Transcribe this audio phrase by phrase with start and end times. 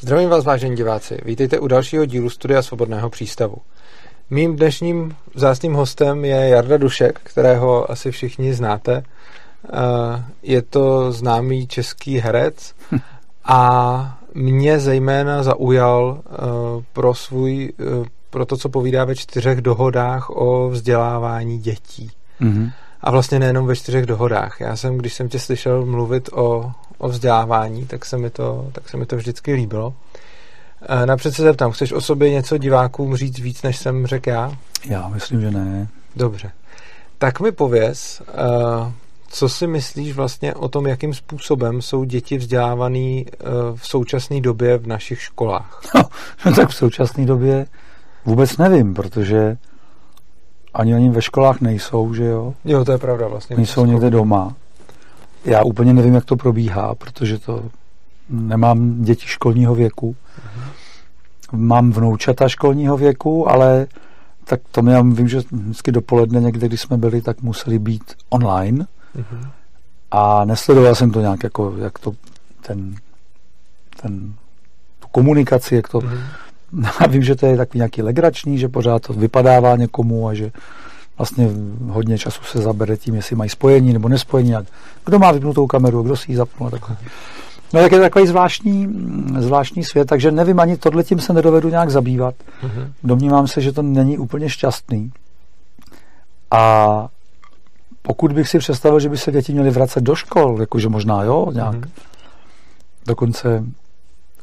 [0.00, 1.18] Zdravím vás, vážení diváci.
[1.24, 3.56] Vítejte u dalšího dílu Studia Svobodného přístavu.
[4.30, 9.02] Mým dnešním vzácným hostem je Jarda Dušek, kterého asi všichni znáte.
[9.02, 12.74] Eh, je to známý český herec
[13.44, 16.34] a mě zejména zaujal eh,
[16.92, 22.10] pro svůj, eh, pro to, co povídá ve čtyřech dohodách o vzdělávání dětí.
[22.40, 22.72] Mm-hmm.
[23.00, 24.60] A vlastně nejenom ve čtyřech dohodách.
[24.60, 28.88] Já jsem, když jsem tě slyšel mluvit o, o vzdělávání, tak se, mi to, tak
[28.88, 29.94] se mi to vždycky líbilo.
[31.04, 34.52] Napřed se zeptám, chceš o sobě něco divákům říct víc, než jsem řekl já?
[34.84, 35.88] Já myslím, že ne.
[36.16, 36.50] Dobře.
[37.18, 38.22] Tak mi pověz,
[39.28, 43.22] co si myslíš vlastně o tom, jakým způsobem jsou děti vzdělávané
[43.74, 45.80] v současné době v našich školách?
[45.94, 46.02] No,
[46.46, 47.66] no tak v současné době
[48.24, 49.56] vůbec nevím, protože
[50.74, 52.54] ani oni ve školách nejsou, že jo?
[52.64, 53.56] Jo, to je pravda vlastně.
[53.56, 54.54] Oni jsou někde doma.
[55.44, 57.70] Já úplně nevím, jak to probíhá, protože to
[58.30, 60.16] nemám děti školního věku.
[60.38, 60.62] Uh-huh.
[61.52, 63.86] Mám vnoučata školního věku, ale
[64.44, 68.86] tak to já vím, že vždycky dopoledne někde, když jsme byli, tak museli být online.
[69.16, 69.50] Uh-huh.
[70.10, 72.12] A nesledoval jsem to nějak jako, jak to
[72.60, 72.94] ten,
[74.02, 74.34] ten
[75.00, 76.20] tu komunikaci, jak to uh-huh.
[77.00, 80.52] Já vím, že to je takový nějaký legrační, že pořád to vypadává někomu a že
[81.18, 81.48] vlastně
[81.88, 84.54] hodně času se zabere tím, jestli mají spojení nebo nespojení.
[85.04, 86.96] Kdo má vypnutou kameru, kdo si ji zapnul a takhle.
[87.72, 88.88] No tak je to takový zvláštní,
[89.38, 92.34] zvláštní svět, takže nevím, ani tohle tím se nedovedu nějak zabývat.
[92.62, 92.92] Mm-hmm.
[93.04, 95.12] Domnívám se, že to není úplně šťastný.
[96.50, 97.08] A
[98.02, 101.50] pokud bych si představil, že by se děti měly vracet do škol, jakože možná jo,
[101.52, 101.76] nějak.
[101.76, 101.90] Mm-hmm.
[103.06, 103.64] Dokonce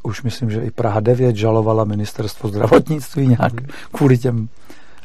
[0.02, 3.70] už myslím, že i Praha 9 žalovala ministerstvo zdravotnictví nějak mm-hmm.
[3.92, 4.48] kvůli, těm,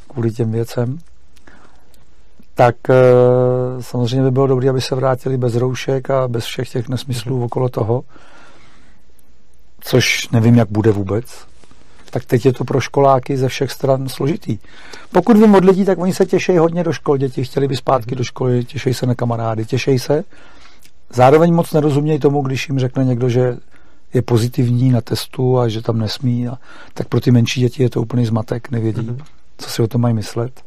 [0.07, 0.99] kvůli těm věcem
[2.61, 2.93] tak e,
[3.79, 7.43] samozřejmě by bylo dobré, aby se vrátili bez roušek a bez všech těch nesmyslů mm.
[7.43, 8.03] okolo toho,
[9.79, 11.25] což nevím, jak bude vůbec.
[12.09, 14.59] Tak teď je to pro školáky ze všech stran složitý.
[15.11, 18.15] Pokud vím od lidí, tak oni se těší hodně do škol, děti chtěli by zpátky
[18.15, 20.23] do školy, těší se na kamarády, těší se.
[21.13, 23.57] Zároveň moc nerozumějí tomu, když jim řekne někdo, že
[24.13, 26.47] je pozitivní na testu a že tam nesmí.
[26.47, 26.57] A,
[26.93, 29.23] tak pro ty menší děti je to úplný zmatek, nevědí, mm-hmm.
[29.57, 30.61] co si o tom mají myslet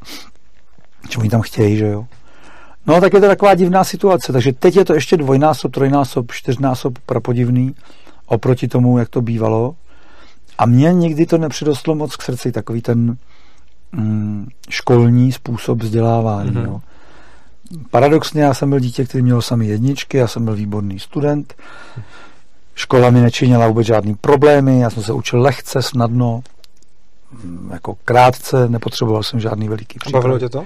[1.08, 2.06] čo oni tam chtějí, že jo.
[2.86, 6.98] No tak je to taková divná situace, takže teď je to ještě dvojnásob, trojnásob, čtyřnásob
[6.98, 7.74] prapodivný
[8.26, 9.74] oproti tomu, jak to bývalo.
[10.58, 13.16] A mně nikdy to nepřidostlo moc k srdci, takový ten
[13.92, 16.50] mm, školní způsob vzdělávání.
[16.50, 16.64] Mm-hmm.
[16.64, 16.80] Jo.
[17.90, 21.54] Paradoxně já jsem byl dítě, který měl sami jedničky, já jsem byl výborný student,
[22.74, 26.42] škola mi nečinila vůbec žádný problémy, já jsem se učil lehce, snadno,
[27.44, 30.20] mm, jako krátce, nepotřeboval jsem žádný veliký příklad.
[30.20, 30.64] Bavilo tě to?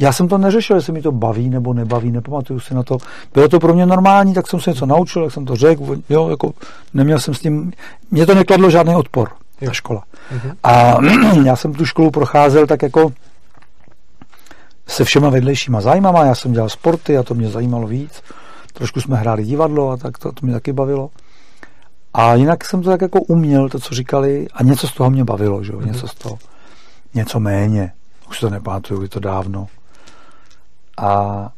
[0.00, 2.98] Já jsem to neřešil, jestli mi to baví nebo nebaví, nepamatuju si na to.
[3.34, 6.28] Bylo to pro mě normální, tak jsem se něco naučil, jak jsem to řekl, jo,
[6.28, 6.52] jako
[6.94, 7.72] neměl jsem s tím,
[8.10, 9.28] mě to nekladlo žádný odpor,
[9.60, 9.68] jo.
[9.68, 10.02] ta škola.
[10.34, 10.54] Uh-huh.
[10.62, 10.96] A
[11.44, 13.12] já jsem tu školu procházel tak jako
[14.86, 18.22] se všema vedlejšíma zájmama, já jsem dělal sporty a to mě zajímalo víc.
[18.72, 21.10] Trošku jsme hráli divadlo a tak to, to mě taky bavilo.
[22.14, 25.24] A jinak jsem to tak jako uměl, to, co říkali, a něco z toho mě
[25.24, 25.72] bavilo, že?
[25.72, 25.86] Uh-huh.
[25.86, 26.38] něco z toho,
[27.14, 27.92] něco méně
[28.32, 29.66] už to nepamatuju, je to dávno.
[30.98, 31.52] A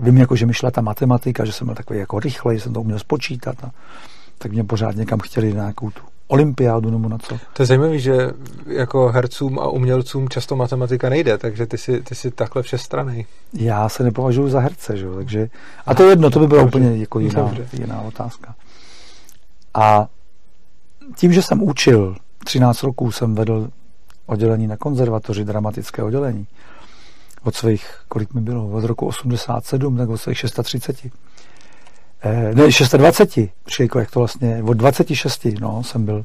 [0.00, 2.80] vím, jako, že mi šla ta matematika, že jsem byl takový jako rychlej, jsem to
[2.80, 3.64] uměl spočítat.
[3.64, 3.70] A
[4.38, 7.38] tak mě pořád někam chtěli na nějakou tu olympiádu nebo na co.
[7.52, 8.30] To je zajímavé, že
[8.66, 13.26] jako hercům a umělcům často matematika nejde, takže ty si, ty si takhle všestranej.
[13.52, 15.06] Já se nepovažuji za herce, že?
[15.14, 15.48] takže
[15.86, 18.54] a to je jedno, to by byla úplně jako jiná, jiná otázka.
[19.74, 20.08] A
[21.16, 23.70] tím, že jsem učil, 13 roků jsem vedl
[24.26, 26.46] oddělení na konzervatoři, dramatické oddělení.
[27.42, 30.96] Od svých, kolik mi bylo, od roku 87, tak od svých 630.
[32.22, 36.24] Eh, ne, 620, Šejko, jak to vlastně, od 26, no, jsem byl,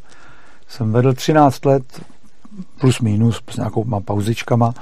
[0.68, 2.02] jsem vedl 13 let,
[2.80, 4.74] plus minus, s nějakou má pauzičkama,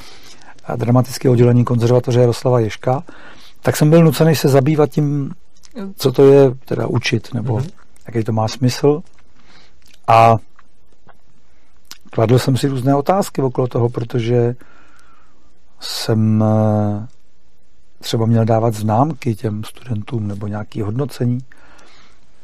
[0.65, 3.03] a dramatické oddělení konzervatoře Jaroslava Ješka,
[3.61, 5.33] tak jsem byl nucený se zabývat tím,
[5.95, 7.69] co to je teda učit, nebo mm-hmm.
[8.07, 9.01] jaký to má smysl.
[10.07, 10.37] A
[12.09, 14.55] kladl jsem si různé otázky okolo toho, protože
[15.79, 17.07] jsem eh,
[17.99, 21.39] třeba měl dávat známky těm studentům nebo nějaké hodnocení,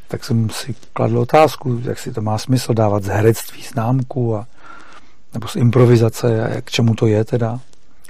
[0.08, 4.48] tak jsem si kladl otázku, jak si to má smysl dávat z herectví známku a,
[5.34, 7.60] nebo z improvizace a jak, k čemu to je teda.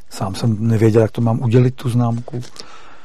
[0.10, 2.42] Sám jsem nevěděl, jak to mám udělit, tu známku.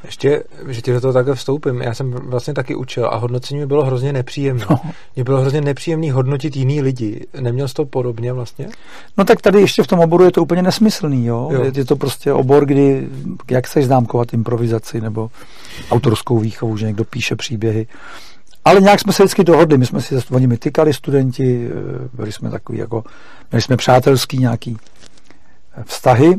[0.04, 3.66] Ještě, že ti do toho takhle vstoupím, já jsem vlastně taky učil a hodnocení mi
[3.66, 4.66] bylo hrozně nepříjemné.
[4.70, 4.80] No.
[5.16, 7.26] Mě bylo hrozně nepříjemný hodnotit jiný lidi.
[7.40, 8.68] Neměl jsi to podobně vlastně?
[9.16, 11.48] No tak tady ještě v tom oboru je to úplně nesmyslný, jo?
[11.52, 11.64] jo.
[11.64, 13.08] Je, je to prostě obor, kdy,
[13.50, 15.30] jak se známkovat improvizaci nebo
[15.90, 17.86] autorskou výchovu, že někdo píše příběhy.
[18.64, 22.32] Ale nějak jsme se vždycky dohodli, my jsme si, oni mi tykali studenti, eh, byli
[22.32, 23.04] jsme takový jako,
[23.50, 24.76] měli jsme přátelský nějaký
[25.76, 26.34] eh, vztahy,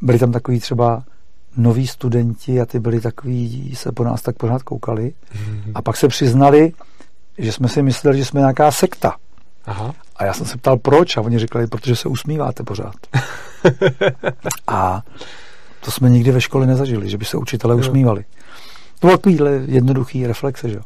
[0.00, 1.02] byli tam takový třeba
[1.56, 5.12] noví studenti a ty byli takový, se po nás tak pořád koukali
[5.74, 6.72] a pak se přiznali,
[7.38, 9.16] že jsme si mysleli, že jsme nějaká sekta.
[9.66, 9.94] Aha.
[10.16, 11.16] A já jsem se ptal, proč?
[11.16, 12.94] A oni říkali, protože se usmíváte pořád.
[14.66, 15.02] a
[15.80, 18.24] to jsme nikdy ve škole nezažili, že by se učitelé usmívali.
[18.98, 20.78] To bylo takovýhle jednoduchý reflexe, že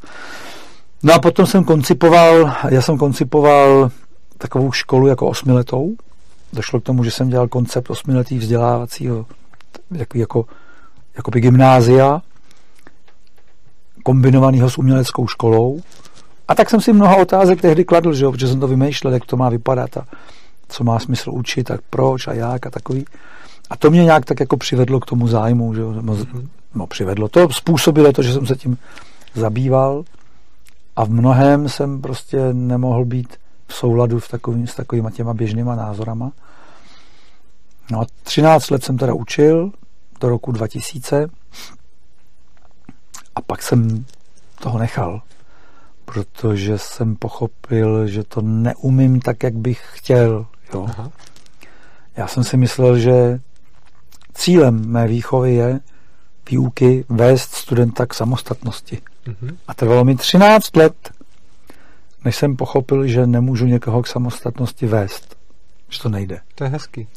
[1.02, 3.90] No a potom jsem koncipoval, já jsem koncipoval
[4.38, 5.96] takovou školu jako osmiletou.
[6.52, 9.26] Došlo k tomu, že jsem dělal koncept osmiletý vzdělávacího
[9.90, 10.44] jako, jako,
[11.20, 12.22] jako by gymnázia
[14.02, 15.80] kombinovaného s uměleckou školou.
[16.48, 19.24] A tak jsem si mnoha otázek tehdy kladl, že jo, protože jsem to vymýšlel, jak
[19.24, 20.04] to má vypadat a
[20.68, 23.04] co má smysl učit a proč a jak a takový.
[23.70, 25.94] A to mě nějak tak jako přivedlo k tomu zájmu, že jo,
[26.74, 27.28] no, přivedlo.
[27.28, 28.78] To způsobilo to, že jsem se tím
[29.34, 30.04] zabýval
[30.96, 33.36] a v mnohem jsem prostě nemohl být
[33.66, 36.32] v souladu v takový, s takovýma těma běžnýma názorama.
[37.90, 39.72] No a 13 let jsem teda učil,
[40.20, 41.28] do roku 2000
[43.34, 44.04] a pak jsem
[44.60, 45.22] toho nechal,
[46.04, 50.46] protože jsem pochopil, že to neumím tak, jak bych chtěl.
[50.74, 50.86] Jo.
[50.88, 51.10] Aha.
[52.16, 53.40] Já jsem si myslel, že
[54.34, 55.80] cílem mé výchovy je
[56.50, 58.98] výuky vést studenta k samostatnosti.
[59.26, 59.56] Mm-hmm.
[59.68, 61.10] A trvalo mi 13 let,
[62.24, 65.36] než jsem pochopil, že nemůžu někoho k samostatnosti vést.
[65.88, 66.40] Že to nejde.
[66.54, 67.08] To je hezký.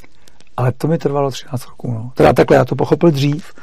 [0.58, 1.92] Ale to mi trvalo 13 roků.
[1.92, 2.12] No.
[2.14, 3.54] Teda takhle, já to pochopil dřív,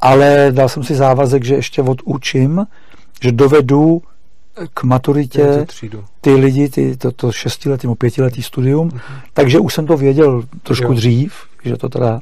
[0.00, 2.66] ale dal jsem si závazek, že ještě odučím,
[3.22, 4.02] že dovedu
[4.74, 5.66] k maturitě
[6.20, 9.00] ty lidi, ty, to, to šestiletý nebo pětiletý studium, uh-huh.
[9.32, 10.94] takže už jsem to věděl trošku jo.
[10.94, 11.34] dřív,
[11.64, 12.20] že to teda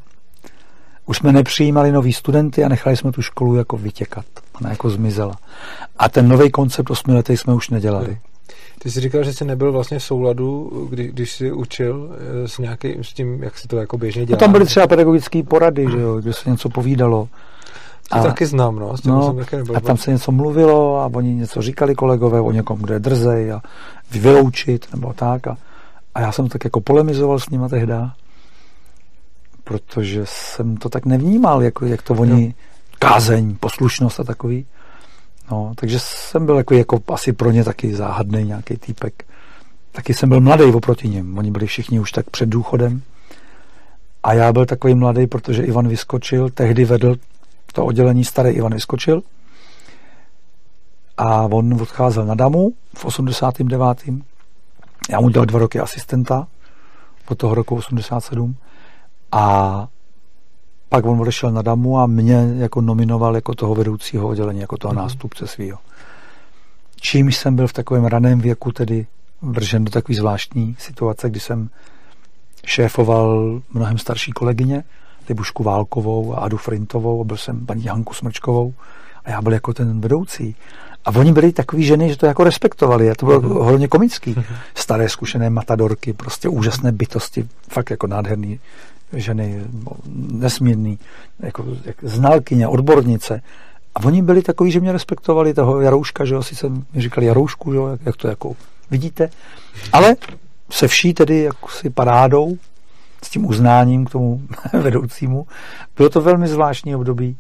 [1.07, 4.25] už jsme nepřijímali nový studenty a nechali jsme tu školu jako vytěkat.
[4.61, 5.35] Ona jako zmizela.
[5.99, 8.11] A ten nový koncept osmiletý jsme už nedělali.
[8.11, 8.17] Jo.
[8.79, 12.11] Ty jsi říkal, že jsi nebyl vlastně v souladu, kdy, když jsi učil
[12.45, 14.37] eh, s nějakým, s tím, jak se to jako běžně dělá.
[14.37, 17.29] No tam byly třeba pedagogické porady, že jo, kde se něco povídalo.
[18.11, 18.97] To a, taky znám, no.
[18.97, 22.41] S no jsem taky nebyl a tam se něco mluvilo a oni něco říkali kolegové
[22.41, 23.63] o někom, kdo je drzej a
[24.11, 25.47] vyloučit nebo tak.
[25.47, 25.57] A,
[26.15, 28.13] a já jsem tak jako polemizoval s nima tehda,
[29.65, 32.53] protože jsem to tak nevnímal, jako, jak to oni, no.
[32.99, 34.67] kázeň, poslušnost a takový.
[35.51, 39.25] No, takže jsem byl jako, jako asi pro ně taky záhadný nějaký týpek.
[39.93, 41.39] Taky jsem byl mladý oproti něm.
[41.39, 43.03] Oni byli všichni už tak před důchodem.
[44.23, 47.17] A já byl takový mladý, protože Ivan Vyskočil tehdy vedl
[47.73, 49.23] to oddělení starý Ivan Vyskočil.
[51.17, 54.03] A on odcházel na Damu v 89.
[55.11, 56.47] Já mu dělal dva roky asistenta
[57.29, 58.57] od toho roku 87.
[59.33, 59.89] A
[60.89, 64.95] pak on odešel na Damu a mě jako nominoval jako toho vedoucího oddělení, jako toho
[64.95, 64.97] mm-hmm.
[64.97, 65.79] nástupce svého.
[67.01, 69.07] Čímž jsem byl v takovém raném věku tedy
[69.43, 71.71] vržen do takové zvláštní situace, kdy jsem
[72.67, 74.85] šéfoval mnohem starší kolegyně,
[75.29, 78.75] Libušku Válkovou a Adu Frintovou a byl jsem paní Hanku Smrčkovou
[79.25, 80.57] a já byl jako ten vedoucí.
[81.05, 83.65] A oni byli takový ženy, že to jako respektovali a to bylo mm-hmm.
[83.65, 84.35] hodně komický.
[84.35, 84.57] Mm-hmm.
[84.75, 88.61] Staré zkušené matadorky, prostě úžasné bytosti, fakt jako nádherný
[89.13, 89.65] ženy
[90.33, 90.99] nesmírný,
[91.41, 93.43] jako, jak znalkyně, odbornice.
[93.95, 97.73] A oni byli takový, že mě respektovali toho Jarouška, že jo, sice mi říkali Jaroušku,
[97.73, 98.57] že jak, jak to jako
[98.91, 99.31] vidíte,
[99.93, 100.17] ale
[100.71, 102.59] se vší tedy jaksi parádou,
[103.23, 104.43] s tím uznáním k tomu
[104.83, 105.47] vedoucímu.
[105.97, 107.37] Bylo to velmi zvláštní období,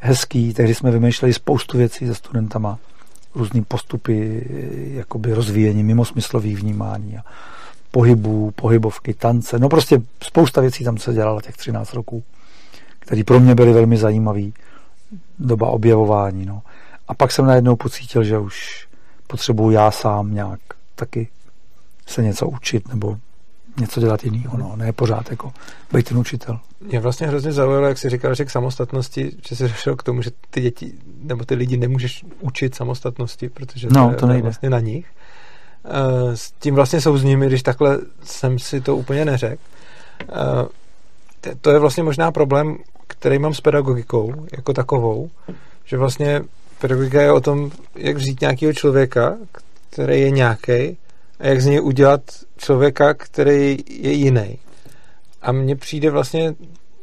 [0.00, 2.78] hezký, tehdy jsme vymýšleli spoustu věcí se studentama,
[3.34, 4.46] různý postupy,
[4.94, 7.22] jakoby rozvíjení mimosmyslových vnímání a
[7.96, 12.24] pohybů, pohybovky, tance, no prostě spousta věcí tam se dělala těch 13 roků,
[12.98, 14.42] které pro mě byly velmi zajímavé.
[15.38, 16.62] Doba objevování, no.
[17.08, 18.88] A pak jsem najednou pocítil, že už
[19.26, 20.60] potřebuju já sám nějak
[20.94, 21.28] taky
[22.06, 23.16] se něco učit nebo
[23.80, 25.52] něco dělat jiného, no, ne pořád jako
[25.92, 26.60] být ten učitel.
[26.80, 30.22] Mě vlastně hrozně zaujalo, jak jsi říkal, že k samostatnosti, že jsi došel k tomu,
[30.22, 34.42] že ty děti nebo ty lidi nemůžeš učit samostatnosti, protože no, to, to nejde.
[34.42, 35.06] vlastně na nich.
[35.88, 39.62] Eh, s tím vlastně jsou s nimi, když takhle jsem si to úplně neřekl.
[40.22, 42.76] Eh, to je vlastně možná problém,
[43.06, 45.30] který mám s pedagogikou jako takovou,
[45.84, 46.42] že vlastně
[46.80, 49.36] pedagogika je o tom, jak vzít nějakého člověka,
[49.90, 50.96] který je nějaký,
[51.40, 52.20] a jak z něj udělat
[52.56, 54.58] člověka, který je jiný.
[55.42, 56.54] A mně přijde vlastně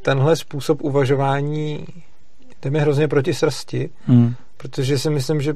[0.02, 1.86] tenhle způsob uvažování
[2.62, 4.36] jde mi hrozně proti srsti, hmm.
[4.58, 5.54] protože si myslím, že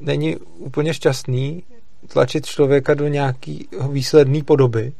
[0.00, 1.62] není úplně šťastný
[2.08, 4.92] tlačit člověka do nějaký výsledné podoby,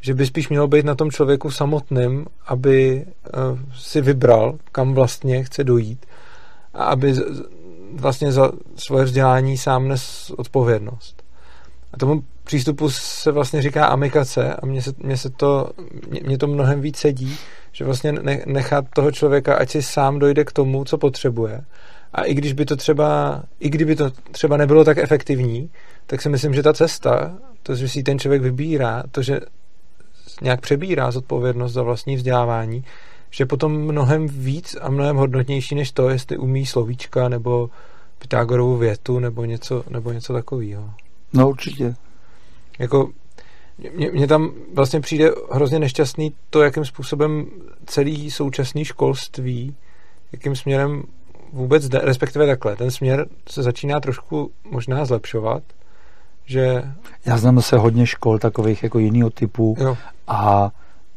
[0.00, 5.44] že by spíš mělo být na tom člověku samotným, aby uh, si vybral, kam vlastně
[5.44, 6.06] chce dojít
[6.74, 7.14] a aby
[7.92, 11.22] vlastně za svoje vzdělání sám nes odpovědnost.
[11.92, 15.70] A tomu přístupu se vlastně říká amikace a mně se, mně se to,
[16.26, 17.36] mě to mnohem víc sedí,
[17.72, 18.12] že vlastně
[18.46, 21.60] nechat toho člověka, ať si sám dojde k tomu, co potřebuje.
[22.12, 25.70] A i když by to třeba, i kdyby to třeba nebylo tak efektivní,
[26.06, 29.40] tak si myslím, že ta cesta, to, že si ten člověk vybírá, to, že
[30.42, 32.84] nějak přebírá zodpovědnost za vlastní vzdělávání,
[33.30, 37.70] že potom mnohem víc a mnohem hodnotnější než to, jestli umí slovíčka nebo
[38.18, 40.90] Pythagorovou větu nebo něco, nebo něco takového.
[41.32, 41.94] No určitě.
[42.78, 43.10] Jako
[44.12, 47.46] mně tam vlastně přijde hrozně nešťastný to, jakým způsobem
[47.86, 49.76] celý současný školství,
[50.32, 51.02] jakým směrem
[51.52, 55.62] vůbec jde, respektive takhle, ten směr se začíná trošku možná zlepšovat,
[56.44, 56.82] že...
[57.26, 59.96] Já znám se hodně škol takových jako jiného typu jo.
[60.28, 60.70] a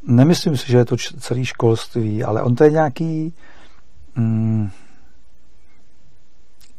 [0.07, 3.33] nemyslím si, že je to celý školství, ale on to je nějaký
[4.15, 4.69] mm,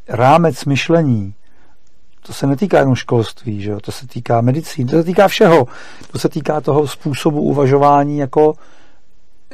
[0.07, 1.33] rámec myšlení,
[2.21, 3.79] to se netýká jenom školství, že jo?
[3.79, 5.67] to se týká medicíny, to se týká všeho.
[6.11, 8.53] To se týká toho způsobu uvažování jako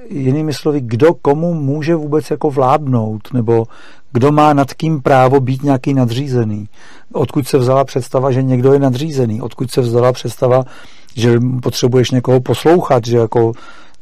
[0.09, 3.67] jinými slovy, kdo komu může vůbec jako vládnout, nebo
[4.15, 6.69] kdo má nad kým právo být nějaký nadřízený.
[7.13, 10.63] Odkud se vzala představa, že někdo je nadřízený, odkud se vzala představa,
[11.15, 13.51] že potřebuješ někoho poslouchat, že jako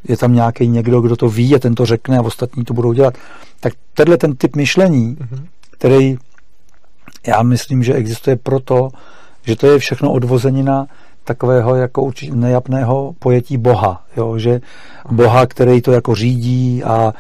[0.08, 2.94] je tam nějaký někdo, kdo to ví a ten to řekne a ostatní to budou
[2.94, 3.18] dělat.
[3.60, 5.44] Tak tenhle ten typ myšlení, mm-hmm.
[5.72, 6.18] který
[7.28, 8.90] já myslím, že existuje proto,
[9.46, 10.88] že to je všechno odvozenina
[11.24, 14.62] takového jako určitě nejapného pojetí Boha, jo, že
[15.12, 17.14] Boha, který to jako řídí a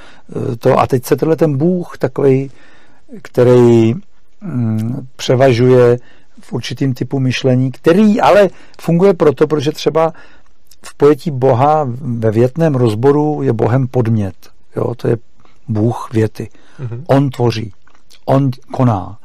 [0.51, 2.51] e, to a teď se tenhle ten Bůh takový,
[3.22, 3.93] který
[4.41, 5.98] mm, převažuje
[6.41, 8.50] v určitým typu myšlení, který ale
[8.82, 10.13] funguje proto, protože třeba
[10.86, 14.36] v pojetí Boha ve větném rozboru je Bohem podmět.
[14.75, 15.17] Jo, to je
[15.67, 16.50] Bůh věty.
[16.79, 17.03] Mm-hmm.
[17.08, 17.72] On tvoří,
[18.25, 19.17] on koná,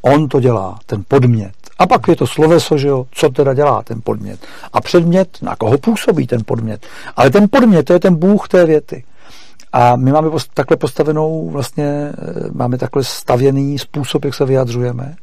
[0.00, 1.52] on to dělá, ten podmět.
[1.78, 4.40] A pak je to sloveso, že jo, co teda dělá ten podmět.
[4.72, 6.86] A předmět, na koho působí ten podmět.
[7.16, 9.04] Ale ten podmět, to je ten Bůh té věty.
[9.72, 12.14] A my máme takhle postavenou, vlastně eh,
[12.52, 15.16] máme takhle stavěný způsob, jak se vyjadřujeme,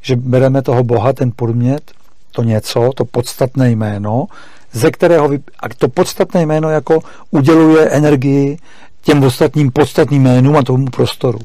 [0.00, 1.90] že bereme toho Boha, ten podmět,
[2.30, 4.26] to něco, to podstatné jméno,
[4.72, 7.00] ze kterého vy, a to podstatné jméno jako
[7.30, 8.58] uděluje energii
[9.02, 11.38] těm ostatním podstatným jménům a tomu prostoru.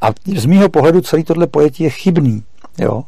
[0.00, 2.42] A z mýho pohledu celý tohle pojetí je chybný.
[2.78, 3.04] Jo?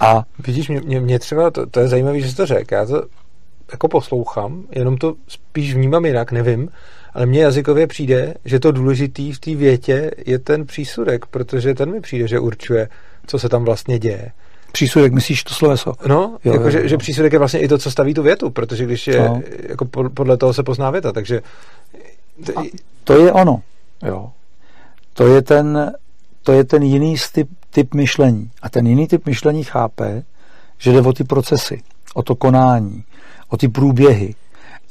[0.00, 2.86] A vidíš, mě, mě, mě třeba, to, to je zajímavé, že jsi to řekl, já
[2.86, 3.02] to
[3.72, 6.68] jako poslouchám, jenom to spíš vnímám jinak, nevím,
[7.14, 11.90] ale mně jazykově přijde, že to důležitý v té větě je ten přísudek, protože ten
[11.90, 12.88] mi přijde, že určuje,
[13.26, 14.32] co se tam vlastně děje.
[14.72, 15.92] Přísudek, myslíš to sloveso?
[16.06, 16.88] No, jo, jako, jo, že, jo.
[16.88, 19.42] že přísudek je vlastně i to, co staví tu větu, protože když je, no.
[19.68, 21.42] jako podle toho se pozná věta, takže...
[22.56, 22.60] A
[23.04, 23.62] to je ono,
[24.06, 24.30] jo.
[25.12, 25.92] To je ten,
[26.42, 28.50] to je ten jiný typ, typ myšlení.
[28.62, 30.22] A ten jiný typ myšlení chápe,
[30.78, 31.82] že jde o ty procesy,
[32.14, 33.04] o to konání,
[33.54, 34.34] o ty průběhy.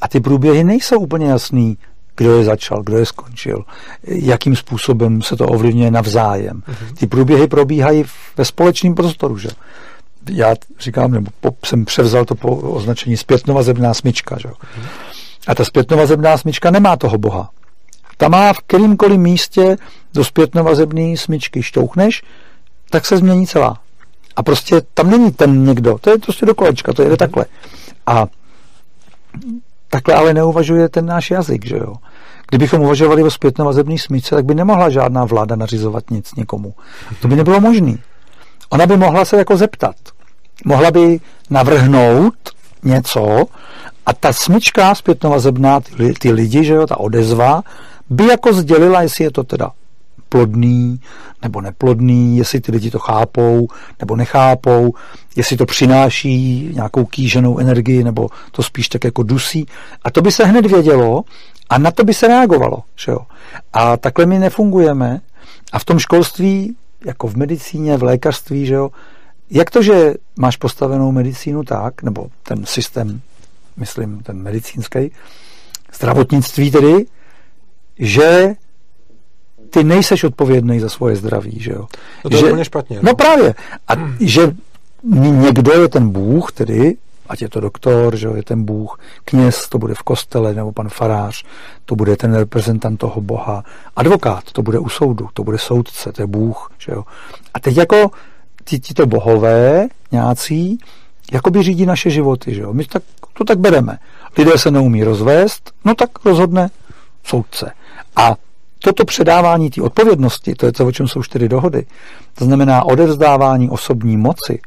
[0.01, 1.77] A ty průběhy nejsou úplně jasný,
[2.17, 3.63] kdo je začal, kdo je skončil,
[4.03, 6.63] jakým způsobem se to ovlivňuje navzájem.
[6.67, 6.95] Mhm.
[6.95, 8.03] Ty průběhy probíhají
[8.37, 9.37] ve společném prostoru.
[9.37, 9.49] Že?
[10.29, 11.31] Já říkám, nebo
[11.65, 14.37] jsem převzal to po označení zpětnovazebná smyčka.
[14.39, 14.47] Že?
[14.47, 14.87] Mhm.
[15.47, 17.49] A ta zpětnovazebná smyčka nemá toho boha.
[18.17, 19.77] Ta má v kterýmkoliv místě
[20.13, 22.23] do zpětnovazebné smyčky šťouchneš,
[22.89, 23.79] tak se změní celá.
[24.35, 27.45] A prostě tam není ten někdo, to je prostě do kolečka, to jde takhle.
[28.07, 28.27] A
[29.89, 31.93] takhle ale neuvažuje ten náš jazyk, že jo.
[32.49, 36.73] Kdybychom uvažovali o zpětnovazební smyčce, tak by nemohla žádná vláda nařizovat nic někomu.
[37.21, 37.95] To by nebylo možné.
[38.69, 39.95] Ona by mohla se jako zeptat.
[40.65, 42.33] Mohla by navrhnout
[42.83, 43.45] něco
[44.05, 47.61] a ta smyčka zpětnovazebná, ty, ty lidi, že jo, ta odezva,
[48.09, 49.71] by jako sdělila, jestli je to teda
[50.33, 50.99] plodný
[51.41, 53.67] nebo neplodný, jestli ty lidi to chápou
[53.99, 54.93] nebo nechápou,
[55.35, 59.65] jestli to přináší nějakou kýženou energii nebo to spíš tak jako dusí.
[60.03, 61.23] A to by se hned vědělo
[61.69, 62.83] a na to by se reagovalo.
[62.95, 63.19] Že jo?
[63.73, 65.21] A takhle my nefungujeme
[65.71, 66.75] a v tom školství,
[67.05, 68.89] jako v medicíně, v lékařství, že jo,
[69.49, 73.21] jak to, že máš postavenou medicínu tak, nebo ten systém,
[73.77, 75.11] myslím, ten medicínský,
[75.93, 77.05] zdravotnictví tedy,
[77.99, 78.55] že
[79.73, 81.87] ty nejseš odpovědný za svoje zdraví, že jo.
[82.23, 82.95] No to že, je úplně špatně.
[82.95, 83.55] No, no právě.
[83.87, 84.15] A hmm.
[84.19, 84.55] že
[85.41, 86.97] někdo je ten Bůh, tedy,
[87.29, 90.71] ať je to doktor, že jo, je ten Bůh, kněz, to bude v kostele, nebo
[90.71, 91.43] pan farář,
[91.85, 93.63] to bude ten reprezentant toho Boha,
[93.95, 97.03] advokát, to bude u soudu, to bude soudce, to je Bůh, že jo.
[97.53, 98.11] A teď jako
[98.65, 100.77] ti, ti to bohové, nějací,
[101.31, 102.73] jakoby řídí naše životy, že jo.
[102.73, 103.03] My tak,
[103.33, 103.97] to tak bereme.
[104.37, 106.69] Lidé se neumí rozvést, no tak rozhodne
[107.23, 107.71] soudce.
[108.15, 108.35] A
[108.83, 111.85] toto předávání té odpovědnosti, to je to, o čem jsou čtyři dohody,
[112.35, 114.59] to znamená odevzdávání osobní moci,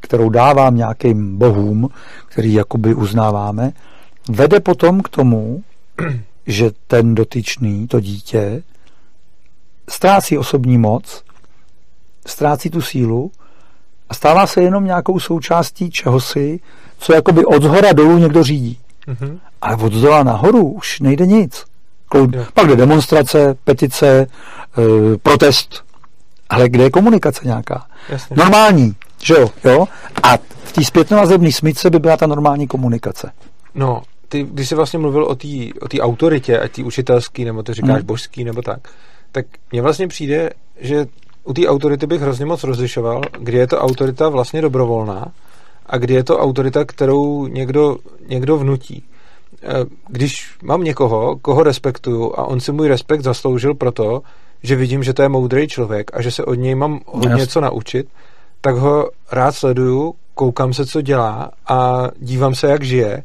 [0.00, 1.88] kterou dávám nějakým bohům,
[2.26, 3.72] který jakoby uznáváme,
[4.28, 5.62] vede potom k tomu,
[6.46, 8.62] že ten dotyčný, to dítě,
[9.88, 11.24] ztrácí osobní moc,
[12.26, 13.30] ztrácí tu sílu
[14.08, 16.60] a stává se jenom nějakou součástí čehosi,
[16.98, 18.78] co jakoby od zhora dolů někdo řídí.
[19.08, 19.38] Mm-hmm.
[19.60, 21.67] Ale od zdola nahoru už nejde nic.
[22.14, 22.44] Jo.
[22.54, 24.26] Pak jde demonstrace, petice, e,
[25.22, 25.84] protest.
[26.48, 27.86] Ale kde je komunikace nějaká?
[28.08, 28.36] Jasně.
[28.36, 29.50] Normální, že jo?
[29.64, 29.88] jo?
[30.22, 33.32] A v té zpětnovazebné smyčce by byla ta normální komunikace.
[33.74, 35.48] No, ty, když jsi vlastně mluvil o té
[35.80, 38.06] o tý autoritě, ať ty učitelský, nebo to říkáš hmm.
[38.06, 38.88] božský, nebo tak,
[39.32, 40.50] tak mně vlastně přijde,
[40.80, 41.06] že
[41.44, 45.26] u té autority bych hrozně moc rozlišoval, kdy je to autorita vlastně dobrovolná
[45.86, 47.96] a kdy je to autorita, kterou někdo,
[48.28, 49.04] někdo vnutí.
[49.62, 54.22] E, když mám někoho, koho respektuju a on si můj respekt zasloužil proto,
[54.62, 57.60] že vidím, že to je moudrý člověk a že se od něj mám hodně něco
[57.60, 58.08] naučit,
[58.60, 63.22] tak ho rád sleduju, koukám se, co dělá a dívám se, jak žije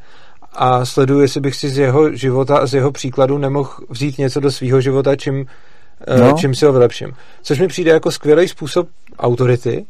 [0.56, 4.40] a sleduju, jestli bych si z jeho života a z jeho příkladu nemohl vzít něco
[4.40, 5.46] do svého života, čím,
[6.08, 6.34] eh, no.
[6.38, 7.14] čím si ho vylepším.
[7.42, 8.88] Což mi přijde jako skvělý způsob
[9.20, 9.86] autority,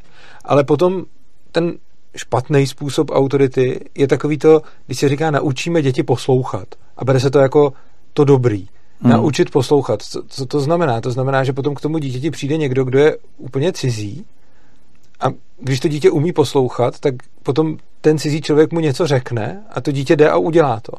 [0.45, 1.03] ale potom
[1.51, 1.73] ten
[2.15, 6.67] špatný způsob autority je takový to, když se říká naučíme děti poslouchat
[6.97, 7.73] a bere se to jako
[8.13, 8.67] to dobrý.
[8.99, 9.11] Hmm.
[9.11, 10.01] Naučit poslouchat.
[10.01, 11.01] Co, co to znamená?
[11.01, 14.25] To znamená, že potom k tomu dítěti přijde někdo, kdo je úplně cizí
[15.19, 15.27] a
[15.59, 19.91] když to dítě umí poslouchat, tak potom ten cizí člověk mu něco řekne a to
[19.91, 20.91] dítě jde a udělá to.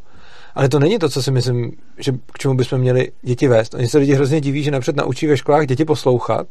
[0.54, 3.74] Ale to není to, co si myslím, že k čemu bychom měli děti vést.
[3.74, 6.46] Oni se lidi hrozně diví, že napřed naučí ve školách děti poslouchat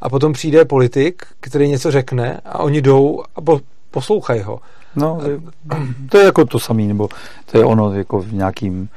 [0.00, 3.60] a potom přijde politik, který něco řekne a oni jdou a po,
[3.96, 4.60] poslouchají ho.
[4.96, 5.20] No,
[6.10, 7.08] to je jako to samé, nebo
[7.50, 8.88] to je ono jako v nějakým,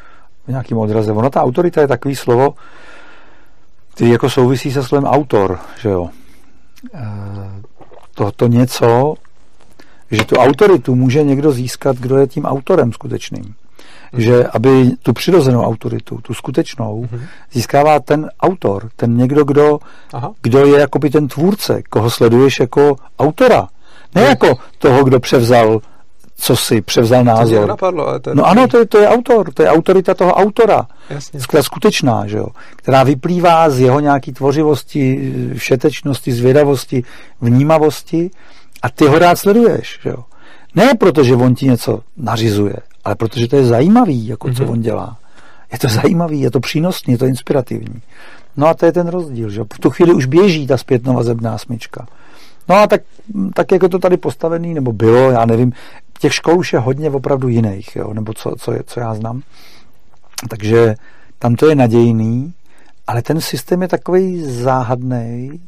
[0.46, 1.12] v nějakým odraze.
[1.12, 2.54] Ono ta autorita je takový slovo,
[3.94, 6.10] který jako souvisí se slovem autor, že jo.
[6.94, 7.00] E,
[8.16, 9.16] to, to něco,
[10.12, 13.44] že tu autoritu může někdo získat, kdo je tím autorem skutečným.
[13.44, 14.20] Mm-hmm.
[14.20, 17.22] Že aby tu přirozenou autoritu, tu skutečnou, mm-hmm.
[17.52, 19.80] získává ten autor, ten někdo, kdo,
[20.14, 20.34] Aha.
[20.42, 23.68] kdo je jakoby ten tvůrce, koho sleduješ jako autora.
[24.16, 25.82] Ne jako toho, kdo převzal
[26.40, 27.62] co si převzal názor.
[27.62, 30.14] To napadlo, ale to je no ano, to je, to je autor, to je autorita
[30.14, 30.88] toho autora.
[31.10, 31.40] Jasně.
[31.62, 37.04] skutečná, že jo, která vyplývá z jeho nějaký tvořivosti, všetečnosti, zvědavosti,
[37.42, 38.32] vnímavosti
[38.82, 40.24] a ty ho rád sleduješ, že jo.
[40.76, 44.58] Ne proto, že on ti něco nařizuje, ale protože to je zajímavý, jako mm-hmm.
[44.58, 44.72] co mhm.
[44.72, 45.18] on dělá.
[45.72, 48.02] Je to zajímavý, je to přínosný, je to inspirativní.
[48.58, 52.08] No a to je ten rozdíl, že v tu chvíli už běží ta zpětnovazebná smyčka.
[52.70, 53.02] No a tak,
[53.54, 55.74] tak jako to tady postavený, nebo bylo, já nevím,
[56.20, 59.42] těch škol už je hodně opravdu jiných, jo, nebo co, co, je, co já znám.
[60.50, 60.96] Takže
[61.40, 62.54] tam to je nadějný,
[63.08, 65.62] ale ten systém je takový záhadný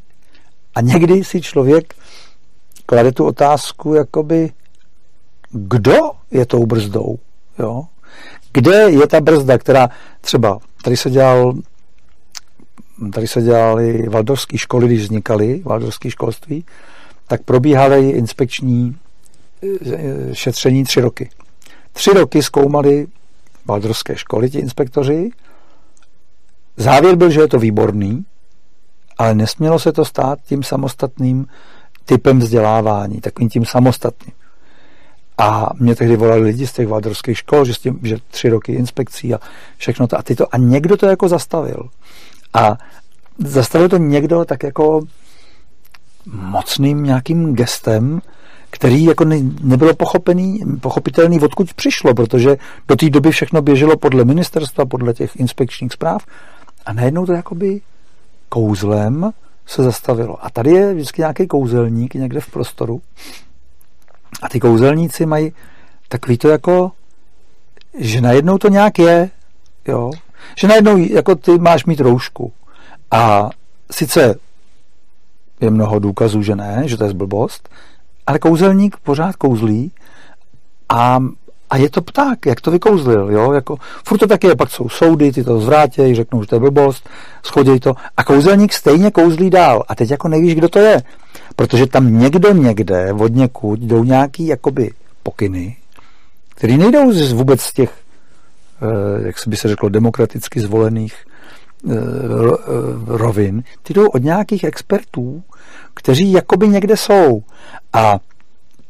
[0.74, 1.94] a někdy si člověk
[2.86, 4.50] klade tu otázku, jakoby,
[5.50, 5.96] kdo
[6.30, 7.18] je tou brzdou,
[7.58, 7.84] jo?
[8.52, 9.88] Kde je ta brzda, která
[10.20, 11.54] třeba, tady se dělal
[13.12, 16.64] tady se dělaly valdorské školy, když vznikaly valdorské školství,
[17.32, 18.96] tak probíhaly inspekční
[19.62, 21.30] e, šetření tři roky.
[21.92, 23.06] Tři roky zkoumali
[23.66, 25.30] valdorské školy ti inspektoři.
[26.76, 28.24] Závěr byl, že je to výborný,
[29.18, 31.46] ale nesmělo se to stát tím samostatným
[32.04, 34.34] typem vzdělávání, takovým tím samostatným.
[35.38, 38.72] A mě tehdy volali lidi z těch valdorských škol, že, s tím, že tři roky
[38.72, 39.38] inspekcí a
[39.76, 40.18] všechno to.
[40.18, 41.88] A, ty to, a někdo to jako zastavil.
[42.54, 42.76] A
[43.38, 45.00] zastavil to někdo tak jako
[46.26, 48.20] mocným nějakým gestem,
[48.70, 52.56] který jako ne, nebylo pochopený, pochopitelný, odkud přišlo, protože
[52.88, 56.26] do té doby všechno běželo podle ministerstva, podle těch inspekčních zpráv
[56.86, 57.80] a najednou to jakoby
[58.48, 59.30] kouzlem
[59.66, 60.44] se zastavilo.
[60.44, 63.02] A tady je vždycky nějaký kouzelník někde v prostoru
[64.42, 65.52] a ty kouzelníci mají
[66.08, 66.92] takový to jako,
[67.98, 69.30] že najednou to nějak je,
[69.88, 70.10] jo,
[70.58, 72.52] že najednou jako ty máš mít roušku
[73.10, 73.50] a
[73.90, 74.34] sice
[75.64, 77.68] je mnoho důkazů, že ne, že to je blbost,
[78.26, 79.92] ale kouzelník pořád kouzlí
[80.88, 81.20] a,
[81.70, 84.88] a je to pták, jak to vykouzlil, jo, jako, furt to taky je, pak jsou
[84.88, 87.08] soudy, ty to zvrátějí, řeknou, že to je blbost,
[87.42, 87.94] schodějí to.
[88.16, 89.82] A kouzelník stejně kouzlí dál.
[89.88, 91.02] A teď jako nevíš, kdo to je,
[91.56, 94.90] protože tam někdo někde od někud jdou nějaký jakoby
[95.22, 95.76] pokyny,
[96.48, 97.92] který nejdou z vůbec z těch,
[98.82, 101.14] eh, jak by se řeklo, demokraticky zvolených
[103.06, 105.42] rovin, ty jdou od nějakých expertů,
[105.94, 107.42] kteří jakoby někde jsou.
[107.92, 108.18] A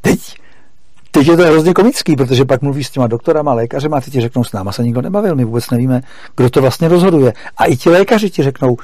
[0.01, 0.43] teď
[1.15, 4.21] teď je to hrozně komický, protože pak mluvíš s těma doktorama, lékařema a ty ti
[4.21, 6.03] řeknou, s náma se nikdo nebavil, my vůbec nevíme,
[6.37, 7.33] kdo to vlastně rozhoduje.
[7.57, 8.77] A i ti lékaři ti řeknou,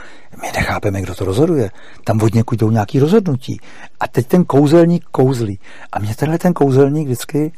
[0.43, 1.71] my nechápeme, kdo to rozhoduje.
[2.05, 3.61] Tam od někud jdou nějaký rozhodnutí.
[4.01, 5.59] A teď ten kouzelník kouzlí.
[5.93, 7.53] A mě tenhle ten kouzelník vždycky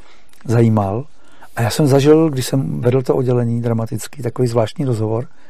[0.44, 1.04] zajímal.
[1.56, 5.49] A já jsem zažil, když jsem vedl to oddělení dramatický, takový zvláštní rozhovor eh,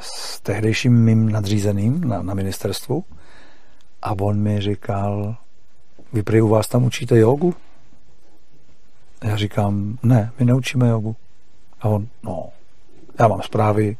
[0.00, 3.04] s tehdejším mým nadřízeným na, na ministerstvu.
[4.02, 5.36] A on mi říkal,
[6.12, 7.54] vy prý u vás tam učíte jogu?
[9.24, 11.16] Já říkám, ne, my neučíme jogu.
[11.80, 12.48] A on, no,
[13.18, 13.96] já mám zprávy,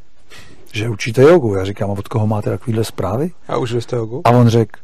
[0.73, 1.55] že učíte jogu.
[1.55, 3.31] Já říkám, a od koho máte takovýhle zprávy?
[3.49, 4.23] A už jste jogu?
[4.25, 4.81] A on řekl,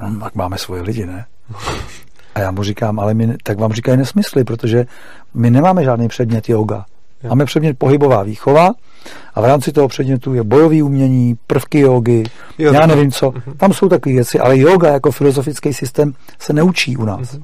[0.00, 1.26] no, tak máme svoje lidi, ne?
[2.34, 4.86] A já mu říkám, ale my, tak vám říkají nesmysly, protože
[5.34, 6.84] my nemáme žádný předmět yoga.
[7.28, 8.70] Máme předmět pohybová výchova
[9.34, 12.24] a v rámci toho předmětu je bojový umění, prvky jogy,
[12.58, 13.30] jo, já nevím co.
[13.30, 13.56] Uh-huh.
[13.56, 17.20] Tam jsou takové věci, ale yoga jako filozofický systém se neučí u nás.
[17.20, 17.42] Uh-huh.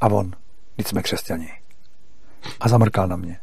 [0.00, 0.30] A on,
[0.76, 1.48] když jsme křesťani.
[2.60, 3.38] A zamrkal na mě.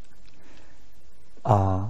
[1.46, 1.89] A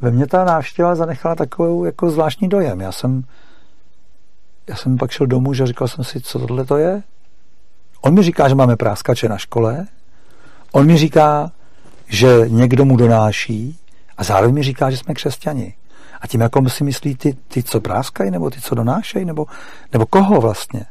[0.00, 2.80] ve mně ta návštěva zanechala takovou jako zvláštní dojem.
[2.80, 3.24] Já jsem,
[4.68, 7.02] já jsem pak šel domů, že říkal jsem si, co tohle to je.
[8.00, 9.86] On mi říká, že máme práskače na škole.
[10.72, 11.52] On mi říká,
[12.08, 13.78] že někdo mu donáší
[14.18, 15.74] a zároveň mi říká, že jsme křesťani.
[16.20, 19.46] A tím jako si myslí ty, ty co práskají, nebo ty, co donášejí, nebo,
[19.92, 20.86] nebo koho vlastně?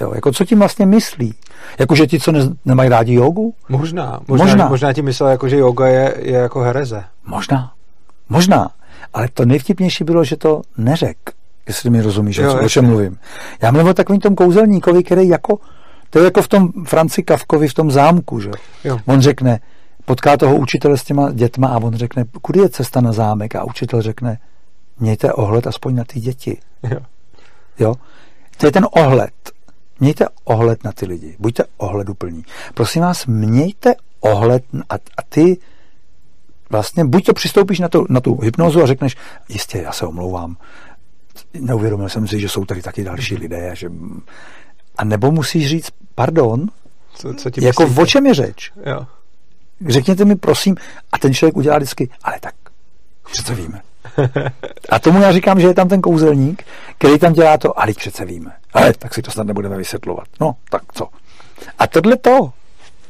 [0.00, 1.34] Jo, jako co tím vlastně myslí?
[1.78, 3.54] Jako, že ti, co ne, nemají rádi jogu?
[3.68, 4.20] Možná.
[4.28, 4.68] Možná, možná.
[4.68, 7.04] možná ti myslel, jako, že yoga je, je jako hereze.
[7.26, 7.72] Možná.
[8.28, 8.70] Možná.
[9.14, 11.16] Ale to nejvtipnější bylo, že to neřek.
[11.66, 13.18] Jestli mi rozumíš, jo, o čem mluvím.
[13.62, 15.58] Já mluvím o takovým tom kouzelníkovi, který jako,
[16.10, 18.50] to je jako v tom Franci Kavkovi v tom zámku, že?
[18.84, 18.98] Jo.
[19.06, 19.60] On řekne,
[20.04, 23.56] potká toho učitele s těma dětma a on řekne, kudy je cesta na zámek?
[23.56, 24.38] A učitel řekne,
[25.00, 26.58] mějte ohled aspoň na ty děti.
[26.90, 27.00] Jo.
[27.78, 27.94] jo?
[28.56, 29.32] To je ten ohled.
[30.00, 31.36] Mějte ohled na ty lidi.
[31.38, 32.44] Buďte ohleduplní.
[32.74, 35.58] Prosím vás, mějte ohled a, a ty
[36.70, 39.16] vlastně buď to přistoupíš na, to, na tu hypnozu a řekneš,
[39.48, 40.56] jistě, já se omlouvám,
[41.54, 43.90] neuvědomil jsem si, že jsou tady taky další lidé, a že...
[44.98, 46.66] A nebo musíš říct, pardon,
[47.14, 48.02] co, co ti jako myslíte?
[48.02, 48.72] o čem je řeč?
[48.86, 49.06] Jo.
[49.88, 50.76] Řekněte mi, prosím,
[51.12, 52.54] a ten člověk udělá vždycky, ale tak,
[53.32, 53.80] přece víme.
[54.88, 56.64] A tomu já říkám, že je tam ten kouzelník,
[56.98, 58.52] který tam dělá to, ale přece víme.
[58.74, 60.24] Ale tak si to snad nebudeme vysvětlovat.
[60.40, 61.08] No, tak co?
[61.78, 62.52] A tohle to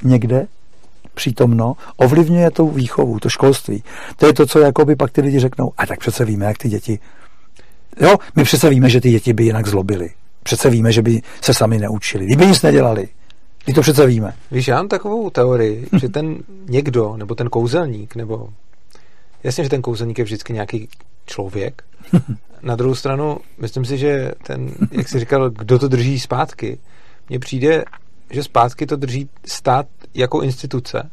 [0.02, 0.46] někde
[1.14, 3.84] přítomno ovlivňuje tu výchovu, to školství.
[4.16, 6.68] To je to, co jakoby pak ty lidi řeknou, a tak přece víme, jak ty
[6.68, 6.98] děti...
[8.00, 10.10] Jo, my přece víme, že ty děti by jinak zlobily.
[10.42, 12.26] Přece víme, že by se sami neučili.
[12.26, 13.08] Kdyby nic nedělali.
[13.66, 14.34] My to přece víme.
[14.50, 18.48] Víš, já mám takovou teorii, že ten někdo, nebo ten kouzelník, nebo
[19.44, 20.88] jasně, že ten kouzelník je vždycky nějaký
[21.26, 21.84] člověk.
[22.62, 26.78] Na druhou stranu, myslím si, že ten, jak jsi říkal, kdo to drží zpátky,
[27.28, 27.84] mně přijde,
[28.30, 31.10] že zpátky to drží stát jako instituce,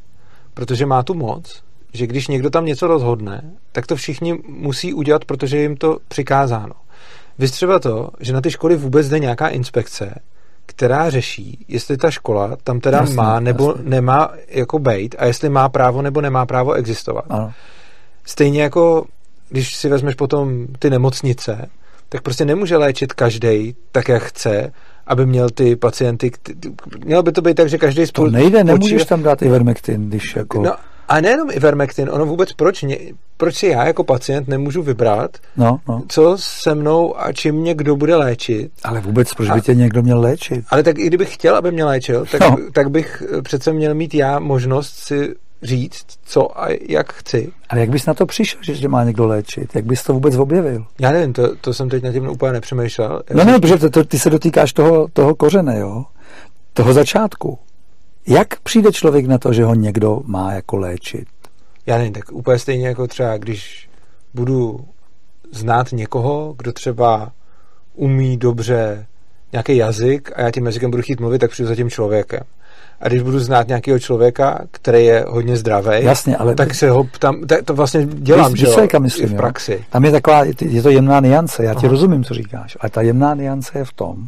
[0.54, 5.26] protože má tu moc, že když někdo tam něco rozhodne, tak to všichni musí udělat,
[5.26, 6.74] protože jim to přikázáno.
[7.40, 10.16] Vy třeba to, že na ty školy vůbec jde nějaká inspekce,
[10.70, 13.90] která řeší, jestli ta škola tam teda jasný, má nebo jasný.
[13.90, 17.26] nemá jako bejt a jestli má právo nebo nemá právo existovat.
[17.30, 17.52] Ano.
[18.26, 19.06] Stejně jako
[19.50, 21.70] když si vezmeš potom ty nemocnice,
[22.10, 24.74] tak prostě nemůže léčit každý tak, jak chce,
[25.08, 26.32] aby měl ty pacienty,
[27.06, 28.32] mělo by to být tak, že každý spolu...
[28.32, 30.62] To nejde, nemůžeš tam dát Ivermectin, když jako...
[30.62, 30.76] No,
[31.10, 32.98] a nejenom Ivermectin, ono vůbec proč, mě,
[33.38, 36.04] proč si já jako pacient nemůžu vybrat, no, no.
[36.08, 38.72] co se mnou a čím mě kdo bude léčit.
[38.84, 40.66] Ale vůbec proč a, by tě někdo měl léčit?
[40.70, 42.58] Ale tak i kdybych chtěl, aby mě léčil, tak, no.
[42.74, 47.52] tak bych přece měl mít já možnost si říct, co a jak chci.
[47.70, 49.76] Ale jak bys na to přišel, že má někdo léčit?
[49.76, 50.86] Jak bys to vůbec objevil?
[51.00, 53.22] Já nevím, to, to jsem teď na tím úplně nepřemýšlel.
[53.34, 56.06] No ne, protože to, to, ty se dotýkáš toho, toho kořene, jo?
[56.74, 57.60] Toho začátku.
[58.30, 61.28] Jak přijde člověk na to, že ho někdo má jako léčit?
[61.86, 63.90] Já nevím, tak úplně stejně jako třeba, když
[64.34, 64.80] budu
[65.52, 67.32] znát někoho, kdo třeba
[67.96, 69.06] umí dobře
[69.52, 72.44] nějaký jazyk a já tím jazykem budu chtít mluvit, tak přijdu za tím člověkem.
[73.02, 77.08] A když budu znát nějakého člověka, který je hodně zdravý, Jasně, ale tak se ho
[77.20, 79.74] tam, to vlastně dělám, že jo, myslím, v praxi.
[79.74, 79.80] Jo.
[79.90, 81.92] Tam je taková, je to jemná niance, já ti Aha.
[81.92, 84.28] rozumím, co říkáš, ale ta jemná niance je v tom,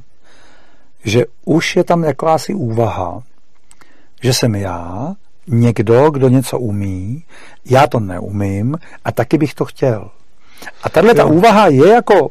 [1.04, 3.24] že už je tam jakási úvaha,
[4.22, 5.14] že jsem já,
[5.48, 7.24] někdo, kdo něco umí,
[7.66, 10.10] já to neumím a taky bych to chtěl.
[10.84, 12.30] A tahle ta úvaha je jako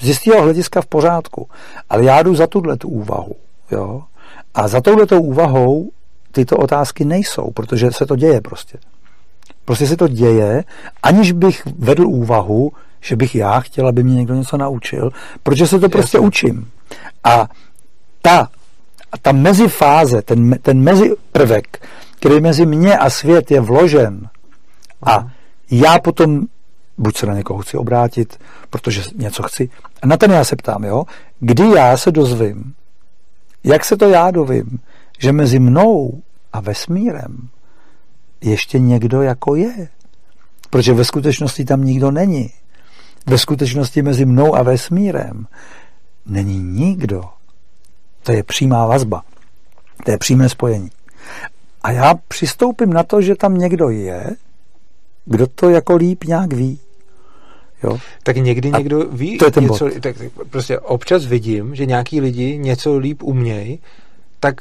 [0.00, 1.48] z jistého hlediska v pořádku,
[1.90, 3.36] ale já jdu za tuhle tu úvahu.
[3.70, 4.02] Jo?
[4.54, 5.90] A za touhletou úvahou
[6.32, 8.78] tyto otázky nejsou, protože se to děje prostě.
[9.64, 10.64] Prostě se to děje,
[11.02, 15.10] aniž bych vedl úvahu, že bych já chtěl, aby mě někdo něco naučil,
[15.42, 16.26] protože se to prostě Jasně.
[16.26, 16.70] učím.
[17.24, 17.48] A
[18.22, 18.48] ta
[19.12, 24.28] A ta mezifáze, ten, ten meziprvek, který mezi mě a svět je vložen
[25.06, 25.26] a
[25.70, 26.46] já potom
[26.98, 28.38] buď se na někoho chci obrátit,
[28.70, 29.70] protože něco chci.
[30.02, 31.04] A na ten já se ptám, jo,
[31.40, 32.74] kdy já se dozvím,
[33.64, 34.78] jak se to já dovím,
[35.18, 37.48] že mezi mnou a vesmírem
[38.40, 39.88] ještě někdo jako je.
[40.70, 42.50] Protože ve skutečnosti tam nikdo není.
[43.26, 45.46] Ve skutečnosti mezi mnou a vesmírem
[46.26, 47.24] není nikdo.
[48.28, 49.22] To je přímá vazba.
[50.04, 50.90] To je přímé spojení.
[51.82, 54.30] A já přistoupím na to, že tam někdo je,
[55.24, 56.80] kdo to jako líp nějak ví.
[57.82, 57.98] Jo?
[58.22, 60.00] Tak někdy a někdo ví to je ten něco, bod.
[60.00, 60.16] tak
[60.50, 63.78] prostě občas vidím, že nějaký lidi něco líp umějí,
[64.40, 64.54] tak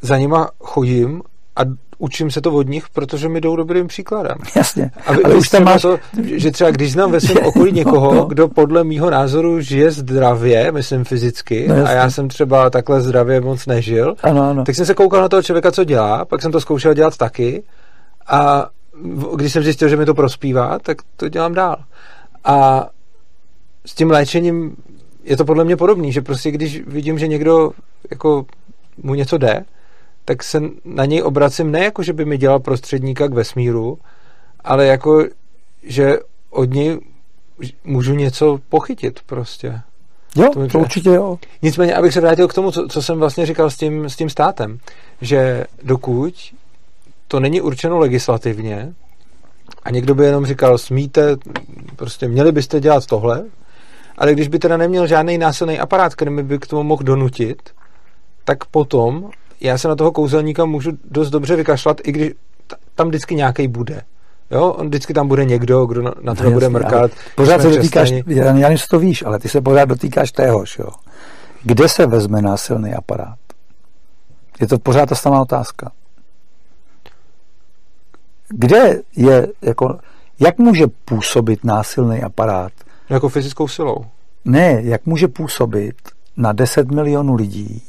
[0.00, 1.22] za nima chodím
[1.56, 1.60] a
[2.02, 4.36] učím se to od nich, protože mi jdou dobrým příkladem.
[4.56, 4.90] Jasně.
[5.06, 5.82] A vy, ale už tam máš...
[5.82, 8.24] to, že třeba když znám ve svém okolí někoho, No, no.
[8.26, 13.40] kdo podle mýho názoru žije zdravě, myslím fyzicky, No, a já jsem třeba takhle zdravě
[13.40, 14.64] moc nežil, Ano, ano.
[14.64, 17.62] tak jsem se koukal na toho člověka, co dělá, pak jsem to zkoušel dělat taky
[18.26, 18.68] a
[19.36, 21.76] když jsem zjistil, že mi to prospívá, tak to dělám dál.
[22.44, 22.86] A
[23.86, 24.76] s tím léčením
[25.24, 27.70] je to podle mě podobný, že prostě když vidím, že někdo
[28.10, 28.46] jako
[29.02, 29.64] mu něco jde,
[30.24, 33.98] tak se na něj obracím ne jako, že by mi dělal prostředníka k vesmíru,
[34.64, 35.24] ale jako,
[35.82, 36.18] že
[36.50, 37.00] od něj
[37.84, 39.80] můžu něco pochytit prostě.
[40.36, 41.38] Jo, to to určitě jo.
[41.62, 44.30] Nicméně, abych se vrátil k tomu, co, co jsem vlastně říkal s tím, s tím
[44.30, 44.78] státem,
[45.20, 46.34] že dokud
[47.28, 48.92] to není určeno legislativně
[49.82, 51.36] a někdo by jenom říkal, smíte,
[51.96, 53.44] prostě měli byste dělat tohle,
[54.18, 57.70] ale když by teda neměl žádný násilný aparát, který by k tomu mohl donutit,
[58.44, 59.30] tak potom
[59.62, 62.30] já se na toho kouzelníka můžu dost dobře vykašlat, i když
[62.66, 64.02] ta- tam vždycky nějaký bude.
[64.50, 67.10] Jo, on vždycky tam bude někdo, kdo na, na to No, bude mrkat.
[67.34, 70.88] Pořád se dotýkáš, já, nevím, to víš, ale ty se pořád dotýkáš téhož, jo.
[71.62, 73.38] Kde se vezme násilný aparát?
[74.60, 75.92] Je to pořád ta samá otázka.
[78.48, 79.98] Kde je, jako,
[80.40, 82.72] jak může působit násilný aparát?
[83.08, 84.04] Jako fyzickou silou.
[84.44, 85.94] Ne, jak může působit
[86.36, 87.82] na 10 milionů lidí?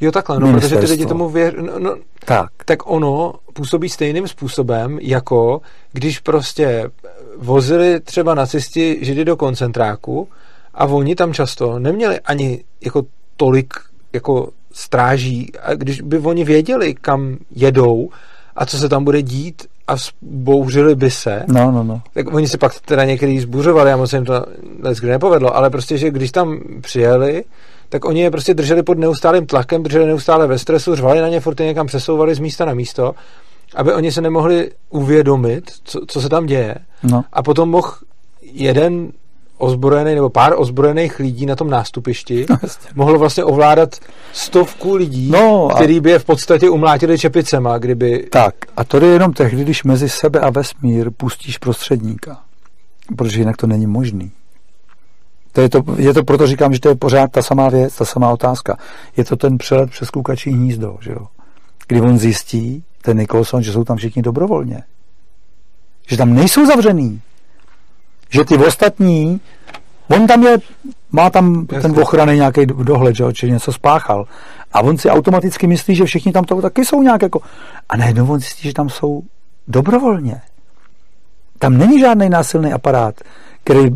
[0.00, 1.56] Jo, takhle, no, protože ty lidi tomu věří.
[1.60, 5.60] No, no, Tak, tak ono působí stejným způsobem, jako
[5.92, 6.90] když prostě
[7.38, 10.28] vozili třeba nacisti židy do koncentráku
[10.74, 13.02] a oni tam často neměli ani jako
[13.36, 13.74] tolik
[14.12, 18.10] jako stráží a když by oni věděli, kam jedou
[18.56, 22.02] a co se tam bude dít a zbouřili by se, no, no, no.
[22.14, 24.46] tak oni si pak teda některý zbuřovali a moc se jim to
[24.82, 27.44] leckdy nepovedlo, ale prostě, že když tam přijeli,
[27.92, 31.40] tak oni je prostě drželi pod neustálým tlakem, drželi neustále ve stresu, řvali na ně,
[31.40, 33.14] furt je někam přesouvali z místa na místo,
[33.74, 36.74] aby oni se nemohli uvědomit, co, co se tam děje.
[37.02, 37.24] no.
[37.32, 37.92] A potom mohl
[38.42, 39.12] jeden
[39.58, 42.46] ozbrojený nebo pár ozbrojených lidí na tom nástupišti
[42.94, 43.96] mohlo vlastně ovládat
[44.32, 48.26] stovku lidí, No a- který by je v podstatě umlátili čepicema, kdyby...
[48.30, 52.38] Tak, a to je jenom tehdy, když mezi sebe a vesmír pustíš prostředníka.
[53.16, 54.30] Protože jinak to není možný.
[55.52, 58.04] To je, to, je to proto říkám, že to je pořád ta samá věc, ta
[58.04, 58.76] samá otázka.
[59.16, 61.26] Je to ten přelet přes kukačí hnízdo, že jo?
[61.88, 64.82] Kdy on zjistí, ten Nicholson, že jsou tam všichni dobrovolně.
[66.08, 67.20] Že tam nejsou zavřený.
[68.30, 69.40] Že ty ostatní,
[70.08, 70.58] on tam je,
[71.12, 71.88] má tam Jasně.
[71.88, 74.26] ten ochrany nějaký dohled, že jo, či něco spáchal.
[74.72, 77.40] A on si automaticky myslí, že všichni tam to taky jsou nějak jako...
[77.88, 79.22] A najednou on zjistí, že tam jsou
[79.68, 80.40] dobrovolně.
[81.58, 83.14] Tam není žádný násilný aparát,
[83.64, 83.90] který...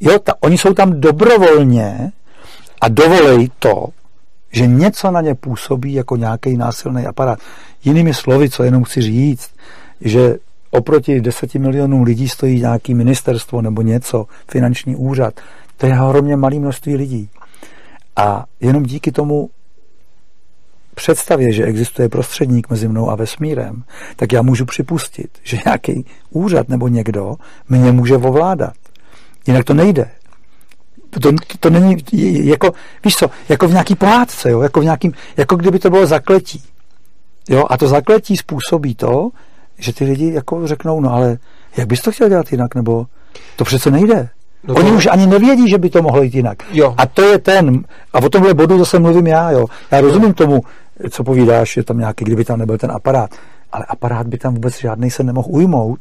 [0.00, 2.12] Jo, ta, oni jsou tam dobrovolně
[2.80, 3.88] a dovolej to,
[4.52, 7.38] že něco na ně působí jako nějaký násilný aparát.
[7.84, 9.50] Jinými slovy, co jenom chci říct,
[10.00, 10.36] že
[10.70, 15.40] oproti 10 milionům lidí stojí nějaký ministerstvo nebo něco, finanční úřad.
[15.76, 17.28] To je ohromně malé množství lidí.
[18.16, 19.50] A jenom díky tomu
[20.94, 23.82] představě, že existuje prostředník mezi mnou a vesmírem,
[24.16, 27.36] tak já můžu připustit, že nějaký úřad nebo někdo
[27.68, 28.74] mě může ovládat.
[29.50, 30.10] Jinak to nejde.
[31.20, 31.96] To, to není,
[32.46, 32.72] jako,
[33.04, 34.60] víš co, jako v nějaký pohádce, jo?
[34.60, 36.62] Jako, v nějakým, jako kdyby to bylo zakletí.
[37.48, 37.64] Jo?
[37.70, 39.30] A to zakletí způsobí to,
[39.78, 41.38] že ty lidi jako řeknou, no ale
[41.76, 43.06] jak bys to chtěl dělat jinak, nebo
[43.56, 44.28] to přece nejde.
[44.64, 46.62] No to- Oni už ani nevědí, že by to mohlo jít jinak.
[46.72, 46.94] Jo.
[46.98, 49.66] A to je ten, a o tomhle bodu zase mluvím já, jo.
[49.90, 50.60] Já rozumím tomu,
[51.10, 53.30] co povídáš, že tam nějaký, kdyby tam nebyl ten aparát.
[53.72, 56.00] Ale aparát by tam vůbec žádný se nemohl ujmout,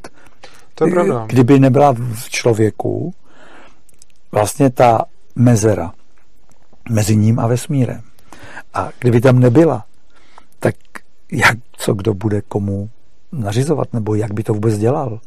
[0.76, 1.26] To je pravda.
[1.28, 3.14] kdyby nebyla v člověku
[4.32, 5.94] vlastně ta mezera
[6.90, 8.02] mezi ním a vesmírem.
[8.74, 9.86] A kdyby tam nebyla,
[10.60, 10.76] tak
[11.32, 12.90] jak, co kdo bude komu
[13.32, 15.20] nařizovat, nebo jak by to vůbec dělal.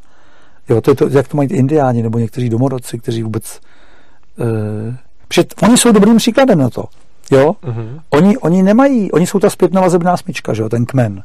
[0.68, 3.60] Jo, to je to, jak to mají indiáni, nebo někteří domorodci, kteří vůbec...
[4.36, 4.94] Uh,
[5.28, 6.84] před, oni jsou dobrým příkladem na to.
[7.30, 7.52] Jo?
[7.62, 8.00] Uh-huh.
[8.10, 11.22] Oni, oni nemají, oni jsou ta zpětná vazebná smyčka, že jo, ten kmen.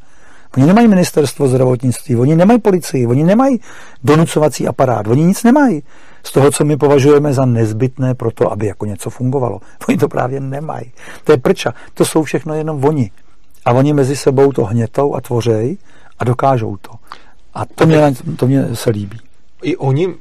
[0.57, 3.59] Oni nemají ministerstvo zdravotnictví, oni nemají policii, oni nemají
[4.03, 5.83] donucovací aparát, oni nic nemají
[6.23, 9.59] z toho, co my považujeme za nezbytné pro to, aby jako něco fungovalo.
[9.89, 10.91] Oni to právě nemají.
[11.23, 11.73] To je prča.
[11.93, 13.11] To jsou všechno jenom oni.
[13.65, 15.77] A oni mezi sebou to hnětou a tvořej
[16.19, 16.91] a dokážou to.
[17.53, 19.19] A to mě, to mě se líbí.
[19.63, 20.15] I oni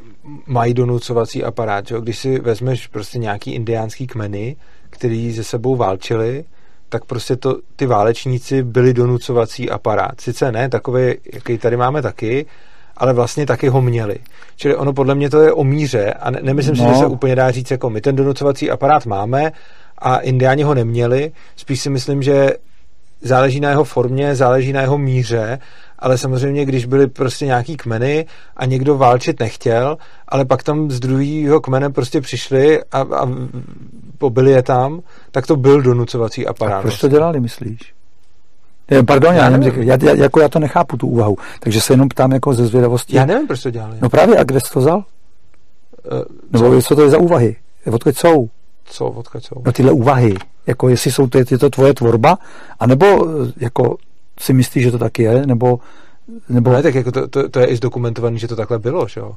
[0.46, 2.00] mají donucovací aparát, že?
[2.00, 4.56] když si vezmeš prostě nějaký indiánský kmeny,
[4.90, 6.44] který ze sebou válčili,
[6.88, 10.20] tak prostě to, ty válečníci byli donucovací aparát.
[10.20, 12.46] Sice ne takový, jaký tady máme taky,
[12.96, 14.16] ale vlastně taky ho měli.
[14.56, 16.84] Čili ono podle mě to je o míře a ne, nemyslím no.
[16.84, 19.52] si, že se úplně dá říct, jako my ten donucovací aparát máme
[19.98, 21.32] a indiáni ho neměli.
[21.56, 22.52] Spíš si myslím, že
[23.22, 25.58] záleží na jeho formě, záleží na jeho míře,
[25.98, 29.96] ale samozřejmě, když byly prostě nějaký kmeny a někdo válčit nechtěl,
[30.28, 33.28] ale pak tam z druhého kmene prostě přišli a, a
[34.18, 36.78] pobili je tam, tak to byl donucovací aparát.
[36.78, 37.95] A proč to dělali, myslíš?
[39.06, 41.36] Pardon, já, já nevím, já, já, jako já to nechápu, tu úvahu.
[41.60, 43.16] Takže se jenom ptám jako ze zvědavosti.
[43.16, 43.96] Já nevím, proč to dělali.
[44.00, 45.04] No právě, a kde jsi to vzal?
[46.56, 46.96] Uh, Nebo co?
[46.96, 47.56] to je za úvahy?
[47.92, 48.48] Odkud jsou?
[48.84, 49.62] Co, odkud jsou?
[49.66, 50.34] No tyhle úvahy.
[50.66, 52.38] Jako jestli jsou to, je to tvoje tvorba,
[52.80, 53.96] anebo eh, jako
[54.40, 55.78] si myslíš, že to taky je, nebo...
[56.48, 56.72] nebo...
[56.72, 59.36] Ne, tak jako to, to, to je i zdokumentované, že to takhle bylo, že jo?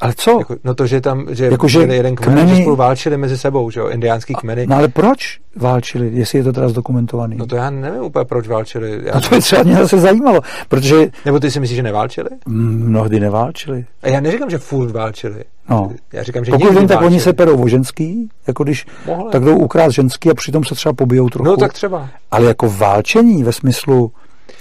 [0.00, 0.38] Ale co?
[0.38, 2.56] Jako, no to, že tam, že jako, že jeden kmen, kmeny...
[2.56, 4.66] že spolu válčili mezi sebou, že jo, indiánský kmeny.
[4.66, 7.36] No ale proč válčili, jestli je to teda zdokumentovaný?
[7.36, 9.00] No to já nevím úplně, proč válčili.
[9.04, 11.08] Já no to by třeba mě zase zajímalo, protože...
[11.24, 12.28] Nebo ty si myslíš, že neválčili?
[12.46, 13.84] Mnohdy neválčili.
[14.02, 15.44] A já neříkám, že furt válčili.
[15.68, 15.92] No.
[16.12, 19.32] Já říkám, že Pokud vím, tak oni se perou o ženský, jako když Mohli.
[19.32, 21.50] tak jdou ukrát ženský a přitom se třeba pobijou trochu.
[21.50, 22.08] No tak třeba.
[22.30, 24.12] Ale jako válčení ve smyslu,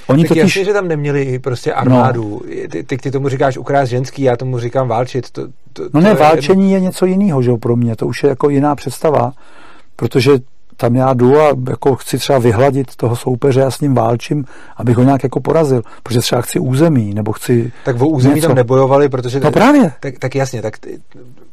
[0.07, 0.43] Oni tak totiž...
[0.43, 2.41] jasně, že tam neměli prostě armádu.
[2.45, 2.67] No.
[2.69, 5.31] Ty, ty, ty tomu říkáš ukrást ženský, já tomu říkám válčit.
[5.31, 6.15] To, to, no ne, je...
[6.15, 7.95] válčení je něco jiného, že pro mě.
[7.95, 9.33] To už je jako jiná představa,
[9.95, 10.31] protože
[10.77, 14.45] tam já jdu a jako chci třeba vyhladit toho soupeře a s ním válčím,
[14.77, 18.47] abych ho nějak jako porazil, protože třeba chci území, nebo chci Tak o území něco.
[18.47, 19.39] tam nebojovali, protože...
[19.39, 19.91] No právě.
[19.99, 20.73] Tak, tak jasně, tak...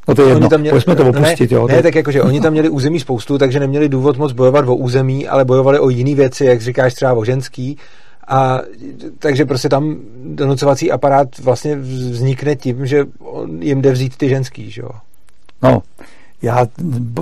[0.09, 1.67] No to je jedno, tam měli, pojďme to opustit, ne, jo.
[1.69, 5.29] Ne, tak jakože oni tam měli území spoustu, takže neměli důvod moc bojovat o území,
[5.29, 7.79] ale bojovali o jiné věci, jak říkáš třeba o ženský,
[8.31, 8.61] a
[9.19, 13.05] takže prostě tam donucovací aparát vlastně vznikne tím, že
[13.61, 14.91] jim jde vzít ty ženský, že jo?
[15.63, 15.83] No,
[16.43, 16.67] já,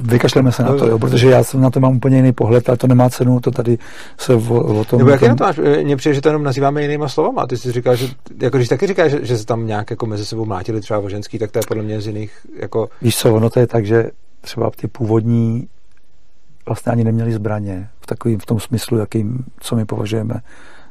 [0.03, 2.79] vykašleme se na to, jo, protože já jsem na to mám úplně jiný pohled, ale
[2.79, 3.79] to nemá cenu, to tady
[4.18, 4.99] se o, o tom...
[4.99, 5.29] Nebo jak tom...
[5.29, 5.61] na to máš?
[5.83, 7.47] Mně přijde, že to jenom nazýváme jinýma slovama.
[7.47, 8.09] Ty si říkáš, že,
[8.40, 11.09] jako když taky říkáš, že, že se tam nějak jako mezi sebou mlátili třeba o
[11.09, 12.88] ženský, tak to je podle mě z jiných, jako...
[13.03, 15.68] Víš co, ono to je tak, že třeba ty původní
[16.66, 20.35] vlastně ani neměli zbraně v takovým, v tom smyslu, jakým, co my považujeme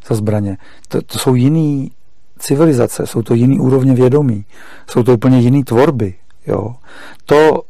[0.10, 0.58] za zbraně.
[0.88, 1.92] To, to jsou jiný
[2.40, 4.46] civilizace, jsou to jiný úrovně vědomí,
[4.90, 6.14] jsou to úplně jiný tvorby.
[6.48, 6.76] Jo.
[7.26, 7.62] To,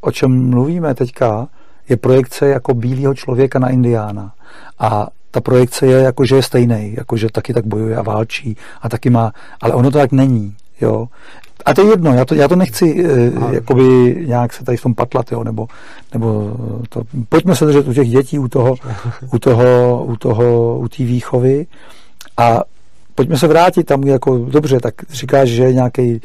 [0.00, 1.48] o čem mluvíme teďka,
[1.88, 4.34] je projekce jako bílého člověka na indiána.
[4.78, 8.56] A ta projekce je jako, že je stejný, jako, že taky tak bojuje a válčí
[8.82, 10.56] a taky má, ale ono to tak není.
[10.80, 11.08] Jo.
[11.64, 14.82] A to je jedno, já to, já to nechci eh, jakoby nějak se tady v
[14.82, 15.66] tom patlat, jo, nebo,
[16.12, 16.56] nebo
[16.88, 18.76] to, pojďme se držet u těch dětí, u toho,
[19.32, 21.66] u toho, u toho, u té výchovy.
[22.36, 22.60] A
[23.14, 26.20] pojďme se vrátit tam, jako dobře, tak říkáš, že je nějaký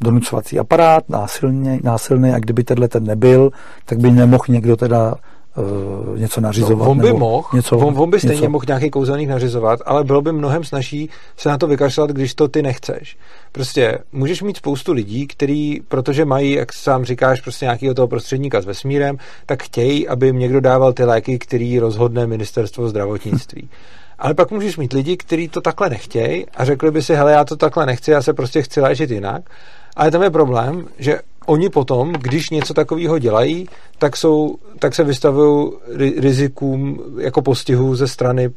[0.00, 3.50] donucovací aparát, násilný, násilný a kdyby tenhle ten nebyl,
[3.84, 5.14] tak by nemohl někdo teda
[5.58, 6.78] uh, něco nařizovat.
[6.78, 8.50] No, on by mohl, něco, on, on by stejně něco.
[8.50, 12.48] mohl nějaký kouzelník nařizovat, ale bylo by mnohem snažší se na to vykašlat, když to
[12.48, 13.16] ty nechceš.
[13.52, 18.60] Prostě můžeš mít spoustu lidí, kteří, protože mají, jak sám říkáš, prostě nějakého toho prostředníka
[18.60, 23.68] s vesmírem, tak chtějí, aby jim někdo dával ty léky, který rozhodne ministerstvo zdravotnictví.
[24.18, 27.44] Ale pak můžeš mít lidi, kteří to takhle nechtějí a řekli by si, hele, já
[27.44, 29.50] to takhle nechci, já se prostě chci léčit jinak.
[29.96, 35.04] Ale tam je problém, že oni potom, když něco takového dělají, tak, jsou, tak se
[35.04, 35.72] vystavují
[36.16, 38.50] rizikům jako postihu ze strany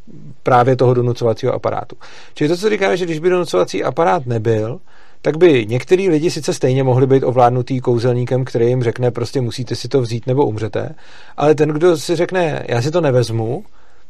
[0.44, 1.96] právě toho donucovacího aparátu.
[2.34, 4.80] Čili to, co říkáme, že když by donucovací aparát nebyl,
[5.22, 9.76] tak by některý lidi sice stejně mohli být ovládnutý kouzelníkem, který jim řekne, prostě musíte
[9.76, 10.96] si to vzít nebo umřete,
[11.38, 13.64] ale ten, kdo si řekne, já si to nevezmu,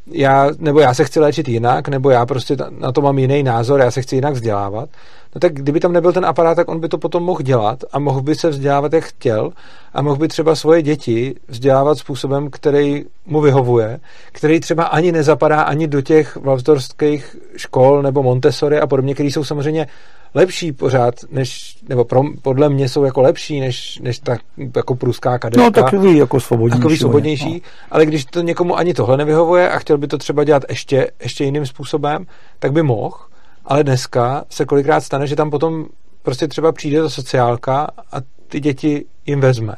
[0.07, 3.79] já, nebo já se chci léčit jinak, nebo já prostě na to mám jiný názor,
[3.79, 4.89] já se chci jinak vzdělávat,
[5.35, 7.99] no tak kdyby tam nebyl ten aparát, tak on by to potom mohl dělat a
[7.99, 9.51] mohl by se vzdělávat, jak chtěl
[9.93, 13.99] a mohl by třeba svoje děti vzdělávat způsobem, který mu vyhovuje,
[14.31, 19.43] který třeba ani nezapadá ani do těch valstorských škol nebo Montessori a podobně, který jsou
[19.43, 19.87] samozřejmě
[20.33, 24.37] lepší pořád, než, nebo pro, podle mě jsou jako lepší, než, než ta
[24.75, 25.63] jako pruská kadečka.
[25.63, 26.79] No takový jako svobodnější.
[26.79, 27.59] Takový svobodnější, no.
[27.91, 31.43] ale když to někomu ani tohle nevyhovuje a chtěl by to třeba dělat ještě, ještě
[31.43, 32.25] jiným způsobem,
[32.59, 33.17] tak by mohl,
[33.65, 35.85] ale dneska se kolikrát stane, že tam potom
[36.23, 38.17] prostě třeba přijde ta sociálka a
[38.47, 39.75] ty děti jim vezme.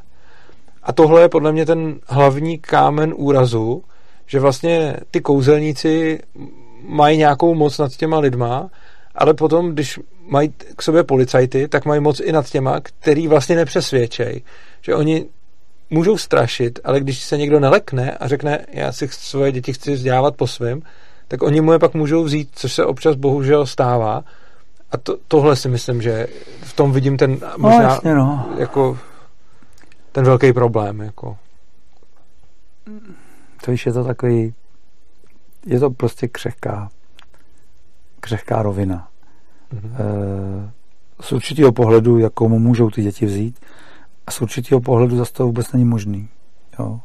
[0.84, 3.84] A tohle je podle mě ten hlavní kámen úrazu,
[4.26, 6.20] že vlastně ty kouzelníci
[6.88, 8.70] mají nějakou moc nad těma lidma,
[9.16, 13.56] ale potom, když mají k sobě policajty, tak mají moc i nad těma, který vlastně
[13.56, 14.42] nepřesvědčej.
[14.82, 15.26] Že oni
[15.90, 20.36] můžou strašit, ale když se někdo nelekne a řekne, já si svoje děti chci vzdělávat
[20.36, 20.82] po svém,
[21.28, 24.24] tak oni mu je pak můžou vzít, což se občas bohužel stává.
[24.92, 26.28] A to, tohle si myslím, že
[26.62, 28.50] v tom vidím ten No, možná jasně, no.
[28.58, 29.00] jako
[30.12, 31.00] ten velký problém.
[31.00, 31.38] Jako.
[33.66, 34.54] To je to takový,
[35.66, 36.90] je to prostě křehká,
[38.24, 39.08] křehká rovina.
[39.74, 39.96] Mhm.
[39.96, 40.72] E,
[41.22, 43.60] z určitého pohledu, jakou mu můžou ty děti vzít,
[44.28, 46.30] a z určitého pohledu zase to vůbec není možný.
[46.80, 47.00] Jo.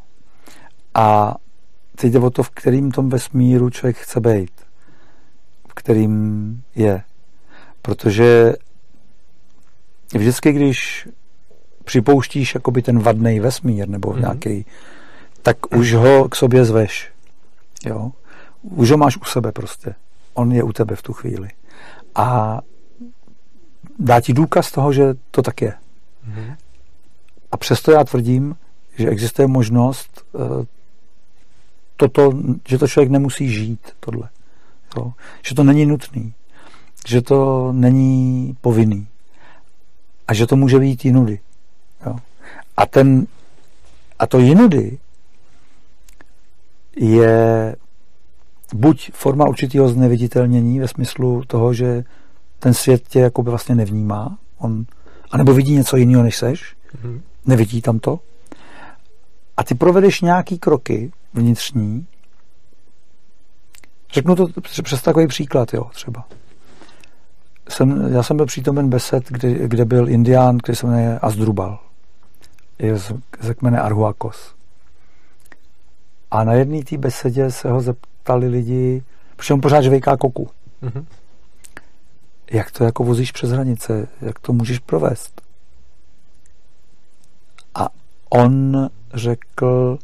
[0.94, 1.34] A
[1.96, 4.50] teď jde o to, v kterým tom vesmíru člověk chce být.
[5.68, 7.02] V kterým je.
[7.82, 8.52] Protože
[10.14, 11.08] vždycky, když
[11.84, 14.20] připouštíš jakoby ten vadný vesmír nebo Mhm.
[14.20, 14.66] nějaký,
[15.42, 17.12] tak už ho k sobě zveš.
[17.86, 18.12] Jo?
[18.62, 19.94] Už ho máš u sebe prostě.
[20.38, 21.48] On je u tebe v tu chvíli.
[22.14, 22.58] A
[23.98, 25.74] dá ti důkaz toho, že to tak je.
[26.26, 26.54] Mhm.
[27.52, 28.56] A přesto já tvrdím,
[28.96, 30.66] že existuje možnost eh,
[31.96, 32.32] toto,
[32.68, 34.28] že to člověk nemusí žít, tohle.
[34.96, 35.12] Jo?
[35.42, 36.34] Že to není nutný.
[37.08, 39.06] Že to není povinný.
[40.28, 41.40] A že to může být jinudy.
[42.06, 42.16] Jo?
[42.76, 43.26] A, ten,
[44.18, 44.98] a to jinudy
[46.96, 47.76] je
[48.74, 52.04] buď forma určitého zneviditelnění ve smyslu toho, že
[52.58, 54.84] ten svět tě jakoby vlastně nevnímá, on,
[55.30, 57.20] anebo vidí něco jiného, než seš, Mhm.
[57.46, 58.20] nevidí tam to.
[59.56, 62.06] A ty provedeš nějaký kroky vnitřní.
[64.12, 64.46] Řeknu to
[64.82, 66.24] přes takový příklad, jo, třeba.
[67.68, 71.78] Jsem, já jsem byl přítomen besed, kde, kde byl indián, který se jmenuje Azdrubal.
[72.78, 74.54] Je z, ze kmene Arhuakos.
[76.30, 77.80] A na jedné té besedě se ho
[78.28, 79.02] zeptali lidi,
[79.36, 80.48] protože on pořád žvejká koku.
[80.82, 81.06] Mhm.
[82.50, 84.08] Jak to jako vozíš přes hranice?
[84.20, 85.42] Jak to můžeš provést?
[87.74, 87.88] A
[88.30, 89.98] on řekl,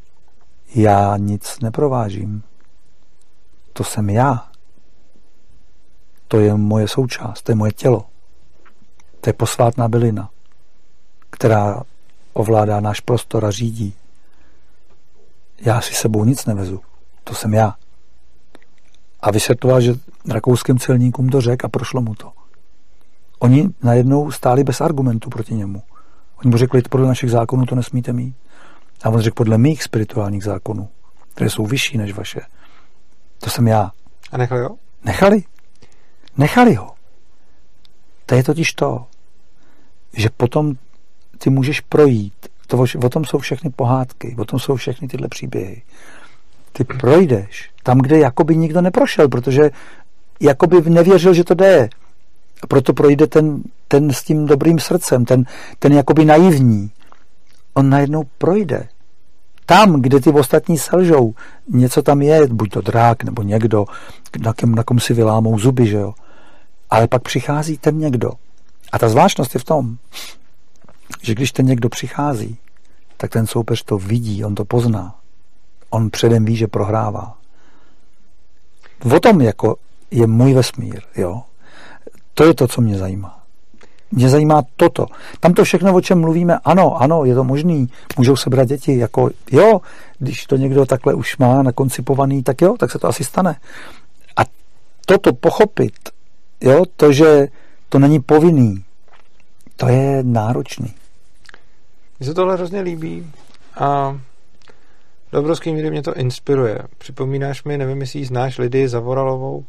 [0.74, 2.42] já nic neprovážím.
[3.72, 4.48] To jsem já.
[6.28, 8.06] To je moje součást, to je moje tělo.
[9.20, 10.30] To je posvátná bylina,
[11.30, 11.82] která
[12.32, 13.94] ovládá náš prostor a řídí.
[15.60, 16.80] Já si sebou nic nevezu.
[17.24, 17.74] To jsem já.
[19.24, 19.94] A vysvětloval, že
[20.30, 22.32] rakouským celníkům to řekl a prošlo mu to.
[23.38, 25.82] Oni najednou stáli bez argumentu proti němu.
[26.36, 28.36] Oni mu řekli, podle našich zákonů to nesmíte mít.
[29.04, 30.88] A on řekl, podle mých spirituálních zákonů,
[31.34, 32.40] které jsou vyšší než vaše,
[33.38, 33.92] to jsem já.
[34.32, 34.70] A nechal jo?
[35.04, 35.42] Nechali.
[36.36, 36.92] Nechali ho.
[38.26, 39.06] To je totiž to,
[40.16, 40.72] že potom
[41.38, 42.48] ty můžeš projít.
[42.66, 45.82] To, o tom jsou všechny pohádky, o tom jsou všechny tyhle příběhy.
[46.72, 49.70] Ty projdeš tam, kde jakoby nikdo neprošel, protože
[50.40, 51.88] jakoby nevěřil, že to jde.
[52.62, 55.44] A proto projde ten, ten s tím dobrým srdcem, ten,
[55.78, 56.90] ten jakoby naivní.
[57.74, 58.88] On najednou projde.
[59.66, 61.34] Tam, kde ty ostatní selžou,
[61.68, 63.84] něco tam je, buď to drák, nebo někdo,
[64.40, 66.14] na, kom, na kom si vylámou zuby, že jo.
[66.90, 68.30] Ale pak přichází ten někdo.
[68.92, 69.96] A ta zvláštnost je v tom,
[71.22, 72.58] že když ten někdo přichází,
[73.16, 75.14] tak ten soupeř to vidí, on to pozná.
[75.90, 77.43] On předem ví, že prohrává.
[79.12, 79.76] O tom jako
[80.10, 81.42] je můj vesmír, jo.
[82.34, 83.40] To je to, co mě zajímá.
[84.12, 85.06] Mě zajímá toto.
[85.40, 87.88] Tam to všechno, o čem mluvíme, ano, ano, je to možný.
[88.18, 89.80] Můžou se brát děti, jako jo,
[90.18, 93.56] když to někdo takhle už má nakoncipovaný, tak jo, tak se to asi stane.
[94.36, 94.42] A
[95.06, 95.94] toto pochopit,
[96.60, 97.48] jo, to, že
[97.88, 98.84] to není povinný,
[99.76, 100.94] to je náročný.
[102.18, 103.30] Mně se tohle hrozně líbí
[103.78, 104.18] a
[105.34, 106.78] do obrovské míry mě to inspiruje.
[106.98, 109.64] Připomínáš mi, nevím, jestli ji znáš, Lidii Zavoralovou,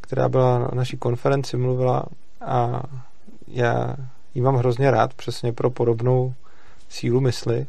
[0.00, 2.04] která byla na naší konferenci, mluvila
[2.40, 2.82] a
[3.48, 3.96] já
[4.34, 6.34] ji mám hrozně rád přesně pro podobnou
[6.88, 7.66] sílu mysli,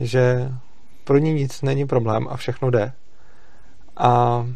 [0.00, 0.52] že
[1.04, 2.92] pro ní nic není problém a všechno jde.
[3.96, 4.46] A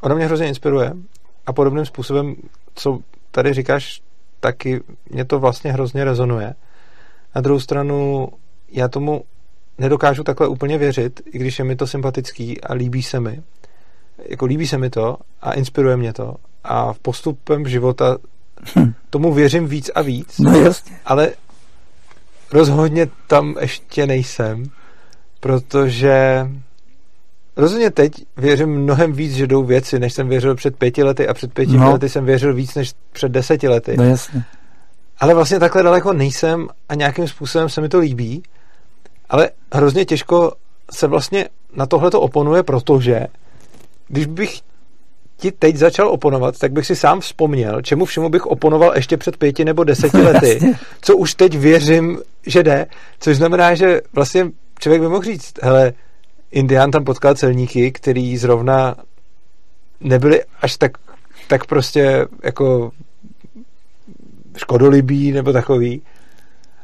[0.00, 0.92] ona mě hrozně inspiruje
[1.46, 2.34] a podobným způsobem,
[2.74, 2.98] co
[3.30, 4.02] tady říkáš,
[4.40, 6.54] taky mě to vlastně hrozně rezonuje.
[7.34, 8.28] Na druhou stranu
[8.68, 9.24] já tomu
[9.78, 13.42] nedokážu takhle úplně věřit, i když je mi to sympatický a líbí se mi.
[14.28, 16.36] Jako líbí se mi to a inspiruje mě to.
[16.64, 18.18] A v postupem života
[19.10, 20.38] tomu věřím víc a víc.
[20.38, 20.96] No jasně.
[21.04, 21.30] Ale
[22.52, 24.64] rozhodně tam ještě nejsem,
[25.40, 26.46] protože
[27.56, 31.34] rozhodně teď věřím mnohem víc, že jdou věci, než jsem věřil před pěti lety a
[31.34, 31.92] před pěti No.
[31.92, 33.96] lety jsem věřil víc než před deseti lety.
[33.96, 34.44] No jasně.
[35.20, 38.42] Ale vlastně takhle daleko nejsem a nějakým způsobem se mi to líbí,
[39.32, 40.52] ale hrozně těžko
[40.90, 43.26] se vlastně na tohle to oponuje, protože
[44.08, 44.60] když bych
[45.36, 49.36] ti teď začal oponovat, tak bych si sám vzpomněl, čemu všemu bych oponoval ještě před
[49.36, 50.60] pěti nebo deseti lety,
[51.00, 52.86] co už teď věřím, že jde,
[53.20, 55.92] což znamená, že vlastně člověk by mohl říct, hele,
[56.50, 58.94] Indián tam potkal celníky, který zrovna
[60.00, 60.92] nebyli až tak,
[61.48, 62.90] tak prostě jako
[64.56, 66.02] škodolibí nebo takový.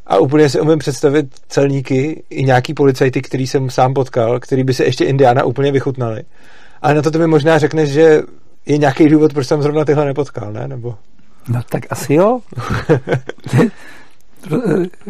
[0.09, 4.75] A úplně si umím představit celníky i nějaký policajty, který jsem sám potkal, který by
[4.75, 6.23] se ještě Indiána úplně vychutnali.
[6.83, 8.23] Ale na to ty mi možná řekneš, že
[8.67, 10.69] je nějaký důvod, proč jsem zrovna tyhle nepotkal, ne?
[10.69, 10.97] Nebo...
[11.49, 12.41] No tak asi jo.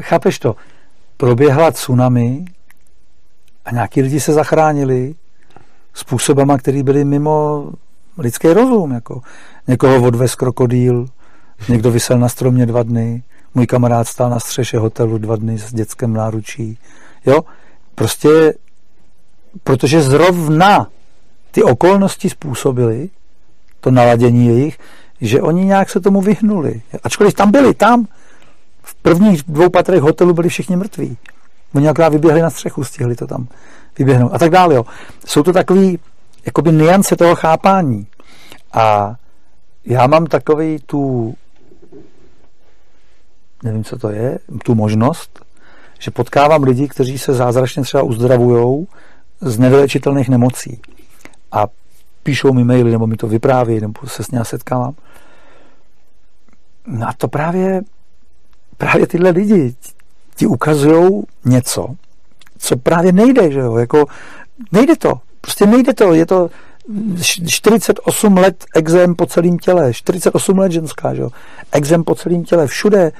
[0.01, 0.57] Chápeš to?
[1.17, 2.45] Proběhla tsunami
[3.65, 5.15] a nějaký lidi se zachránili
[5.95, 7.67] způsobama, který byly mimo
[8.19, 8.93] lidský rozum.
[8.93, 9.21] Jako.
[9.69, 11.07] Někoho odvez krokodýl,
[11.69, 13.23] někdo vysel na stromě dva dny,
[13.55, 16.79] můj kamarád stál na střeše hotelu dva dny s dětskem náručí.
[17.27, 17.41] Jo?
[17.95, 18.55] Prostě,
[19.65, 20.87] protože zrovna
[21.51, 23.09] ty okolnosti způsobily,
[23.81, 24.79] to naladění jejich,
[25.21, 26.83] že oni nějak se tomu vyhnuli.
[27.03, 28.07] Ačkoliv tam byli, tam
[28.83, 31.17] v prvních dvou patrech hotelu byli všichni mrtví.
[31.75, 33.49] Oni akorát vyběhli na střechu, stihli to tam
[33.99, 34.75] vyběhnout a tak dále.
[34.75, 34.85] Jo.
[35.27, 35.87] Jsou to takové
[36.47, 38.07] jakoby niance toho chápání.
[38.73, 39.15] A
[39.85, 41.35] já mám takový tu
[43.63, 45.45] nevím, co to je, tu možnost,
[45.99, 48.87] že potkávám lidi, kteří se zázračně třeba uzdravují
[49.41, 50.81] z nevylečitelných nemocí.
[51.53, 51.67] A
[52.23, 54.95] píšou mi maily, nebo mi to vypráví, nebo se s ním setkávám.
[56.87, 57.83] No a to právě,
[58.77, 59.75] právě tyhle lidi
[60.37, 61.95] ti ukazují něco,
[62.59, 64.07] co právě nejde, že jo, jako
[64.73, 66.51] nejde to, prostě nejde to, je to
[67.47, 71.31] 48 let exém po celém těle, 48 let ženská, že jo,
[71.73, 73.13] exém po celém těle, všude,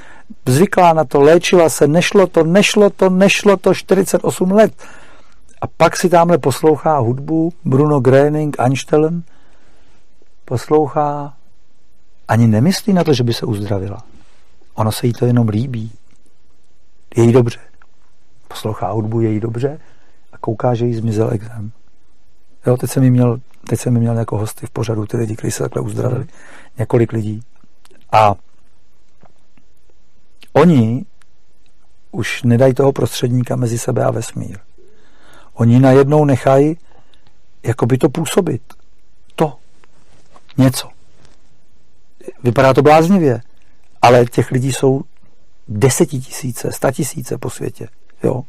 [0.47, 4.73] zvyklá na to, léčila se, nešlo to, nešlo to, nešlo to 48 let.
[5.61, 9.23] A pak si tamhle poslouchá hudbu Bruno Gröning, Einstein,
[10.45, 11.35] poslouchá,
[12.29, 14.03] ani nemyslí na to, že by se uzdravila.
[14.75, 15.93] Ono se jí to jenom líbí.
[17.17, 17.59] Je jí dobře.
[18.49, 19.81] Poslouchá hudbu, je jí dobře
[20.33, 21.73] a kouká, že jí zmizel exém.
[22.67, 25.63] Jo, teď jsem měl, teď jsem měl jako hosty v pořadu, ty lidi, kteří se
[25.63, 26.21] takhle uzdravili.
[26.21, 26.29] Mm.
[26.79, 27.41] Několik lidí.
[28.13, 28.35] A
[30.53, 31.05] oni
[32.11, 34.59] už nedají toho prostředníka mezi sebe a vesmír.
[35.55, 36.77] Oni najednou nechají
[37.63, 38.63] jako by to působit.
[39.35, 39.57] To.
[40.57, 40.89] Něco.
[42.43, 43.41] Vypadá to bláznivě,
[44.03, 45.03] ale těch lidí jsou
[45.69, 47.89] desetitisíce, statisíce po světě,
[48.23, 48.43] jo,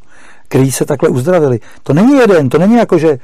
[0.48, 1.60] který se takhle uzdravili.
[1.84, 3.20] To není jeden, to není jako, že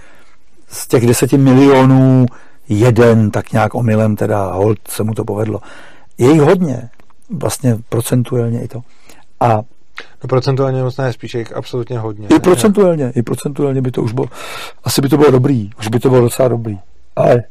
[0.67, 2.25] z těch deseti milionů
[2.69, 5.59] jeden tak nějak omylem teda hold se mu to povedlo.
[6.17, 6.89] Je jich hodně,
[7.29, 8.81] vlastně procentuálně i to.
[9.39, 9.61] A
[10.23, 12.27] No procentuálně moc ne, spíš jich absolutně hodně.
[12.27, 12.39] I ne?
[12.39, 14.27] procentuálně, i procentuálně by to už bylo,
[14.83, 16.79] asi by to bylo dobrý, už by to bylo docela dobrý.
[17.15, 17.43] Ale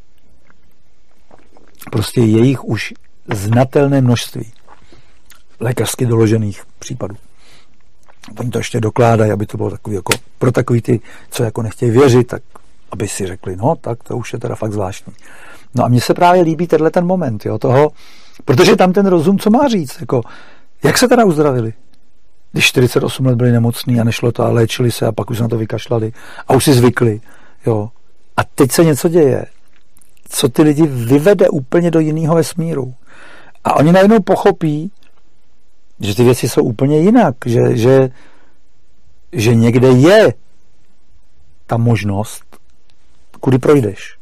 [1.90, 2.94] prostě je jich už
[3.34, 4.52] znatelné množství
[5.60, 7.16] lékařsky doložených případů.
[8.40, 11.00] Oni to ještě dokládají, aby to bylo takový jako, pro takový ty,
[11.30, 12.42] co jako nechtějí věřit, tak
[12.94, 15.12] aby si řekli, no tak to už je teda fakt zvláštní.
[15.74, 17.90] No a mně se právě líbí tenhle ten moment, jo, toho,
[18.44, 20.22] protože tam ten rozum, co má říct, jako,
[20.84, 21.72] jak se teda uzdravili?
[22.52, 25.48] Když 48 let byli nemocní a nešlo to a léčili se a pak už na
[25.48, 26.12] to vykašlali
[26.48, 27.20] a už si zvykli,
[27.66, 27.90] jo.
[28.36, 29.46] A teď se něco děje,
[30.28, 32.94] co ty lidi vyvede úplně do jiného vesmíru.
[33.64, 34.90] A oni najednou pochopí,
[36.00, 38.10] že ty věci jsou úplně jinak, že, že,
[39.32, 40.34] že někde je
[41.66, 42.53] ta možnost,
[43.44, 44.16] kudy projdeš.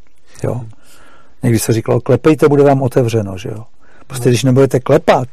[0.44, 0.60] Jo.
[1.42, 3.64] Někdy se říkalo, klepejte, bude vám otevřeno, že jo.
[4.06, 5.28] Prostě když nebudete klepat,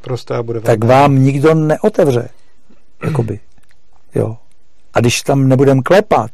[0.00, 2.28] Prostě bude tak vám nikdo neotevře.
[3.04, 3.40] Jakoby.
[4.14, 4.36] Jo.
[4.94, 6.30] A když tam nebudem klepat,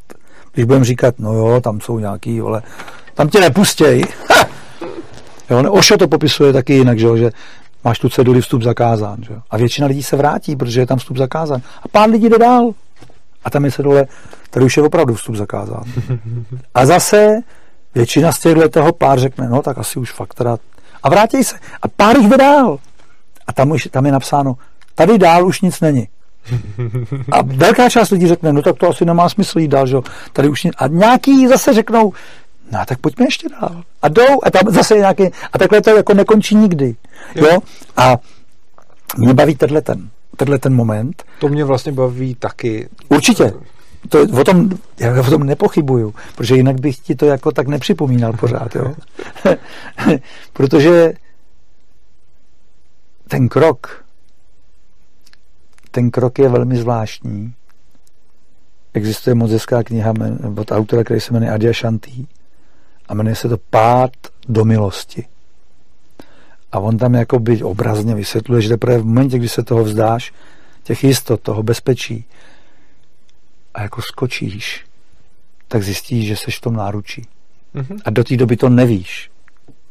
[0.53, 2.61] když budeme říkat, no jo, tam jsou nějaký, vole,
[3.13, 4.03] tam tě nepustěj.
[5.49, 7.31] jo, Ošo to popisuje taky jinak, že, jo, že
[7.83, 9.23] máš tu ceduli vstup zakázán.
[9.23, 9.33] Že?
[9.49, 11.61] A většina lidí se vrátí, protože je tam vstup zakázán.
[11.83, 12.71] A pár lidí jde dál.
[13.45, 14.07] A tam je cedule,
[14.53, 15.83] tady už je opravdu vstup zakázán.
[16.75, 17.39] A zase
[17.95, 20.57] většina z těchto toho pár řekne, no tak asi už fakt teda...
[21.03, 21.55] A vrátí se.
[21.81, 22.77] A pár jich jde dál.
[23.47, 24.55] A tam, už, tam je napsáno,
[24.95, 26.07] tady dál už nic není.
[27.31, 29.97] A velká část lidí řekne, no tak to asi nemá smysl jít dál, že?
[30.33, 30.73] tady už nic.
[30.77, 32.13] A nějaký zase řeknou,
[32.71, 33.83] no tak pojďme ještě dál.
[34.01, 35.23] A jdou a tam zase nějaký,
[35.53, 36.95] a takhle to jako nekončí nikdy.
[37.35, 37.47] Jo?
[37.51, 37.59] jo?
[37.97, 38.17] A
[39.17, 41.23] mě baví tenhle ten, tenhle ten moment.
[41.39, 42.89] To mě vlastně baví taky.
[43.09, 43.53] Určitě.
[44.09, 48.33] To, o tom, já o tom nepochybuju, protože jinak bych ti to jako tak nepřipomínal
[48.33, 48.95] pořád, jo.
[50.53, 51.13] protože
[53.27, 54.05] ten krok,
[55.91, 57.53] ten krok je velmi zvláštní
[58.93, 60.13] existuje moc hezká kniha
[60.57, 62.27] od autora, který se jmenuje Adia Shanti
[63.07, 64.11] a jmenuje se to Pád
[64.49, 65.25] do milosti.
[66.71, 70.33] A on tam jakoby obrazně vysvětluje, že teprve v momentě, kdy se toho vzdáš,
[70.83, 72.25] těch jistot, toho bezpečí,
[73.73, 74.85] a jako skočíš,
[75.67, 77.25] tak zjistíš, že jsi v tom náručí.
[77.75, 77.99] Mm-hmm.
[78.05, 79.31] A do té doby to nevíš.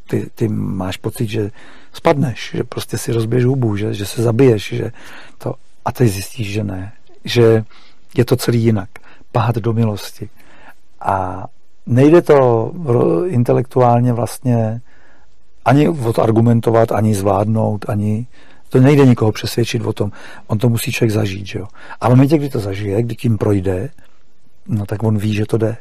[0.07, 1.51] Ty, ty máš pocit, že
[1.93, 4.93] spadneš, že prostě si rozbiješ hubu, že, že se zabiješ, že
[5.39, 5.55] to,
[5.85, 6.93] a teď zjistíš, že ne.
[7.25, 7.65] Že
[8.15, 8.89] je to celý jinak.
[9.33, 10.29] Pád do milosti.
[11.01, 11.47] A
[11.87, 12.73] nejde to
[13.27, 14.81] intelektuálně vlastně
[15.65, 18.27] ani odargumentovat, ani zvládnout, ani
[18.73, 20.13] to nejde nikoho přesvědčit o tom.
[20.47, 21.67] On to musí člověk zažít, že jo.
[22.01, 23.91] A v momentě, kdy to zažije, kdy tím projde,
[24.69, 25.77] no tak on ví, že to jde.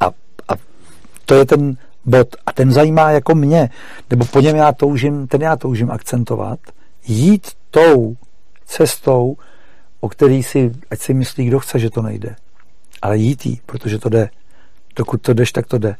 [0.00, 0.06] A,
[0.48, 0.52] a
[1.24, 2.36] to je ten bod.
[2.46, 3.70] A ten zajímá jako mě,
[4.10, 6.58] nebo po něm já toužím, ten já toužím akcentovat,
[7.06, 8.16] jít tou
[8.66, 9.36] cestou,
[10.00, 12.36] o který si, ať si myslí, kdo chce, že to nejde.
[13.02, 14.30] Ale jít jí, protože to jde.
[14.96, 15.96] Dokud to jdeš, tak to jde.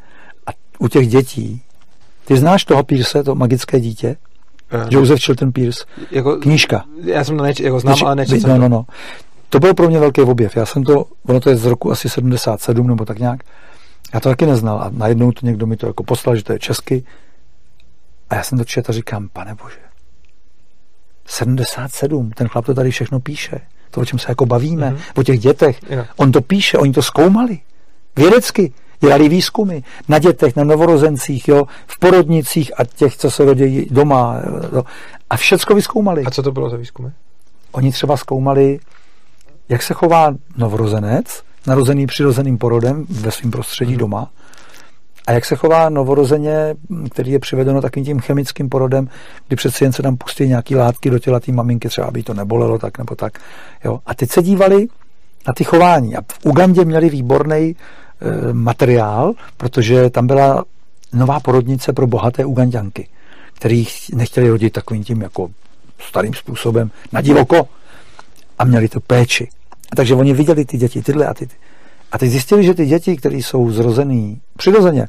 [0.47, 1.63] A u těch dětí,
[2.25, 4.17] ty znáš toho Pierce, to magické dítě?
[4.73, 5.85] Uh, Joseph Chilton Pierce.
[6.11, 6.85] Jako, knížka.
[7.05, 8.85] Já jsem to neč, jako znám, ale nečetl No, no, no.
[9.49, 10.57] To byl pro mě velký objev.
[10.57, 13.41] Já jsem to, ono to je z roku asi 77 nebo tak nějak.
[14.15, 16.59] Já to taky neznal a najednou to někdo mi to jako poslal, že to je
[16.59, 17.05] česky.
[18.31, 19.77] A já jsem to četl a říkám, pane bože,
[21.27, 23.61] 77, ten chlap to tady všechno píše.
[23.91, 25.21] To, o čem se jako bavíme, mm-hmm.
[25.21, 25.81] o těch dětech.
[25.91, 26.09] Yeah.
[26.17, 27.59] On to píše, oni to zkoumali.
[28.17, 28.73] Vědecky.
[29.05, 29.79] Dělali výzkumy
[30.09, 34.37] na dětech, na novorozencích, jo, v porodnicích a těch, co se rodí doma.
[34.73, 34.83] Jo,
[35.31, 36.23] a všecko vyzkoumali.
[36.25, 37.09] A co to bylo za výzkumy?
[37.73, 38.79] Oni třeba zkoumali,
[39.69, 43.99] jak se chová novorozenec, narozený přirozeným porodem ve svém prostředí mm.
[43.99, 44.31] doma,
[45.27, 46.75] a jak se chová novorozeně,
[47.11, 49.09] který je přivedeno takovým tím chemickým porodem,
[49.49, 52.35] kdy přeci jen se tam pustí nějaký látky do těla té maminky, třeba aby to
[52.35, 53.39] nebolelo tak nebo tak.
[53.85, 54.01] Jo.
[54.07, 54.87] A teď se dívali
[55.47, 56.17] na ty chování.
[56.17, 57.77] A v Ugandě měli výborný
[58.53, 60.65] materiál, protože tam byla
[61.13, 63.09] nová porodnice pro bohaté Ugandianky,
[63.55, 65.51] který nechtěli rodit takovým tím jako
[66.09, 67.69] starým způsobem na divoko
[68.59, 69.49] a měli to péči.
[69.93, 71.49] A takže oni viděli ty děti, tyhle a ty.
[72.13, 75.09] A teď zjistili, že ty děti, které jsou zrozený přirozeně,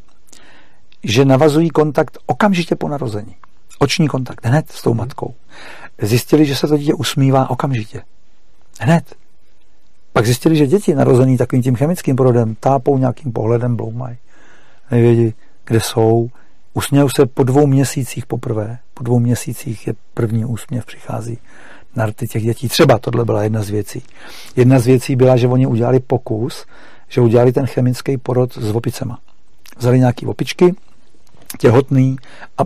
[1.04, 3.36] že navazují kontakt okamžitě po narození.
[3.80, 5.34] Oční kontakt, hned s tou matkou.
[6.02, 8.02] Zjistili, že se to dítě usmívá okamžitě.
[8.80, 9.16] Hned.
[10.16, 14.18] Pak zjistili, že děti narozený takovým tím chemickým porodem tápou nějakým pohledem, bloumají.
[14.92, 15.34] Nevědí,
[15.66, 16.30] kde jsou.
[16.74, 18.78] Usmějou se po dvou měsících poprvé.
[18.94, 21.38] Po dvou měsících je první úsměv přichází
[21.96, 22.68] na rty těch dětí.
[22.68, 24.04] Třeba tohle byla jedna z věcí.
[24.56, 26.66] Jedna z věcí byla, že oni udělali pokus,
[27.10, 29.20] že udělali ten chemický porod s opicema.
[29.78, 30.76] Vzali nějaký opičky,
[31.60, 32.16] těhotný
[32.58, 32.62] a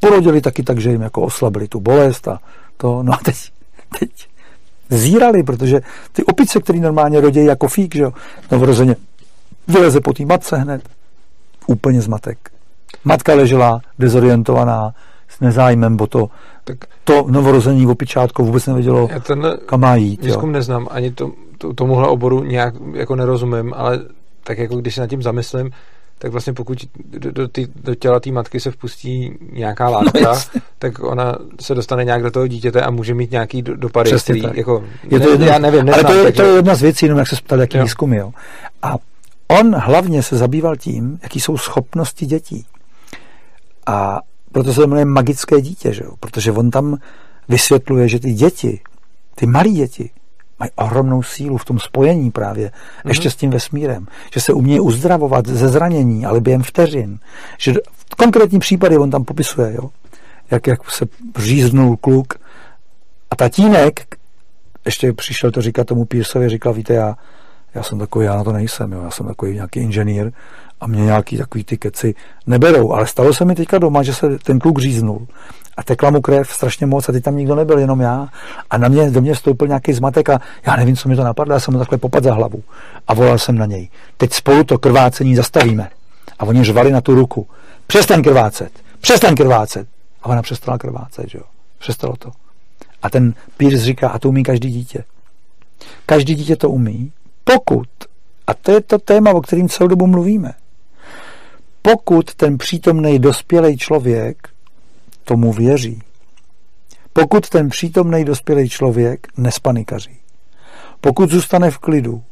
[0.00, 2.40] porodili taky tak, že jim jako oslabili tu bolest a
[2.76, 3.36] to, no a teď,
[3.98, 4.31] teď
[4.98, 5.80] zírali, protože
[6.12, 8.12] ty opice, které normálně rodí jako fík, že jo,
[8.50, 8.96] novorozeně
[9.68, 10.82] vyleze po té matce hned.
[11.66, 12.38] Úplně zmatek.
[13.04, 14.94] Matka ležela dezorientovaná,
[15.28, 16.30] s nezájmem, bo to,
[16.64, 20.24] tak to novorození opičátko vůbec nevědělo, já ten kam má jít.
[20.24, 20.52] Výzkum jo.
[20.52, 24.00] neznám, ani to, to, tomuhle oboru nějak jako nerozumím, ale
[24.44, 25.70] tak jako když se nad tím zamyslím,
[26.22, 30.32] tak vlastně pokud do, do, tý, do těla té matky se vpustí nějaká no, látka,
[30.32, 34.10] no, tak ona se dostane nějak do toho dítěte a může mít nějaký do, dopady,
[34.10, 34.56] Přesně který, tak.
[34.56, 36.42] jako, je to ne, jedna, já nevím, neznám, Ale to je, takže...
[36.42, 38.32] to je jedna z věcí, jenom jak se ptal, jaký výzkum, jo.
[38.82, 38.96] A
[39.48, 42.66] on hlavně se zabýval tím, jaký jsou schopnosti dětí.
[43.86, 44.20] A
[44.52, 46.12] proto se to jmenuje magické dítě, že jo?
[46.20, 46.96] protože on tam
[47.48, 48.80] vysvětluje, že ty děti,
[49.34, 50.10] ty malé děti,
[50.62, 53.08] mají ohromnou sílu v tom spojení právě mm-hmm.
[53.08, 57.18] ještě s tím vesmírem, že se umějí uzdravovat ze zranění, ale během vteřin.
[57.58, 57.74] Že
[58.10, 59.90] v konkrétní případy on tam popisuje, jo?
[60.50, 61.06] Jak, jak se
[61.36, 62.34] říznul kluk
[63.30, 64.06] a tatínek
[64.84, 67.16] ještě přišel to říkat tomu Pírsovi, říkal, víte, já,
[67.74, 70.32] já jsem takový, já na to nejsem, jo, já jsem takový nějaký inženýr
[70.80, 72.14] a mě nějaký takový ty keci
[72.46, 72.92] neberou.
[72.92, 75.26] Ale stalo se mi teďka doma, že se ten kluk říznul
[75.76, 78.28] a tekla mu krev strašně moc a teď tam nikdo nebyl, jenom já.
[78.70, 81.54] A na mě, do mě vstoupil nějaký zmatek a já nevím, co mi to napadlo,
[81.54, 82.62] já jsem mu takhle popad za hlavu
[83.08, 83.88] a volal jsem na něj.
[84.16, 85.90] Teď spolu to krvácení zastavíme.
[86.38, 87.46] A oni žvali na tu ruku.
[87.86, 89.88] Přestaň krvácet, přestaň krvácet.
[90.22, 91.44] A ona přestala krvácet, že jo.
[91.78, 92.30] Přestalo to.
[93.02, 95.04] A ten Pierce říká, a to umí každý dítě.
[96.06, 97.12] Každý dítě to umí,
[97.44, 97.88] pokud,
[98.46, 100.54] a to je to téma, o kterým celou dobu mluvíme,
[101.82, 104.48] pokud ten přítomný dospělý člověk
[105.24, 106.02] tomu věří,
[107.12, 110.18] pokud ten přítomný dospělý člověk nespanikaří,
[111.00, 112.22] pokud zůstane v klidu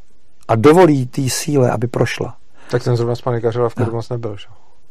[0.47, 2.35] a dovolí té síle, aby prošla.
[2.71, 3.95] Tak ten zrovna spanikařil a v klidu no.
[3.95, 4.47] moc nebyl, že?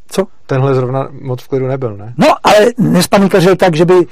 [0.08, 0.26] Co?
[0.46, 2.14] Tenhle zrovna moc v klidu nebyl, ne?
[2.16, 4.06] No, ale nespanikařil tak, že by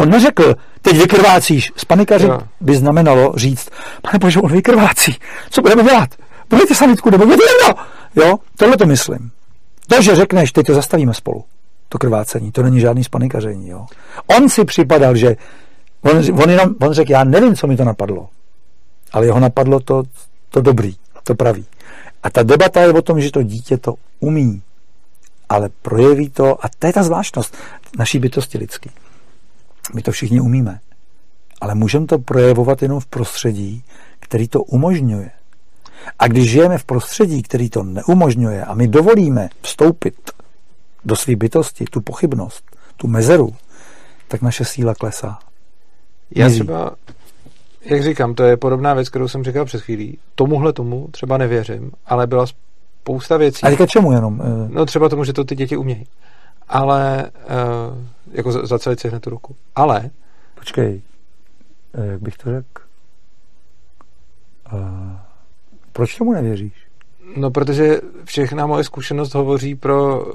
[0.00, 1.72] On neřekl, teď vykrvácíš.
[1.76, 2.30] Spanikařit
[2.60, 3.70] by znamenalo říct,
[4.02, 5.16] pane bože, on vykrvácí.
[5.50, 6.08] Co budeme dělat?
[6.50, 7.42] Budete sanitku nebo budete
[8.16, 9.30] Jo, tohle to myslím.
[9.86, 11.44] To, že řekneš, teď to zastavíme spolu,
[11.90, 13.68] to krvácení, to není žádný spanikaření.
[13.68, 13.86] Jo.
[14.26, 15.36] On si připadal, že
[16.02, 18.28] on, on, jenom, on řekl, já nevím, co mi to napadlo,
[19.12, 20.02] ale jeho napadlo to,
[20.48, 21.66] to dobrý, to pravý.
[22.22, 24.62] A ta debata je o tom, že to dítě to umí,
[25.48, 27.56] ale projeví to, a to je ta zvláštnost
[27.98, 28.90] naší bytosti lidský.
[29.94, 30.80] My to všichni umíme,
[31.60, 33.84] ale můžeme to projevovat jenom v prostředí,
[34.20, 35.30] který to umožňuje.
[36.18, 40.30] A když žijeme v prostředí, který to neumožňuje a my dovolíme vstoupit
[41.04, 43.56] do své bytosti, tu pochybnost, tu mezeru,
[44.28, 45.38] tak naše síla klesá.
[46.36, 46.60] Já Mizí.
[46.60, 46.94] třeba,
[47.84, 50.18] jak říkám, to je podobná věc, kterou jsem říkal před chvílí.
[50.34, 53.62] Tomuhle tomu třeba nevěřím, ale byla spousta věcí.
[53.62, 54.42] A teďka čemu jenom?
[54.44, 54.68] Eh?
[54.68, 56.06] No třeba tomu, že to ty děti umějí.
[56.68, 57.30] Ale,
[57.90, 57.98] uh,
[58.32, 59.56] jako zacelit si hned tu ruku.
[59.76, 60.10] Ale...
[60.54, 61.02] Počkej,
[61.94, 62.82] eh, jak bych to řekl?
[65.92, 66.72] Proč tomu nevěříš?
[67.36, 70.26] No, protože všechna moje zkušenost hovoří pro,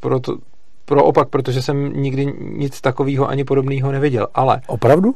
[0.00, 0.36] pro, to,
[0.84, 4.26] pro opak, protože jsem nikdy nic takového ani podobného neviděl.
[4.34, 4.60] Ale...
[4.66, 5.14] Opravdu?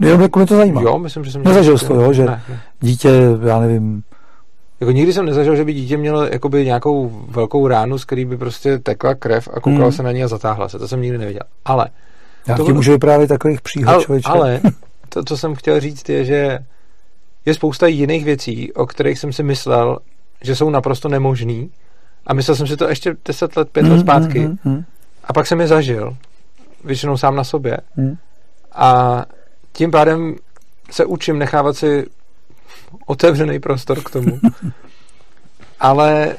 [0.00, 0.82] Jo, jako mě to zajímá.
[0.82, 1.42] Jo, myslím, že jsem...
[1.42, 2.60] Nezažil jsi to, jo, že ne, ne.
[2.80, 3.10] dítě,
[3.46, 4.02] já nevím...
[4.80, 8.36] Jako nikdy jsem nezažil, že by dítě mělo jakoby nějakou velkou ránu, z který by
[8.36, 9.92] prostě tekla krev a koukala hmm.
[9.92, 10.78] se na ní a zatáhla se.
[10.78, 11.42] To jsem nikdy neviděl.
[11.64, 11.88] Ale...
[12.48, 14.60] Já to ti můžu vyprávět takových příhod, ale, ale
[15.08, 16.58] to, co jsem chtěl říct, je, že
[17.46, 19.98] je spousta jiných věcí, o kterých jsem si myslel,
[20.44, 21.70] že jsou naprosto nemožný
[22.26, 24.84] a myslel jsem si to ještě 10 let, 5 let mm, zpátky mm, mm, mm.
[25.24, 26.16] a pak jsem je zažil,
[26.84, 28.16] většinou sám na sobě mm.
[28.72, 29.24] a
[29.72, 30.36] tím pádem
[30.90, 32.06] se učím nechávat si
[33.06, 34.40] otevřený prostor k tomu.
[35.80, 36.36] Ale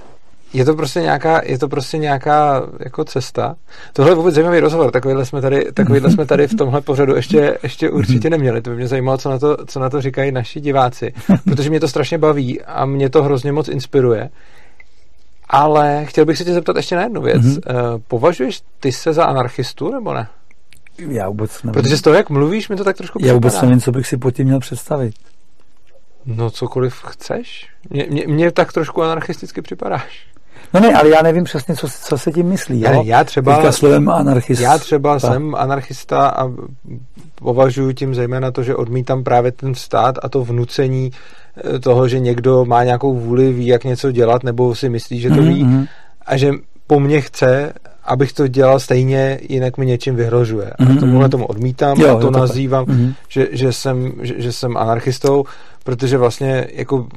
[0.55, 3.55] je to prostě nějaká, je to prostě nějaká jako cesta.
[3.93, 7.57] Tohle je vůbec zajímavý rozhovor, takovýhle jsme tady, takovýhle jsme tady v tomhle pořadu ještě,
[7.63, 8.61] ještě určitě neměli.
[8.61, 11.79] To by mě zajímalo, co na, to, co na to říkají naši diváci, protože mě
[11.79, 14.29] to strašně baví a mě to hrozně moc inspiruje.
[15.49, 17.43] Ale chtěl bych se tě zeptat ještě na jednu věc.
[17.43, 18.01] Mm-hmm.
[18.07, 20.27] Považuješ ty se za anarchistu, nebo ne?
[20.97, 21.73] Já vůbec nevím.
[21.73, 24.17] Protože z toho, jak mluvíš, mi to tak trošku Já vůbec nevím, co bych si
[24.17, 25.15] pod tím měl představit.
[26.25, 27.69] No cokoliv chceš.
[28.27, 30.27] Mně, tak trošku anarchisticky připadáš.
[30.73, 32.81] No ne, ale já nevím přesně, co, co se tím myslí.
[32.81, 33.01] Jo?
[33.05, 34.63] Já třeba, Teďka slovem anarchista.
[34.63, 36.51] Já třeba jsem anarchista a
[37.35, 41.11] považuji tím zejména to, že odmítám právě ten stát a to vnucení
[41.75, 45.29] eh, toho, že někdo má nějakou vůli, ví, jak něco dělat, nebo si myslí, že
[45.29, 45.53] to mm-hmm.
[45.53, 45.85] ví mhm.
[46.25, 46.51] a že
[46.87, 50.71] po mně chce, abych to dělal stejně, jinak mi něčím vyhrožuje.
[50.79, 50.99] A mm-hmm.
[50.99, 53.13] tomuhle tomu odmítám jo, a to nazývám, mm-hmm.
[53.27, 55.45] že, že, jsem, že, že jsem anarchistou,
[55.83, 57.07] protože vlastně jako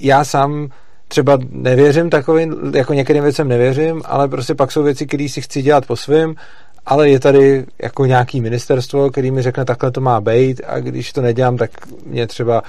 [0.00, 0.68] já sám
[1.10, 5.62] třeba nevěřím takovým, jako některým věcem nevěřím, ale prostě pak jsou věci, které si chci
[5.62, 6.34] dělat po svém,
[6.86, 11.12] ale je tady jako nějaký ministerstvo, který mi řekne, takhle to má být a když
[11.12, 11.70] to nedělám, tak
[12.06, 12.62] mě třeba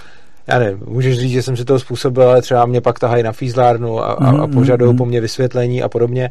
[0.47, 3.31] já nevím, můžeš říct, že jsem si toho způsobil, ale třeba mě pak tahají na
[3.31, 4.97] fízlárnu a, a, a mm-hmm, požadují mm-hmm.
[4.97, 6.29] po mně vysvětlení a podobně.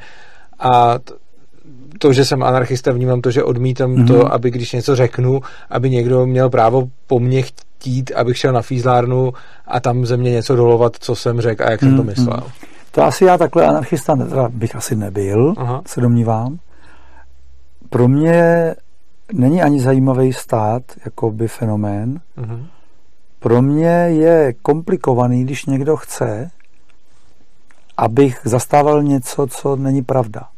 [0.58, 0.98] A
[1.98, 4.06] to, že jsem anarchista, vnímám to, že odmítám mm-hmm.
[4.06, 5.40] to, aby když něco řeknu,
[5.70, 7.69] aby někdo měl právo po mně chtít,
[8.16, 9.32] abych šel na fízlárnu
[9.66, 11.96] a tam ze mě něco dolovat, co jsem řekl a jak jsem mm-hmm.
[11.96, 12.42] to myslel.
[12.90, 15.82] To asi já takhle anarchista teda bych asi nebyl, Aha.
[15.86, 16.58] se domnívám.
[17.88, 18.74] Pro mě
[19.32, 22.20] není ani zajímavý stát, jako by fenomén.
[22.38, 22.66] Mm-hmm.
[23.38, 26.50] Pro mě je komplikovaný, když někdo chce,
[27.96, 30.48] abych zastával něco, co není pravda.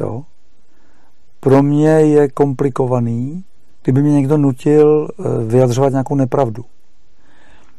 [0.00, 0.22] Jo?
[1.40, 3.44] Pro mě je komplikovaný,
[3.82, 6.64] kdyby mě někdo nutil eh, vyjadřovat nějakou nepravdu.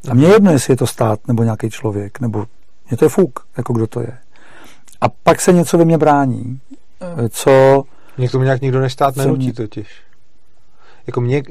[0.10, 2.46] A mně jedno, jestli je to stát nebo nějaký člověk, nebo
[2.90, 4.18] mě to je fuk, jako kdo to je.
[5.02, 6.60] A pak se něco ve mně brání,
[7.02, 7.84] eh, co...
[8.18, 9.54] Mě k tomu nějak nikdo než stát nenutí mě...
[9.54, 9.88] totiž.
[11.08, 11.44] Jako mě,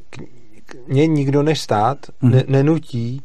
[0.88, 2.30] mě nikdo než stát mm-hmm.
[2.30, 3.22] ne, nenutí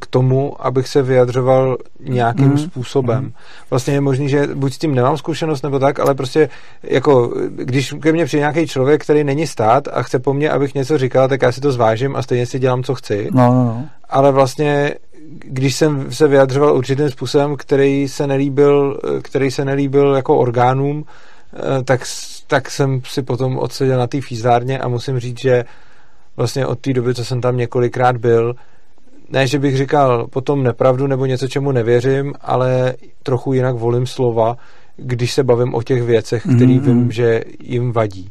[0.00, 2.58] k tomu, abych se vyjadřoval nějakým mm.
[2.58, 3.24] způsobem.
[3.24, 3.32] Mm.
[3.70, 6.48] Vlastně je možný, že buď s tím nemám zkušenost nebo tak, ale prostě
[6.82, 10.74] jako, když ke mně přijde nějaký člověk, který není stát a chce po mně, abych
[10.74, 13.28] něco říkal, tak já si to zvážím a stejně si dělám, co chci.
[13.32, 13.84] No, no, no.
[14.08, 14.94] Ale vlastně
[15.38, 21.04] když jsem se vyjadřoval určitým způsobem, který se nelíbil, který se nelíbil jako orgánům,
[21.54, 22.00] eh, tak,
[22.46, 25.64] tak jsem si potom odseděl na té fízárně a musím říct, že
[26.36, 28.54] vlastně od té doby, co jsem tam několikrát byl,
[29.32, 34.56] ne, že bych říkal potom nepravdu nebo něco, čemu nevěřím, ale trochu jinak volím slova,
[34.96, 36.80] když se bavím o těch věcech, které mm-hmm.
[36.80, 38.30] vím, že jim vadí.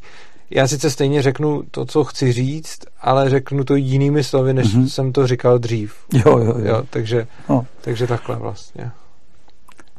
[0.49, 4.85] Já sice stejně řeknu to, co chci říct, ale řeknu to jinými slovy, než mm-hmm.
[4.85, 5.95] jsem to říkal dřív.
[6.13, 6.55] Jo, jo, jo.
[6.65, 7.65] jo takže, no.
[7.81, 8.91] takže takhle vlastně.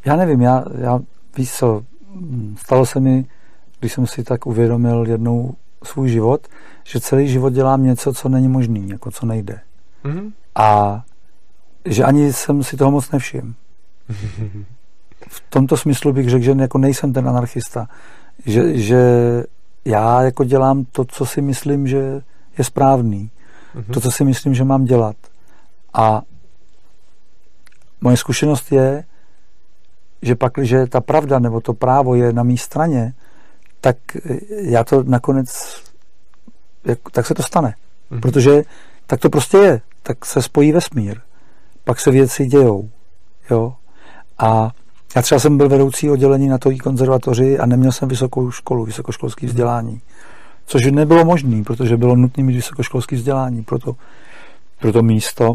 [0.05, 1.00] Já nevím, já, já
[1.36, 1.82] víš co,
[2.57, 3.24] stalo se mi,
[3.80, 6.48] když jsem si tak uvědomil jednou, svůj život,
[6.84, 9.61] že celý život dělám něco, co není možný, jako co nejde.
[10.05, 10.32] Mm-hmm.
[10.55, 11.03] A
[11.84, 13.53] že ani jsem si toho moc nevšiml.
[15.28, 17.88] V tomto smyslu bych řekl, že jako nejsem ten anarchista.
[18.46, 19.03] Že, že
[19.84, 22.22] já jako dělám to, co si myslím, že
[22.59, 23.30] je správný.
[23.74, 23.92] Mm-hmm.
[23.92, 25.16] To, co si myslím, že mám dělat.
[25.94, 26.22] A
[28.00, 29.05] moje zkušenost je,
[30.22, 33.14] že pak, že ta pravda nebo to právo je na mé straně,
[33.80, 33.96] tak
[34.48, 35.76] já to nakonec,
[36.84, 37.74] jak, tak se to stane.
[38.11, 38.20] Mm-hmm.
[38.20, 38.62] Protože
[39.07, 39.80] tak to prostě je.
[40.03, 41.20] Tak se spojí vesmír.
[41.84, 42.90] Pak se věci dějou.
[43.50, 43.74] Jo?
[44.38, 44.70] A
[45.16, 49.46] já třeba jsem byl vedoucí oddělení na tojí konzervatoři a neměl jsem vysokou školu, vysokoškolské
[49.46, 50.00] vzdělání.
[50.66, 53.96] Což nebylo možné, protože bylo nutné mít vysokoškolské vzdělání pro to,
[54.80, 55.55] pro to místo.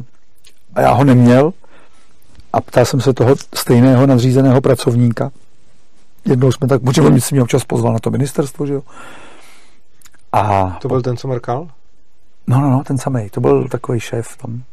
[0.75, 1.53] A já ho neměl
[2.53, 5.31] a ptal jsem se toho stejného nadřízeného pracovníka.
[6.25, 8.81] Jednou jsme tak, protože on mě občas pozval na to ministerstvo, že jo.
[10.31, 11.67] A to byl ten, co mrkal?
[12.47, 13.29] No, no, no, ten samý.
[13.29, 14.63] To byl takový šéf tam.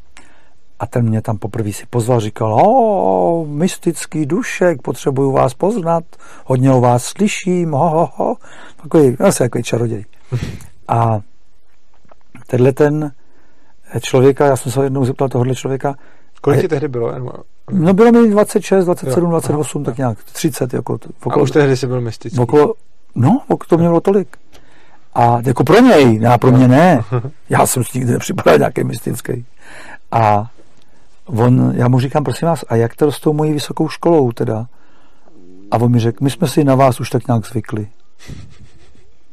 [0.78, 6.04] A ten mě tam poprvé si pozval, říkal, o, mystický dušek, potřebuju vás poznat,
[6.44, 8.36] hodně o vás slyším, ho, ho, ho.
[8.82, 10.04] Takový, asi takový čaroděj.
[10.88, 11.20] A
[12.46, 13.12] tenhle ten
[14.00, 15.94] člověka, já jsem se jednou zeptal tohohle člověka,
[16.44, 17.12] Kolik ti tehdy bylo?
[17.70, 20.74] No bylo mi 26, 27, jo, 28, aha, tak nějak 30.
[20.74, 22.38] Jako, okolo, a už tehdy jsi byl mystický.
[22.38, 22.74] Okolo,
[23.14, 24.36] no, to mě bylo tolik.
[25.14, 27.04] A jako pro něj, já pro mě ne.
[27.48, 29.46] Já jsem si nikdy nepřipadal nějaký mystický.
[30.12, 30.50] A
[31.26, 34.66] on, já mu říkám, prosím vás, a jak to s tou mojí vysokou školou teda?
[35.70, 37.88] A on mi řekl, my jsme si na vás už tak nějak zvykli.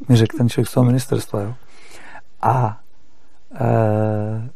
[0.10, 1.54] Mi řekl ten člověk z toho ministerstva, jo.
[2.42, 2.78] A
[3.56, 4.50] e,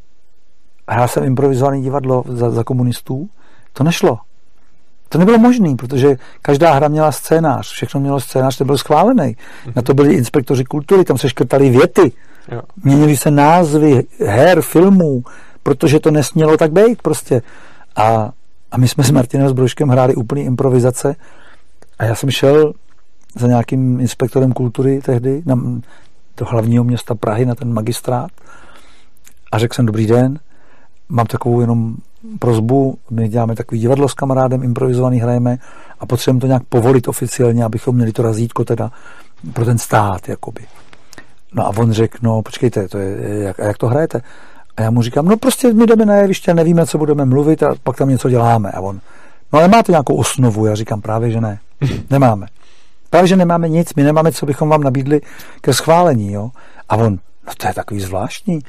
[0.89, 3.29] hrál jsem improvizovaný divadlo za, za komunistů,
[3.73, 4.19] to nešlo.
[5.09, 9.35] To nebylo možné, protože každá hra měla scénář, všechno mělo scénář, to byl schválený.
[9.75, 12.11] Na to byli inspektoři kultury, tam se škrtali věty,
[12.51, 12.61] jo.
[12.83, 15.23] měnily se názvy her, filmů,
[15.63, 17.41] protože to nesmělo tak být prostě.
[17.95, 18.31] A,
[18.71, 21.15] a my jsme s Martinem Zbrožkem hráli úplný improvizace
[21.99, 22.73] a já jsem šel
[23.35, 25.55] za nějakým inspektorem kultury tehdy na,
[26.37, 28.31] do hlavního města Prahy na ten magistrát
[29.51, 30.39] a řekl jsem dobrý den,
[31.09, 31.95] mám takovou jenom
[32.39, 35.57] prozbu, my děláme takový divadlo s kamarádem, improvizovaný hrajeme
[35.99, 38.91] a potřebujeme to nějak povolit oficiálně, abychom měli to razítko teda
[39.53, 40.61] pro ten stát, jakoby.
[41.53, 44.21] No a on řekl, no počkejte, to je, jak, a jak to hrajete?
[44.77, 47.75] A já mu říkám, no prostě my jdeme na jeviště, nevíme, co budeme mluvit a
[47.83, 48.71] pak tam něco děláme.
[48.71, 49.01] A on,
[49.53, 50.65] no ale máte nějakou osnovu?
[50.65, 51.59] Já říkám, právě, že ne.
[52.09, 52.47] Nemáme.
[53.09, 55.21] Právě, že nemáme nic, my nemáme, co bychom vám nabídli
[55.61, 56.49] ke schválení, jo.
[56.89, 58.59] A on, no to je takový zvláštní.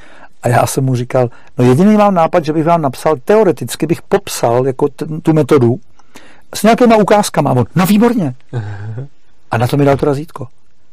[0.46, 1.28] A já jsem mu říkal,
[1.58, 5.80] no jediný mám nápad, že bych vám napsal, teoreticky bych popsal jako t- tu metodu
[6.54, 7.50] s nějakýma ukázkama.
[7.50, 8.34] A on, no výborně.
[9.50, 10.48] A na to mi dal to razítko.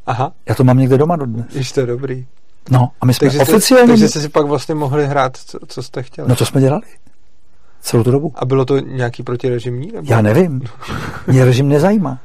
[0.05, 0.31] Aha.
[0.49, 1.45] Já to mám někde doma dodnes.
[1.55, 2.25] Již to je dobrý.
[2.69, 3.87] No, a my jsme takže oficiálně...
[3.87, 6.29] takže jste si pak vlastně mohli hrát, co, co jste chtěli.
[6.29, 6.81] No to jsme dělali.
[7.81, 8.31] Celou tu dobu.
[8.35, 9.91] A bylo to nějaký protirežimní?
[9.91, 10.07] Nebo?
[10.13, 10.61] Já nevím.
[11.27, 12.19] Mě režim nezajímá.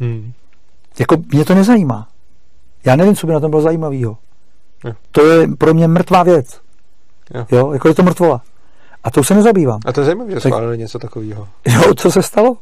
[0.00, 0.32] Hmm.
[0.98, 2.08] Jako mě to nezajímá.
[2.84, 4.16] Já nevím, co by na tom bylo zajímavého.
[5.10, 6.60] To je pro mě mrtvá věc.
[7.34, 7.46] Jo.
[7.50, 8.42] jo, jako je to mrtvola.
[9.04, 9.80] A to se nezabývám.
[9.86, 10.42] A to je zajímavé, že tak...
[10.42, 11.48] schválili něco takového.
[11.66, 12.56] Jo, co se stalo?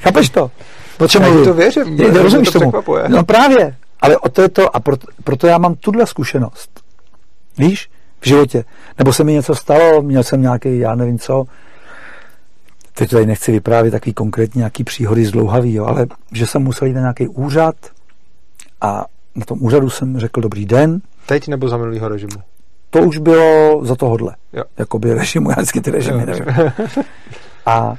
[0.00, 0.50] Chápeš to?
[0.96, 2.00] Po čem to věřím.
[2.00, 2.70] Je, rozumíš to tomu?
[2.70, 3.08] Překvapuje.
[3.08, 3.76] No právě.
[4.00, 6.70] Ale o to je to, a proto, proto já mám tuhle zkušenost.
[7.58, 7.90] Víš?
[8.20, 8.64] V životě.
[8.98, 11.46] Nebo se mi něco stalo, měl jsem nějaký, já nevím co,
[12.94, 16.94] teď tady nechci vyprávět takový konkrétní nějaký příhody zdlouhavý, jo, ale že jsem musel jít
[16.94, 17.74] na nějaký úřad
[18.80, 21.00] a na tom úřadu jsem řekl dobrý den.
[21.26, 22.42] Teď nebo za minulýho režimu?
[22.90, 24.36] To už bylo za tohodle.
[24.52, 24.64] Jo.
[24.78, 26.26] Jakoby režimu, já vždycky ty režimy jo.
[26.26, 26.46] nevím.
[27.66, 27.94] A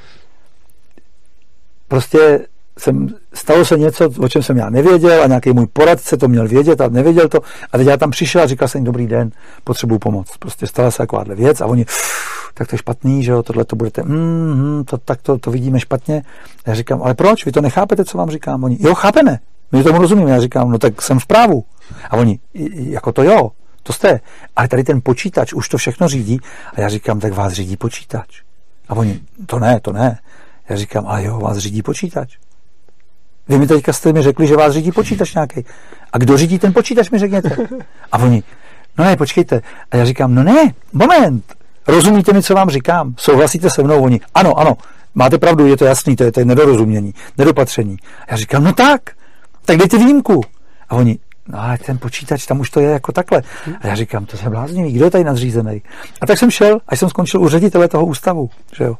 [1.88, 2.46] prostě
[2.78, 6.48] jsem, stalo se něco, o čem jsem já nevěděl a nějaký můj poradce to měl
[6.48, 7.40] vědět a nevěděl to.
[7.72, 9.30] A teď já tam přišel a říkal jsem dobrý den,
[9.64, 10.36] potřebuju pomoc.
[10.38, 11.86] Prostě stala se takováhle věc a oni,
[12.54, 15.80] tak to je špatný, že jo, tohle to budete, mm, to, tak to, to vidíme
[15.80, 16.22] špatně.
[16.66, 18.64] Já říkám, ale proč, vy to nechápete, co vám říkám?
[18.64, 19.38] Oni, jo, chápeme,
[19.72, 20.30] my tomu rozumíme.
[20.30, 21.64] Já říkám, no tak jsem v právu.
[22.10, 22.38] A oni,
[22.74, 23.50] jako to jo,
[23.82, 24.20] to jste.
[24.56, 26.40] Ale tady ten počítač už to všechno řídí.
[26.74, 28.42] A já říkám, tak vás řídí počítač.
[28.88, 30.18] A oni, to ne, to ne.
[30.68, 32.36] Já říkám, ale jo, vás řídí počítač.
[33.48, 35.64] Vy mi teďka jste mi řekli, že vás řídí počítač nějaký.
[36.12, 37.56] A kdo řídí ten počítač, mi řekněte.
[38.12, 38.42] A oni,
[38.98, 39.62] no ne, počkejte.
[39.90, 41.44] A já říkám, no ne, moment.
[41.88, 43.14] Rozumíte mi, co vám říkám?
[43.18, 44.02] Souhlasíte se mnou?
[44.02, 44.76] Oni, ano, ano,
[45.14, 47.96] máte pravdu, je to jasný, to je, to je nedorozumění, nedopatření.
[48.20, 49.00] A já říkám, no tak,
[49.66, 50.40] tak dejte výjimku.
[50.88, 53.42] A oni, no ale ten počítač, tam už to je jako takhle.
[53.80, 55.82] A já říkám, to se bláznivý, kdo je tady nadřízený?
[56.20, 58.96] A tak jsem šel, až jsem skončil u ředitele toho ústavu, že jo?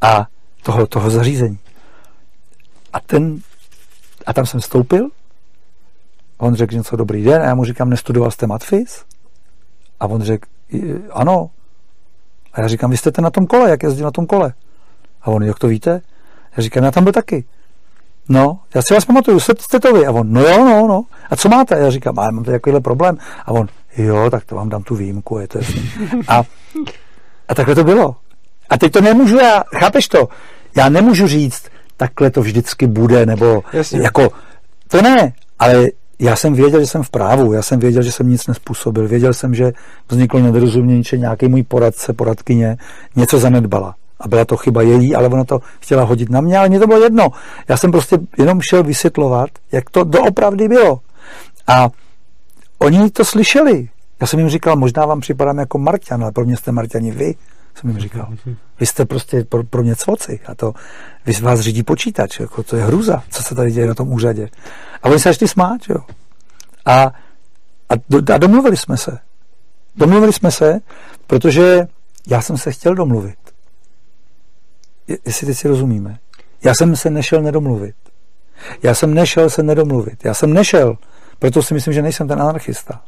[0.00, 0.26] A
[0.62, 1.58] toho, toho zařízení.
[2.92, 3.38] A ten,
[4.26, 5.10] a tam jsem stoupil
[6.38, 9.04] On řekl něco dobrý den a já mu říkám, nestudoval jste matfis?
[10.00, 10.48] A on řekl,
[11.10, 11.50] ano.
[12.52, 14.54] A já říkám, vy jste ten na tom kole, jak jezdil na tom kole?
[15.22, 16.00] A on, jak to víte?
[16.56, 17.44] Já říkám, já tam byl taky.
[18.28, 20.06] No, já si vás pamatuju, jste, jste to vy.
[20.06, 21.04] A on, no jo, no, no.
[21.30, 21.74] A co máte?
[21.74, 23.18] A já říkám, a já mám tady takovýhle problém.
[23.46, 25.90] A on, jo, tak to vám dám tu výjimku, je to jasný.
[26.28, 26.42] A,
[27.48, 28.16] a takhle to bylo.
[28.70, 30.28] A teď to nemůžu já, chápeš to?
[30.76, 31.62] Já nemůžu říct,
[31.96, 34.02] takhle to vždycky bude, nebo Jasně.
[34.02, 34.28] jako,
[34.88, 35.86] to ne, ale
[36.18, 39.34] já jsem věděl, že jsem v právu, já jsem věděl, že jsem nic nespůsobil, věděl
[39.34, 39.72] jsem, že
[40.10, 42.76] vzniklo nedorozumění, že nějaký můj poradce, poradkyně
[43.16, 43.94] něco zanedbala.
[44.20, 46.86] A byla to chyba její, ale ona to chtěla hodit na mě, ale mě to
[46.86, 47.28] bylo jedno.
[47.68, 51.00] Já jsem prostě jenom šel vysvětlovat, jak to doopravdy bylo.
[51.66, 51.88] A
[52.78, 53.88] oni to slyšeli.
[54.20, 57.34] Já jsem jim říkal, možná vám připadám jako Marťan, ale pro mě jste Marťani vy,
[57.74, 58.28] jsem jim říkal.
[58.80, 60.72] Vy jste prostě pro, pro mě cvoci a to,
[61.26, 64.48] vy vás řídí počítač, jako to je hruza, co se tady děje na tom úřadě.
[65.02, 65.96] A oni se začali smát, jo.
[66.86, 67.02] A,
[67.88, 69.18] a, do, a domluvili jsme se.
[69.96, 70.80] Domluvili jsme se,
[71.26, 71.86] protože
[72.26, 73.36] já jsem se chtěl domluvit.
[75.08, 76.18] Je, jestli teď si rozumíme.
[76.64, 77.94] Já jsem se nešel nedomluvit.
[78.82, 80.24] Já jsem nešel se nedomluvit.
[80.24, 80.96] Já jsem nešel,
[81.38, 83.02] proto si myslím, že nejsem ten anarchista.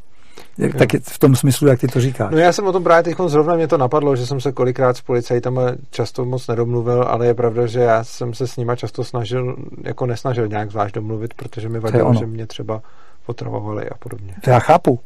[0.58, 2.32] Jak, tak v tom smyslu, jak ty to říkáš.
[2.32, 4.96] No já jsem o tom právě teď zrovna mě to napadlo, že jsem se kolikrát
[4.96, 9.04] s policajtama často moc nedomluvil, ale je pravda, že já jsem se s nima často
[9.04, 12.82] snažil, jako nesnažil nějak zvlášť domluvit, protože mi vadilo, že mě třeba
[13.26, 14.34] potravovali a podobně.
[14.44, 15.00] To já chápu.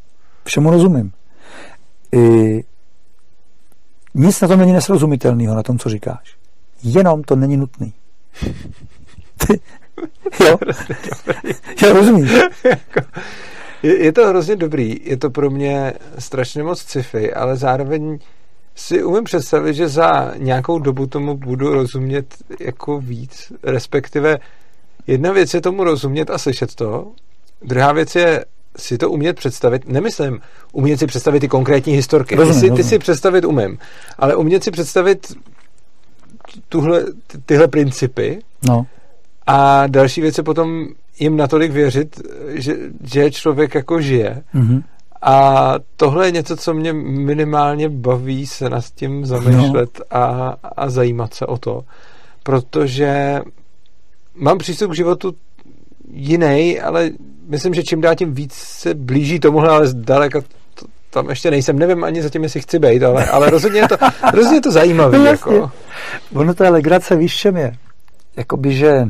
[0.45, 1.13] Všemu rozumím.
[2.13, 2.65] I...
[4.15, 6.37] Nic na tom není nesrozumitelného, na tom, co říkáš.
[6.83, 7.93] Jenom to není nutný.
[9.47, 9.61] Ty...
[10.45, 10.59] Jo?
[11.83, 12.29] Já rozumím.
[13.83, 18.19] Je, je to hrozně dobrý, je to pro mě strašně moc sci-fi, ale zároveň
[18.75, 24.39] si umím představit, že za nějakou dobu tomu budu rozumět jako víc, respektive
[25.07, 27.13] jedna věc je tomu rozumět a slyšet to,
[27.63, 28.45] druhá věc je
[28.77, 30.41] si to umět představit, nemyslím
[30.73, 33.79] umět si představit ty konkrétní historky, rozumím, ty, si, ty si představit umím,
[34.19, 35.37] ale umět si představit
[36.69, 37.05] tuhle,
[37.47, 38.87] tyhle principy no.
[39.47, 40.87] a další věc je potom
[41.19, 44.43] jim natolik věřit, že, že člověk jako žije.
[44.55, 44.83] Mm-hmm.
[45.23, 50.19] A tohle je něco, co mě minimálně baví se nad tím zamýšlet no.
[50.19, 51.83] a, a zajímat se o to.
[52.43, 53.41] Protože
[54.35, 55.35] mám přístup k životu
[56.13, 57.11] jiný, ale
[57.49, 60.41] myslím, že čím dál tím víc se blíží tomuhle, ale zdaleka
[61.11, 61.79] tam ještě nejsem.
[61.79, 63.97] Nevím ani zatím, jestli chci být, ale, ale rozhodně je to,
[64.33, 65.19] rozhodně je to zajímavé.
[65.19, 65.71] No, jako.
[66.35, 67.77] Ono to je legrace, víš, čem je?
[68.37, 69.07] Jakoby, že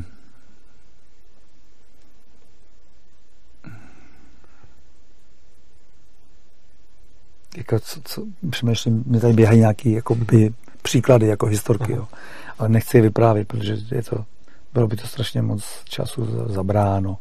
[7.57, 12.09] jako co, co, přemýšlím, mě tady běhají nějaký jako by, příklady jako historky, jo.
[12.59, 14.25] ale nechci je vyprávět, protože je to,
[14.73, 17.19] bylo by to strašně moc času zabráno.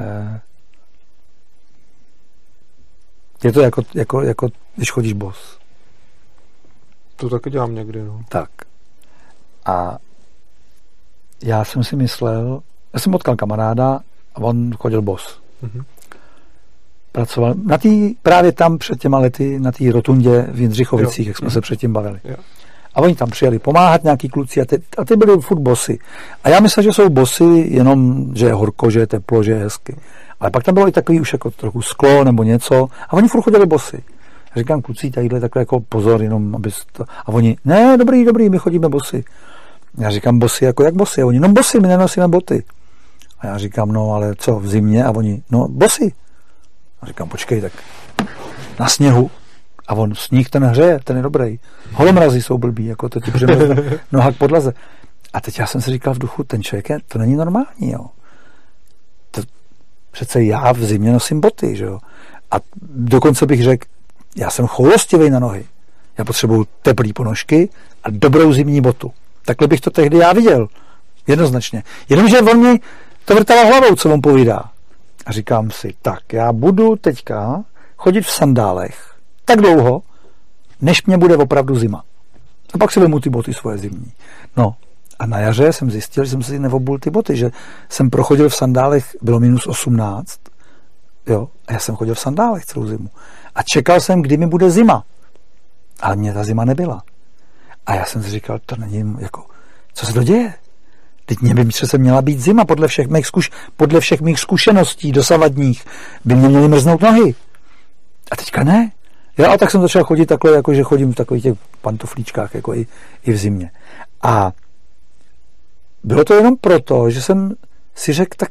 [0.00, 0.40] Eh,
[3.44, 5.61] je to jako, jako, jako když chodíš bos.
[7.22, 8.20] To taky dělám někdy, no.
[8.28, 8.50] Tak.
[9.66, 9.98] A
[11.42, 12.62] já jsem si myslel,
[12.92, 14.00] já jsem potkal kamaráda
[14.34, 15.40] a on chodil bos.
[15.64, 15.84] Mm-hmm
[17.12, 17.54] pracoval.
[17.64, 21.30] Na tý, právě tam před těma lety, na té rotundě v Jindřichovicích, jo.
[21.30, 21.50] jak jsme mm.
[21.50, 22.20] se předtím bavili.
[22.24, 22.36] Jo.
[22.94, 25.98] A oni tam přijeli pomáhat nějaký kluci a ty, a ty byli furt bosy.
[26.44, 29.58] A já myslel, že jsou bosy jenom, že je horko, že je teplo, že je
[29.58, 29.96] hezky.
[30.40, 33.42] Ale pak tam bylo i takový už jako trochu sklo nebo něco a oni furt
[33.42, 34.02] chodili bosy.
[34.56, 37.04] Říkám, kluci, tadyhle takhle jako pozor, jenom aby to...
[37.04, 39.24] A oni, ne, dobrý, dobrý, my chodíme bosy.
[39.98, 41.22] Já říkám, bosy, jako jak bosy?
[41.22, 42.64] A oni, no bosy, my nenosíme boty.
[43.38, 45.04] A já říkám, no ale co, v zimě?
[45.04, 46.12] A oni, no bosy.
[47.02, 47.72] A říkám, počkej, tak
[48.80, 49.30] na sněhu.
[49.88, 51.58] A on, sníh ten hřeje, ten je dobrý.
[51.92, 53.76] Holomrazy jsou blbý, jako to ti přemrzne
[54.12, 54.72] noha k podlaze.
[55.32, 58.06] A teď já jsem si říkal v duchu, ten člověk je, to není normální, jo.
[59.30, 59.42] To,
[60.10, 61.98] přece já v zimě nosím boty, že jo.
[62.50, 63.86] A dokonce bych řekl,
[64.36, 65.64] já jsem choulostivý na nohy.
[66.18, 67.68] Já potřebuju teplý ponožky
[68.04, 69.12] a dobrou zimní botu.
[69.44, 70.68] Takhle bych to tehdy já viděl.
[71.26, 71.82] Jednoznačně.
[72.08, 72.80] Jenomže on mi
[73.24, 74.70] to vrtala hlavou, co on povídá.
[75.26, 77.64] A říkám si, tak já budu teďka
[77.96, 79.12] chodit v sandálech
[79.44, 80.02] tak dlouho,
[80.80, 82.04] než mě bude opravdu zima.
[82.74, 84.12] A pak si vemu ty boty svoje zimní.
[84.56, 84.74] No
[85.18, 87.50] a na jaře jsem zjistil, že jsem si neobul ty boty, že
[87.88, 90.38] jsem prochodil v sandálech, bylo minus 18,
[91.26, 93.08] jo, a já jsem chodil v sandálech celou zimu.
[93.54, 95.04] A čekal jsem, kdy mi bude zima.
[96.00, 97.02] Ale mě ta zima nebyla.
[97.86, 99.46] A já jsem si říkal, to není jako,
[99.94, 100.54] co se to děje?
[101.26, 105.12] Teď mě by přece měla být zima podle všech mých, zkuš, podle všech mých zkušeností
[105.12, 105.84] dosavadních.
[106.24, 107.34] By mě měly mrznout nohy.
[108.30, 108.92] A teďka ne.
[109.38, 112.74] Já a tak jsem začal chodit takhle, jako že chodím v takových těch pantoflíčkách, jako
[112.74, 112.86] i,
[113.22, 113.70] i v zimě.
[114.22, 114.52] A
[116.04, 117.54] bylo to jenom proto, že jsem
[117.94, 118.50] si řekl, tak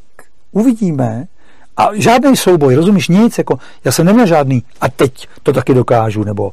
[0.51, 1.27] uvidíme.
[1.77, 6.23] A žádný souboj, rozumíš, nic, jako, já jsem neměl žádný a teď to taky dokážu,
[6.23, 6.51] nebo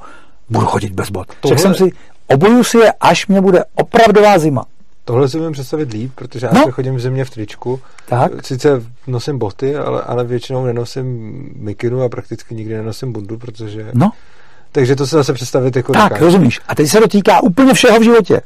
[0.50, 1.26] budu chodit bez bot.
[1.40, 1.56] Tohle...
[1.56, 1.92] Řekl jsem si,
[2.26, 4.64] oboju si je, až mě bude opravdová zima.
[5.04, 6.72] Tohle si můžu představit líp, protože já no.
[6.72, 7.80] chodím v zimě v tričku.
[8.08, 8.46] Tak.
[8.46, 13.90] Sice nosím boty, ale, ale většinou nenosím mikinu a prakticky nikdy nenosím bundu, protože...
[13.94, 14.10] No.
[14.72, 16.60] Takže to se zase představit jako Tak, rozumíš.
[16.68, 18.40] A teď se to týká úplně všeho v životě.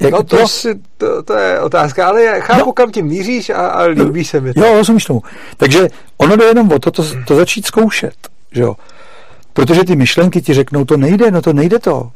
[0.00, 2.72] Jak no to, to, si, to, to je otázka, ale já chápu, no.
[2.72, 4.64] kam tím míříš a, a líbí se mi to.
[4.64, 5.22] Jo, rozumíš tomu.
[5.56, 8.14] Takže ono jde jenom o to, to, to začít zkoušet.
[8.52, 8.76] Že jo?
[9.52, 12.10] Protože ty myšlenky ti řeknou, to nejde, no to nejde to.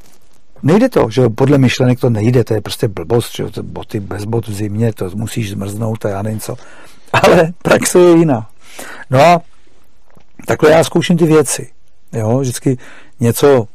[0.63, 4.25] Nejde to, že podle myšlenek to nejde, to je prostě blbost, že to boty bez
[4.25, 6.57] bot v zimě, to musíš zmrznout a já nevím co.
[7.13, 8.49] Ale praxe je jiná.
[9.11, 9.41] No a
[10.47, 11.71] takhle já zkouším ty věci.
[12.13, 12.79] Jo, vždycky
[13.21, 13.69] něco,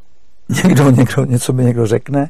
[0.49, 2.29] někdo, někdo, něco mi někdo řekne,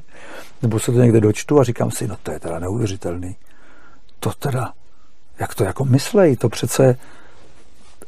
[0.61, 3.35] nebo se to někde dočtu a říkám si, no to je teda neuvěřitelný.
[4.19, 4.73] To teda,
[5.39, 6.97] jak to jako myslej, to přece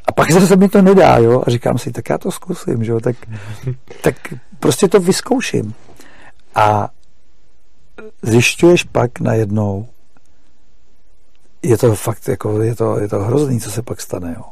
[0.08, 2.92] a pak zase mi to nedá, jo, a říkám si, tak já to zkusím, že
[2.92, 3.16] jo, tak,
[4.02, 4.16] tak
[4.60, 5.74] prostě to vyzkouším.
[6.56, 6.90] A
[8.22, 9.88] zjišťuješ pak najednou,
[11.64, 14.44] je to fakt jako, je to, je to hrozný, co se pak stane, jo.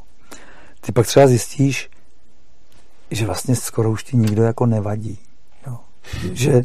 [0.81, 1.89] Ty pak třeba zjistíš,
[3.11, 5.19] že vlastně skoro už ti nikdo jako nevadí.
[6.33, 6.61] Že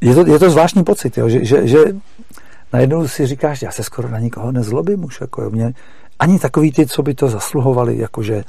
[0.00, 1.78] je to, je to zvláštní pocit, jo, že, že, že
[2.72, 5.74] najednou si říkáš, já se skoro na nikoho nezlobím už, jako jo, mě,
[6.18, 8.44] ani takový ty, co by to zasluhovali, jakože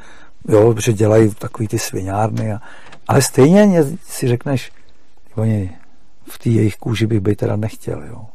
[0.48, 2.62] jo, že dělají takový ty sviňárny, a,
[3.08, 4.72] ale stejně si řekneš,
[5.36, 5.72] oni
[6.24, 8.26] v té jejich kůži bych by teda nechtěl, jo.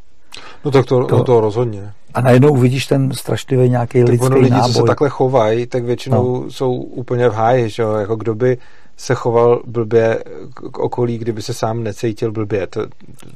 [0.64, 1.92] No tak to, to, no to rozhodně.
[2.14, 4.72] A najednou uvidíš ten strašlivý nějaký tak lidský ono lidi, náboj.
[4.72, 6.50] co se takhle chovají, tak většinou no.
[6.50, 7.92] jsou úplně v háji, že jo?
[7.92, 8.58] Jako kdo by
[8.96, 10.24] se choval blbě
[10.72, 12.66] k okolí, kdyby se sám necítil blbě.
[12.66, 12.86] To,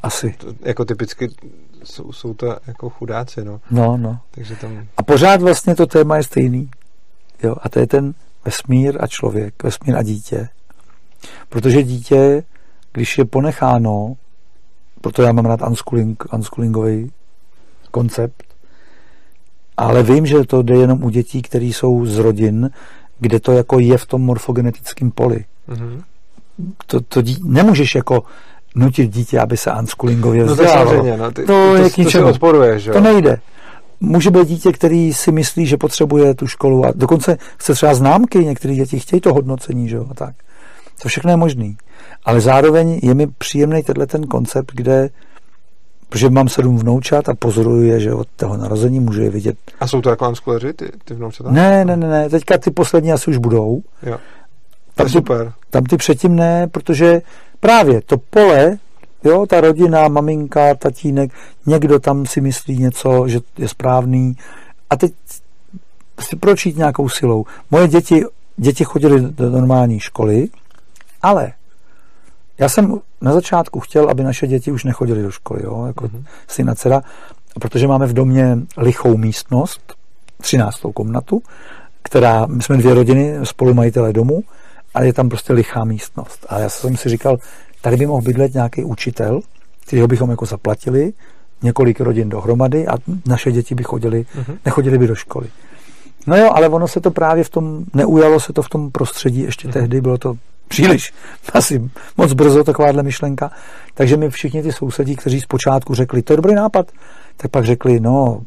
[0.02, 0.34] Asi.
[0.38, 1.30] To, jako typicky
[1.84, 3.61] jsou, jsou to jako chudáci, no.
[3.70, 4.20] No, no.
[4.30, 4.86] Takže tam...
[4.96, 6.70] A pořád vlastně to téma je stejný.
[7.42, 10.48] Jo, a to je ten vesmír a člověk, vesmír a dítě.
[11.48, 12.42] Protože dítě,
[12.92, 14.16] když je ponecháno,
[15.00, 17.12] proto já mám rád unschooling, unschoolingový
[17.90, 18.44] koncept,
[19.76, 22.70] ale vím, že to jde jenom u dětí, které jsou z rodin,
[23.18, 25.44] kde to jako je v tom morfogenetickém poli.
[25.68, 26.02] Mm-hmm.
[26.86, 28.22] To, to dí, nemůžeš jako
[28.74, 30.94] nutit dítě, aby se unschoolingově vzdělalo.
[30.94, 32.24] No to no, ty, to, to, je k ničemu.
[32.24, 32.92] To, odporuje, že?
[32.92, 33.40] to nejde.
[34.00, 38.44] Může být dítě, který si myslí, že potřebuje tu školu a dokonce chce třeba známky,
[38.44, 40.34] některé děti chtějí to hodnocení, že jo, a tak.
[41.02, 41.76] To všechno je možný.
[42.24, 45.10] Ale zároveň je mi příjemný tenhle ten koncept, kde
[46.09, 49.56] protože mám sedm vnoučat a pozoruju je, že od toho narození můžu je vidět.
[49.80, 51.50] A jsou to jako unschooleri, ty, ty vnoučata?
[51.50, 53.82] Ne, ne, ne, ne, teďka ty poslední asi už budou.
[54.02, 54.18] Jo.
[54.94, 55.52] To je super.
[55.70, 57.22] Tam ty předtím ne, protože
[57.61, 58.78] právě to pole,
[59.24, 61.30] jo, ta rodina, maminka, tatínek,
[61.66, 64.36] někdo tam si myslí něco, že je správný
[64.90, 65.12] a teď
[66.20, 67.44] si proč jít nějakou silou.
[67.70, 68.24] Moje děti,
[68.56, 70.48] děti chodily do normální školy,
[71.22, 71.52] ale
[72.59, 76.24] já jsem na začátku chtěl, aby naše děti už nechodily do školy, jo, jako mm-hmm.
[76.48, 77.02] syn a dcera,
[77.60, 79.94] protože máme v domě lichou místnost,
[80.40, 80.80] 13.
[80.94, 81.42] komnatu,
[82.02, 84.42] která, my jsme dvě rodiny, spolumajitelé domu,
[84.94, 86.46] a je tam prostě lichá místnost.
[86.48, 87.38] A já jsem si říkal,
[87.80, 89.40] tady by mohl bydlet nějaký učitel,
[89.86, 91.12] kterého bychom jako zaplatili,
[91.62, 92.94] několik rodin dohromady a
[93.26, 94.58] naše děti by chodili, uh-huh.
[94.64, 95.48] nechodili by do školy.
[96.26, 99.40] No jo, ale ono se to právě v tom, neujalo se to v tom prostředí,
[99.40, 99.72] ještě uh-huh.
[99.72, 100.36] tehdy bylo to
[100.68, 101.12] příliš,
[101.52, 103.50] asi moc brzo takováhle myšlenka.
[103.94, 106.92] Takže mi všichni ty sousedí, kteří zpočátku řekli, to je dobrý nápad,
[107.36, 108.40] tak pak řekli, no,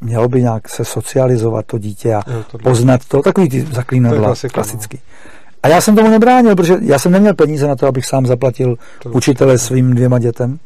[0.00, 4.48] mělo by nějak se socializovat to dítě a jo, poznat to, takový ty zaklínadla, to
[4.48, 4.96] klasický.
[4.96, 5.30] No.
[5.62, 8.76] A já jsem tomu nebránil, protože já jsem neměl peníze na to, abych sám zaplatil
[9.02, 10.58] to učitele svým dvěma dětem.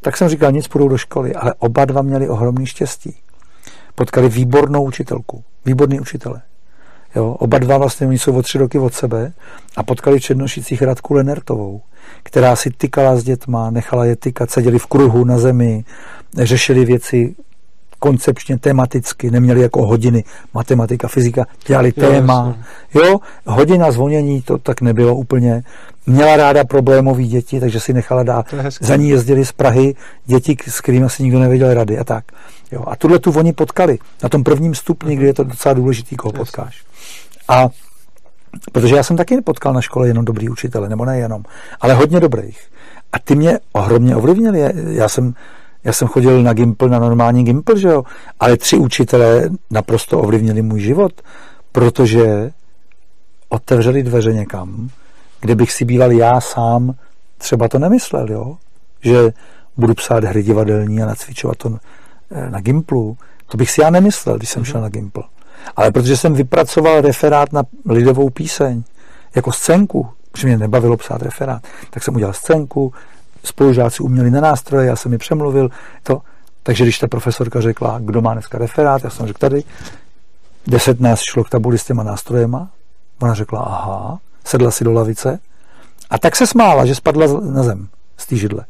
[0.00, 1.34] Tak jsem říkal, nic, půjdou do školy.
[1.34, 3.16] Ale oba dva měli ohromný štěstí.
[3.94, 6.42] Potkali výbornou učitelku, výborný učitele.
[7.16, 9.32] Jo, oba dva vlastně, oni jsou o tři roky od sebe
[9.76, 11.80] a potkali v Černošicích Radku Lenertovou,
[12.22, 15.84] která si tykala s dětma, nechala je tykat, seděli v kruhu na zemi,
[16.38, 17.34] řešili věci
[18.02, 20.24] koncepčně, tematicky, neměli jako hodiny
[20.54, 22.56] matematika, fyzika, dělali jo, téma.
[22.92, 23.08] Jasně.
[23.08, 25.62] Jo, hodina zvonění, to tak nebylo úplně.
[26.06, 28.54] Měla ráda problémový děti, takže si nechala dát.
[28.80, 29.94] Za ní jezdili z Prahy
[30.26, 32.24] děti, s kterými si nikdo nevěděl rady a tak.
[32.72, 36.16] Jo, a tuhle tu oni potkali na tom prvním stupni, kdy je to docela důležitý,
[36.16, 36.82] koho potkáš.
[37.48, 37.68] A
[38.72, 41.42] protože já jsem taky potkal na škole jenom dobrý učitele, nebo nejenom,
[41.80, 42.60] ale hodně dobrých.
[43.12, 44.72] A ty mě ohromně ovlivnili.
[44.74, 45.34] Já jsem
[45.84, 48.02] já jsem chodil na Gimpl, na normální Gimpl, že jo?
[48.40, 51.12] Ale tři učitelé naprosto ovlivnili můj život,
[51.72, 52.50] protože
[53.48, 54.88] otevřeli dveře někam,
[55.40, 56.94] kde bych si býval já sám
[57.38, 58.56] třeba to nemyslel, jo?
[59.00, 59.32] Že
[59.76, 61.78] budu psát hry divadelní a nacvičovat to
[62.30, 63.16] eh, na Gimplu.
[63.46, 65.22] To bych si já nemyslel, když jsem šel na Gimple.
[65.76, 68.82] Ale protože jsem vypracoval referát na lidovou píseň,
[69.34, 72.92] jako scénku, protože mě nebavilo psát referát, tak jsem udělal scénku,
[73.44, 75.70] spolužáci uměli na nástroje, já jsem je přemluvil,
[76.02, 76.20] to.
[76.62, 79.64] Takže když ta profesorka řekla, kdo má dneska referát, já jsem řekl tady,
[80.66, 82.68] deset nás šlo k tabuli s těma nástrojema,
[83.22, 85.38] ona řekla, aha, sedla si do lavice
[86.10, 88.64] a tak se smála, že spadla na zem z té židle.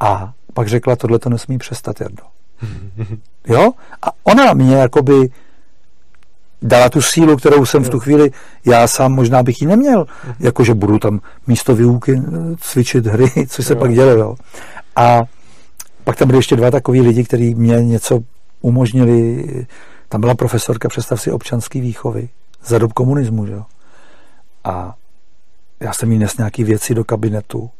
[0.00, 2.22] A pak řekla, tohle to nesmí přestat, Jardo.
[3.46, 3.72] Jo?
[4.02, 5.30] A ona mě jakoby
[6.62, 8.30] dala tu sílu, kterou jsem v tu chvíli,
[8.64, 10.06] já sám možná bych ji neměl,
[10.40, 13.78] jakože budu tam místo výuky eh, cvičit hry, co se jo.
[13.78, 14.10] pak dělo.
[14.10, 14.36] Jo.
[14.96, 15.22] A
[16.04, 18.20] pak tam byly ještě dva takový lidi, kteří mě něco
[18.60, 19.44] umožnili.
[20.08, 22.28] Tam byla profesorka, představ si, občanský výchovy
[22.64, 23.64] za dob komunismu, že jo.
[24.64, 24.94] A
[25.80, 27.70] já jsem jí nes nějaký věci do kabinetu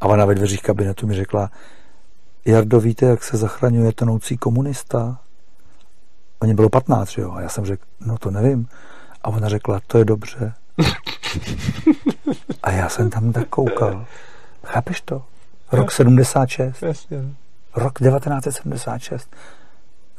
[0.00, 1.50] a ona ve dveřích kabinetu mi řekla,
[2.44, 5.18] Jardo, víte, jak se zachraňuje tonoucí komunista?
[6.40, 7.32] Oni bylo 15, jo?
[7.32, 8.68] A já jsem řekl, no to nevím.
[9.22, 10.54] A ona řekla, to je dobře.
[12.62, 14.06] A já jsem tam tak koukal.
[14.64, 15.22] Chápeš to?
[15.72, 16.84] Rok 76.
[17.76, 19.36] Rok 1976.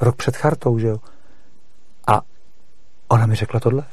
[0.02, 0.98] Rok před chartou, že jo?
[2.08, 2.22] A
[3.08, 3.84] ona mi řekla tohle.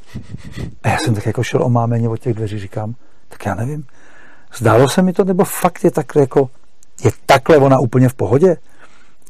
[0.82, 2.94] A já jsem tak jako šel o mámeně od těch dveří, říkám,
[3.28, 3.86] tak já nevím.
[4.56, 6.50] Zdálo se mi to, nebo fakt je takhle jako,
[7.04, 8.56] je takhle ona úplně v pohodě?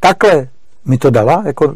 [0.00, 0.48] Takhle
[0.84, 1.74] mi to dala, jako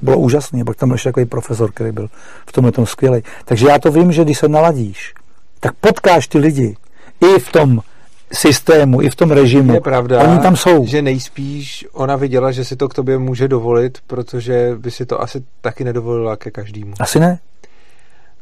[0.00, 0.64] to bylo úžasné.
[0.64, 2.08] Pak tam byl ještě takový profesor, který byl
[2.46, 3.22] v tomhle tom skvělý.
[3.44, 5.14] Takže já to vím, že když se naladíš,
[5.60, 6.76] tak potkáš ty lidi
[7.20, 7.80] i v tom
[8.32, 9.74] systému, i v tom režimu.
[9.74, 10.86] Je pravda, Oni tam jsou.
[10.86, 15.22] že nejspíš ona viděla, že si to k tobě může dovolit, protože by si to
[15.22, 16.92] asi taky nedovolila ke každému.
[17.00, 17.38] Asi ne.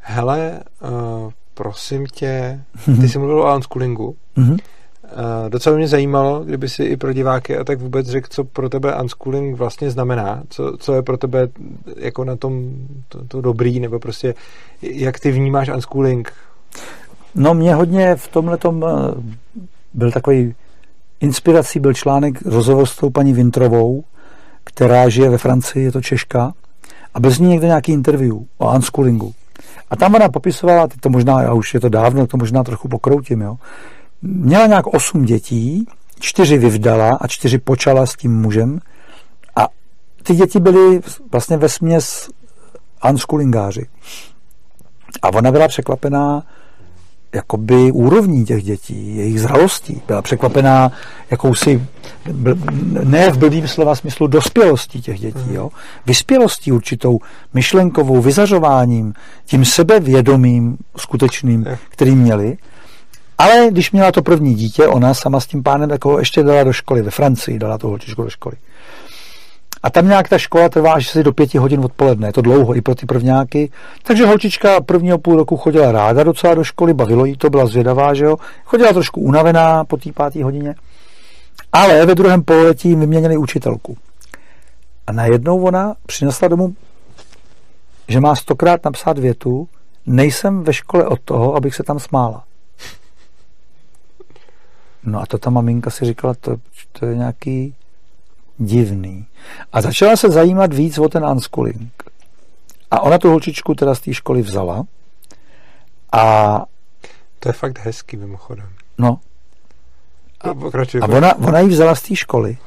[0.01, 2.61] Hele, uh, prosím tě,
[3.01, 4.17] ty jsi mluvil o unschoolingu.
[4.37, 4.59] Mm-hmm.
[5.13, 8.69] Uh, docela mě zajímalo, kdyby si i pro diváky a tak vůbec řekl, co pro
[8.69, 11.49] tebe unschooling vlastně znamená, co, co je pro tebe
[11.97, 12.71] jako na tom
[13.09, 14.35] to, to dobrý, nebo prostě
[14.83, 16.33] jak ty vnímáš unschooling?
[17.35, 18.85] No mě hodně v tomhle tom
[19.95, 20.55] byl takový
[21.21, 24.05] inspirací, byl článek rozhovor s tou paní Vintrovou,
[24.65, 26.53] která žije ve Francii, je to Češka,
[27.15, 29.35] a bez ní někde nějaký interview o unschoolingu.
[29.91, 33.41] A tam ona popisovala, to možná, já už je to dávno, to možná trochu pokroutím,
[33.41, 33.57] jo,
[34.23, 35.87] měla nějak osm dětí,
[36.21, 38.81] čtyři vyvdala a čtyři počala s tím mužem
[39.57, 39.69] a
[40.23, 41.01] ty děti byly
[41.33, 42.31] vlastně ve směs
[43.11, 43.87] unschoolingáři.
[45.23, 46.43] A ona byla překvapená
[47.35, 50.03] jakoby úrovní těch dětí, jejich zralostí.
[50.07, 50.93] Byla překvapená
[51.31, 51.87] jakousi,
[53.05, 55.55] ne v blbým slova smyslu, dospělostí těch dětí.
[55.55, 55.71] Jo?
[56.07, 57.19] Vyspělostí určitou,
[57.55, 59.15] myšlenkovou, vyzařováním,
[59.45, 62.59] tím sebevědomím skutečným, který měli.
[63.39, 66.73] Ale když měla to první dítě, ona sama s tím pánem takovou ještě dala do
[66.73, 68.57] školy, ve Francii dala tu holčičku do školy.
[69.83, 72.77] A tam nějak ta škola trvá až si do pěti hodin odpoledne, je to dlouho
[72.77, 73.71] i pro ty prvňáky.
[74.03, 78.15] Takže holčička prvního půl roku chodila ráda docela do školy, bavilo jí to, byla zvědavá,
[78.15, 78.37] že jo.
[78.65, 80.75] Chodila trošku unavená po té páté hodině.
[81.73, 83.97] Ale ve druhém pololetí vyměnili učitelku.
[85.07, 86.75] A najednou ona přinesla domů,
[88.09, 89.69] že má stokrát napsat větu,
[90.07, 92.45] nejsem ve škole od toho, abych se tam smála.
[95.07, 96.57] No a to ta maminka si říkala, to,
[96.93, 97.75] to je nějaký
[98.59, 99.27] divný.
[99.73, 101.93] A začala se zajímat víc o ten unschooling.
[102.91, 104.85] A ona tu holčičku teda z té školy vzala
[106.13, 106.63] a...
[107.39, 108.69] To je fakt hezký mimochodem.
[108.99, 109.21] No.
[110.41, 110.49] A,
[111.01, 112.59] a ona, ona ji vzala z té školy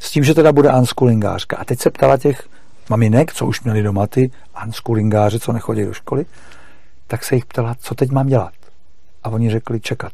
[0.00, 1.56] s tím, že teda bude unschoolingářka.
[1.56, 2.48] A teď se ptala těch
[2.90, 4.30] maminek, co už měli doma ty
[4.64, 6.26] unschoolingáři, co nechodí do školy,
[7.06, 8.52] tak se jich ptala, co teď mám dělat.
[9.24, 10.12] A oni řekli čekat.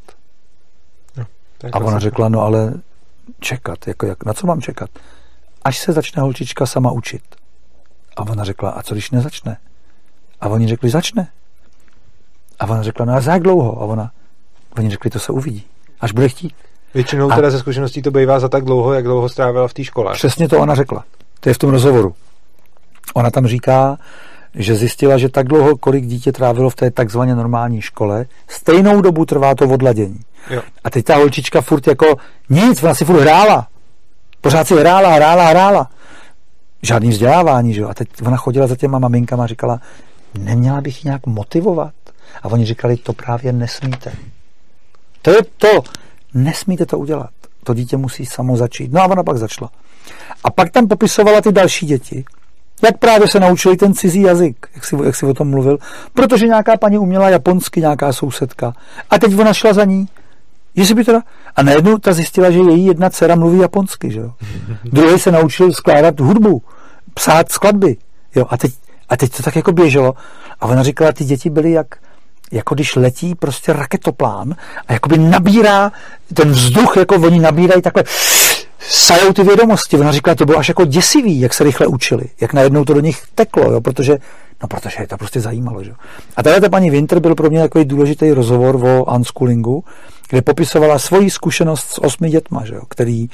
[1.72, 2.74] A ona řekla, no ale
[3.40, 4.90] čekat, jako jak, na co mám čekat?
[5.64, 7.22] Až se začne holčička sama učit.
[8.16, 9.56] A ona řekla, a co když nezačne?
[10.40, 11.28] A oni řekli, začne.
[12.60, 13.82] A ona řekla, no a za jak dlouho?
[13.82, 14.10] A ona,
[14.78, 15.64] oni řekli, to se uvidí,
[16.00, 16.54] až bude chtít.
[16.94, 19.84] Většinou a teda ze zkušeností to bývá za tak dlouho, jak dlouho strávila v té
[19.84, 20.12] škole.
[20.12, 21.04] Přesně to ona řekla.
[21.40, 22.14] To je v tom rozhovoru.
[23.14, 23.98] Ona tam říká,
[24.54, 29.24] že zjistila, že tak dlouho, kolik dítě trávilo v té takzvaně normální škole, stejnou dobu
[29.24, 30.20] trvá to odladění.
[30.50, 30.62] Jo.
[30.84, 32.16] A teď ta holčička furt jako
[32.50, 33.68] nic, ona si furt hrála.
[34.40, 35.90] Pořád si hrála, hrála, hrála.
[36.82, 37.88] Žádný vzdělávání, že jo.
[37.88, 39.80] A teď ona chodila za těma maminkama a říkala,
[40.38, 41.94] neměla bych ji nějak motivovat.
[42.42, 44.12] A oni říkali, to právě nesmíte.
[45.22, 45.82] To je to.
[46.34, 47.30] Nesmíte to udělat.
[47.64, 48.92] To dítě musí samo začít.
[48.92, 49.70] No a ona pak začala.
[50.44, 52.24] A pak tam popisovala ty další děti,
[52.82, 55.78] jak právě se naučili ten cizí jazyk, jak si, jak si o tom mluvil,
[56.14, 58.72] protože nějaká paní uměla japonsky, nějaká sousedka.
[59.10, 60.08] A teď ona šla za ní
[60.74, 61.22] Jestli by teda...
[61.56, 64.32] A najednou ta zjistila, že její jedna dcera mluví japonsky, že jo.
[64.84, 66.62] Druhý se naučil skládat hudbu.
[67.14, 67.96] psát skladby.
[68.34, 68.72] Jo, a teď,
[69.08, 70.14] a teď to tak jako běželo.
[70.60, 71.86] A ona říkala, ty děti byly jak,
[72.52, 74.54] jako když letí prostě raketoplán
[74.88, 75.92] a jakoby nabírá
[76.34, 78.04] ten vzduch, jako oni nabírají takhle
[78.88, 79.96] sajou ty vědomosti.
[79.98, 83.00] Ona říkala, to bylo až jako děsivý, jak se rychle učili, jak najednou to do
[83.00, 84.18] nich teklo, jo, protože,
[84.62, 85.84] no protože je to prostě zajímalo.
[85.84, 85.92] Že?
[86.36, 89.84] A tady ta paní Winter byl pro mě takový důležitý rozhovor o unschoolingu,
[90.30, 93.26] kde popisovala svoji zkušenost s osmi dětma, že jo, který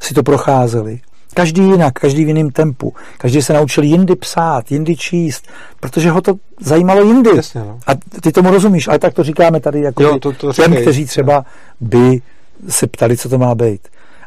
[0.00, 1.00] si to procházeli.
[1.34, 2.94] Každý jinak, každý v jiném tempu.
[3.18, 5.46] Každý se naučil jindy psát, jindy číst,
[5.80, 7.30] protože ho to zajímalo jindy.
[7.36, 7.78] Jasně, no.
[7.86, 7.90] A
[8.20, 10.82] ty tomu rozumíš, ale tak to říkáme tady jako Jo, to- to těm, říkej.
[10.82, 11.44] kteří třeba
[11.80, 12.20] by
[12.68, 13.80] se ptali, co to má být.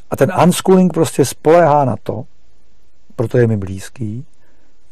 [0.09, 2.25] A ten unschooling prostě spolehá na to,
[3.15, 4.25] proto je mi blízký,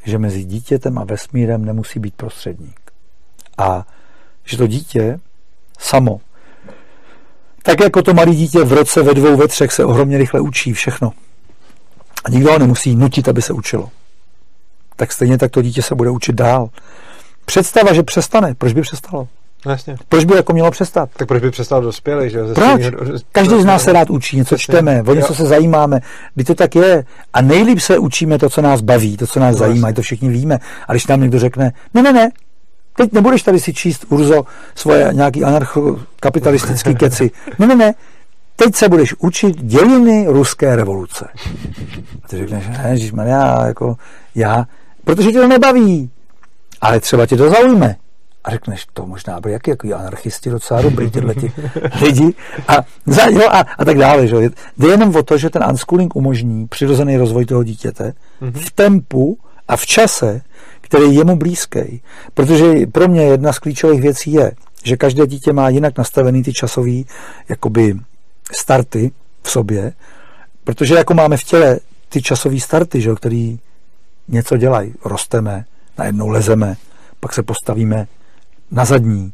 [0.04, 2.80] že mezi dítětem a vesmírem nemusí být prostředník.
[3.58, 3.88] A
[4.44, 5.20] že to dítě
[5.80, 6.22] samo,
[7.64, 10.74] tak jako to malé dítě v roce ve dvou, ve třech se ohromně rychle učí
[10.74, 11.12] všechno.
[12.24, 13.90] A nikdo ho nemusí nutit, aby se učilo.
[14.96, 16.70] Tak stejně tak to dítě se bude učit dál.
[17.46, 19.28] Představa, že přestane, proč by přestalo?
[19.66, 19.96] No, jasně.
[20.10, 21.10] Proč by jako mělo přestat?
[21.18, 22.46] Tak proč by přestal dospělý, že jo?
[22.56, 22.68] Proč?
[22.68, 24.74] stejného- Každý z nás se rád učí, něco Přesně.
[24.74, 26.00] čteme, o něco se zajímáme.
[26.36, 27.06] Kdy to tak je.
[27.34, 29.96] A nejlíp se učíme to, co nás baví, to, co nás No, zajímá, jasně.
[29.96, 30.60] to všichni víme.
[30.88, 32.30] A když nám někdo řekne, ne, ne, ne,
[32.98, 34.44] teď nebudeš tady si číst, Urzo,
[34.76, 37.32] svoje nějaký anarchokapitalistický keci.
[37.60, 37.94] Ne, ne, ne,
[38.56, 41.28] teď se budeš učit dějiny ruské revoluce.
[42.24, 42.64] A ty řekneš,
[43.14, 43.96] ne, já, jako,
[44.36, 44.66] já,
[45.04, 46.10] protože tě to nebaví,
[46.82, 47.96] ale třeba tě to zaujme.
[48.46, 51.52] A řekneš, to možná by jaký, jaký anarchisti docela dobrý tyhle ti
[52.02, 52.34] lidi
[52.68, 52.74] a,
[53.06, 54.28] za, jo, a, a tak dále.
[54.28, 54.36] Že?
[54.36, 54.50] jo.
[54.78, 59.76] Jde jenom o to, že ten unschooling umožní přirozený rozvoj toho dítěte v tempu a
[59.78, 60.42] v čase,
[60.82, 62.02] který je jemu blízký.
[62.34, 64.52] Protože pro mě jedna z klíčových věcí je,
[64.84, 67.02] že každé dítě má jinak nastavený ty časové
[67.50, 67.96] jakoby
[68.52, 69.12] starty
[69.44, 69.94] v sobě,
[70.64, 73.60] protože jako máme v těle ty časové starty, že, jo, který
[74.28, 74.94] něco dělají.
[75.06, 75.66] Rosteme,
[75.98, 76.76] najednou lezeme,
[77.20, 78.08] pak se postavíme
[78.76, 79.34] na zadní,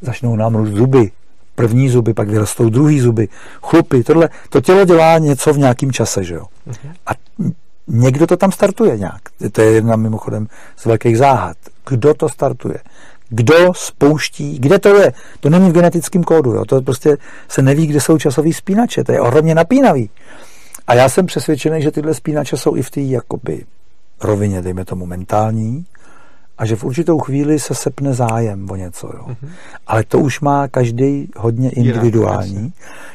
[0.00, 1.10] začnou nám růst zuby,
[1.54, 3.28] první zuby, pak vyrostou druhý zuby,
[3.62, 6.46] chlupy, tohle, to tělo dělá něco v nějakém čase, že jo.
[7.06, 7.10] A
[7.88, 9.20] někdo to tam startuje nějak.
[9.52, 10.46] To je jedna mimochodem
[10.76, 11.56] z velkých záhad.
[11.88, 12.78] Kdo to startuje?
[13.28, 15.12] Kdo spouští, kde to je?
[15.40, 16.64] To není v genetickém kódu, jo?
[16.64, 17.16] to prostě
[17.48, 20.10] se neví, kde jsou časový spínače, to je ohromně napínavý.
[20.86, 23.64] A já jsem přesvědčený, že tyhle spínače jsou i v té jakoby
[24.20, 25.86] rovině, dejme tomu mentální,
[26.62, 29.06] a že v určitou chvíli se sepne zájem o něco.
[29.06, 29.24] Jo.
[29.26, 29.48] Mm-hmm.
[29.86, 32.54] Ale to už má každý hodně individuální.
[32.54, 32.70] jasně.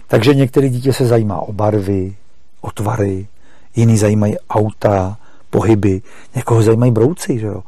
[0.07, 2.15] takže některé dítě se zajímá o barvy,
[2.61, 3.27] o tvary,
[3.75, 5.17] jiný zajímají auta,
[5.49, 6.01] pohyby,
[6.35, 7.39] někoho zajímají brouci.
[7.39, 7.63] Že jo.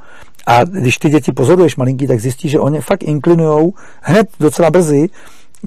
[0.45, 5.09] A když ty děti pozoruješ malinký, tak zjistíš, že oni fakt inklinujou hned docela brzy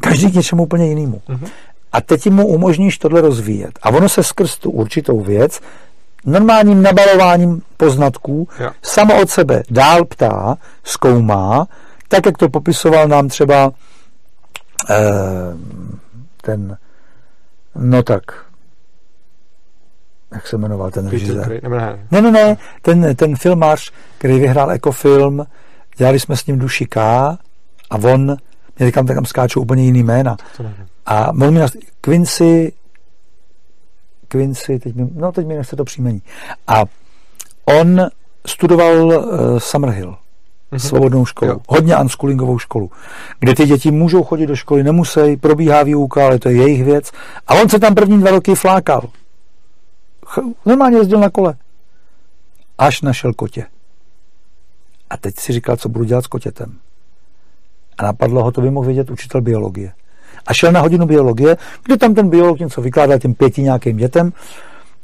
[0.00, 1.22] každý k něčemu úplně jinému.
[1.28, 1.48] Mm-hmm.
[1.92, 3.78] A teď mu umožníš tohle rozvíjet.
[3.82, 5.60] A ono se skrz tu určitou věc
[6.24, 8.70] normálním nabalováním poznatků Jo.
[8.82, 11.66] samo od sebe dál ptá, zkoumá,
[12.08, 13.72] tak, jak to popisoval nám třeba
[14.90, 14.96] eh,
[16.42, 16.76] ten,
[17.74, 18.22] no tak,
[20.34, 21.62] jak se jmenoval ten režisér?
[22.10, 22.20] Ne?
[22.20, 25.46] Ne, ne, ten, ten filmář, který vyhrál ekofilm,
[25.96, 27.00] dělali jsme s ním duši K
[27.90, 28.36] a on,
[28.78, 30.36] mě říkám, tak tam skáčou úplně jiný jména.
[31.06, 31.70] A on mi nas...
[32.00, 32.72] Quincy
[34.32, 36.22] Quincy, teď mi, no teď mi nechce to příjmení.
[36.66, 36.84] A
[37.64, 38.06] on
[38.46, 40.10] studoval uh, Summerhill,
[40.72, 40.78] mm-hmm.
[40.78, 41.54] svobodnou školu, Jo.
[41.54, 41.60] jo.
[41.68, 42.90] hodně unschoolingovou školu,
[43.40, 47.10] kde ty děti můžou chodit do školy, nemusí, probíhá výuka, ale to je jejich věc.
[47.46, 49.08] A on se tam první dva roky flákal.
[50.26, 51.54] Ch- normálně jezdil na kole.
[52.78, 53.66] Až našel kotě.
[55.10, 56.78] A teď si říkal, co budu dělat s kotětem.
[57.98, 59.92] A napadlo ho, to by mohl vědět učitel biologie.
[60.46, 64.32] A šel na hodinu biologie, kde tam ten biolog něco vykládal těm pěti nějakým dětem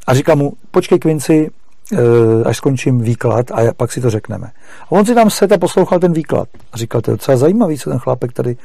[0.06, 1.50] a říká mu, počkej Quincy,
[1.92, 1.96] eh,
[2.44, 4.46] až skončím výklad a pak si to řekneme.
[4.82, 6.48] A on si tam set a poslouchal ten výklad.
[6.72, 8.56] A říkal, to je docela zajímavý, co ten chlápek tady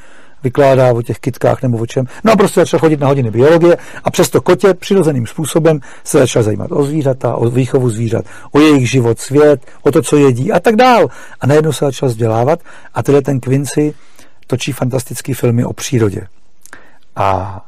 [0.42, 2.06] vykládá o těch kytkách nebo o čem.
[2.24, 6.42] No a prostě začal chodit na hodiny biologie a přesto kotě přirozeným způsobem se začal
[6.42, 10.60] zajímat o zvířata, o výchovu zvířat, o jejich život, svět, o to, co jedí a
[10.60, 11.08] tak dál.
[11.40, 12.60] A najednou se začal vzdělávat
[12.94, 13.94] a tenhle ten Quincy
[14.46, 16.26] točí fantastické filmy o přírodě.
[17.16, 17.60] A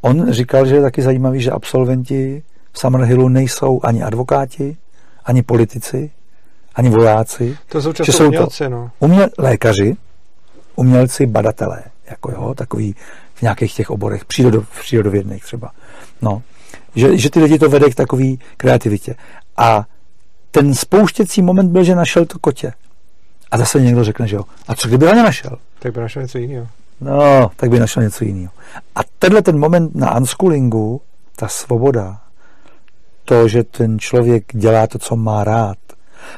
[0.00, 2.42] on říkal, že je taky zajímavý, že absolventi
[2.72, 4.76] v Summerhillu nejsou ani advokáti,
[5.24, 6.10] ani politici,
[6.74, 7.58] ani vojáci.
[7.68, 8.90] To jsou často jsou umělci, to no.
[8.98, 9.96] uměl, lékaři,
[10.76, 12.94] umělci, badatelé, jako jo, takový
[13.34, 15.70] v nějakých těch oborech, přírodo, přírodovědných třeba.
[16.22, 16.42] No,
[16.94, 19.14] že, že ty lidi to vede k takový kreativitě.
[19.56, 19.84] A
[20.50, 22.72] ten spouštěcí moment byl, že našel to kotě.
[23.50, 25.58] A zase někdo řekne, že jo, a co kdyby ho nenašel?
[25.78, 26.68] Tak by našel něco jiného.
[27.00, 28.52] No, tak by našel něco jiného.
[28.94, 31.00] A tenhle ten moment na unschoolingu,
[31.36, 32.20] ta svoboda,
[33.24, 35.78] to, že ten člověk dělá to, co má rád.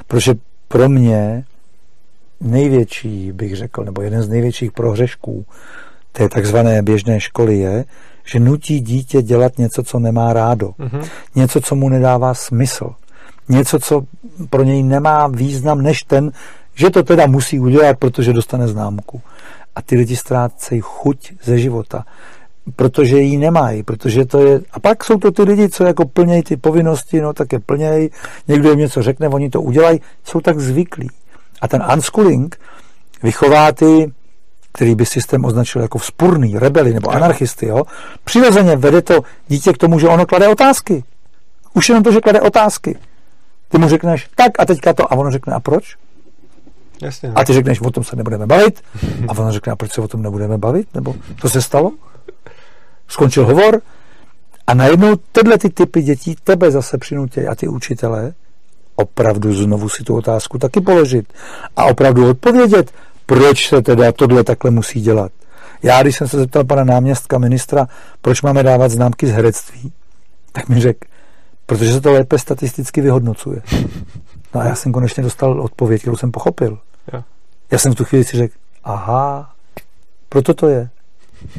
[0.07, 0.35] Protože
[0.69, 1.45] pro mě
[2.41, 5.47] největší, bych řekl, nebo jeden z největších prohřešků
[6.13, 7.85] té takzvané běžné školy je,
[8.25, 10.69] že nutí dítě dělat něco, co nemá rádo.
[10.69, 11.09] Mm-hmm.
[11.35, 12.91] Něco, co mu nedává smysl.
[13.49, 14.03] Něco, co
[14.51, 16.33] pro něj nemá význam než ten,
[16.75, 19.21] že to teda musí udělat, protože dostane známku.
[19.79, 22.05] A ty lidi ztrácejí chuť ze života
[22.77, 24.61] protože ji nemají, protože to je...
[24.73, 28.11] A pak jsou to ty lidi, co jako plnějí ty povinnosti, no tak je plnějí,
[28.49, 31.11] někdo jim něco řekne, oni to udělají, jsou tak zvyklí.
[31.61, 32.61] A ten unschooling
[33.23, 34.13] vychová ty,
[34.73, 37.83] který by systém označil jako vzpurný, rebeli nebo anarchisty, jo,
[38.25, 41.05] přirozeně vede to dítě k tomu, že ono klade otázky.
[41.75, 42.99] Už jenom to, že klade otázky.
[43.69, 45.97] Ty mu řekneš, tak a teďka to, a ono řekne, a proč?
[47.03, 48.83] Jasně, a ty řekneš, o tom se nebudeme bavit,
[49.29, 51.93] a ono řekne, a proč se o tom nebudeme bavit, nebo co se stalo?
[53.09, 53.81] Skončil hovor
[54.67, 58.33] a najednou tyhle ty typy dětí tebe zase přinutí a ty učitelé
[58.97, 61.33] opravdu znovu si tu otázku taky položit
[61.77, 62.91] a opravdu odpovědět,
[63.27, 65.33] proč se teda tohle takhle musí dělat.
[65.83, 67.87] Já, když jsem se zeptal pana náměstka ministra,
[68.21, 69.93] proč máme dávat známky z herectví,
[70.53, 71.09] tak mi řekl,
[71.67, 73.63] protože se to lépe statisticky vyhodnocuje.
[74.55, 76.79] No a já jsem konečně dostal odpověď, kterou jsem pochopil.
[77.71, 78.55] Já jsem v tu chvíli si řekl,
[78.85, 79.51] aha,
[80.29, 80.91] proto to je.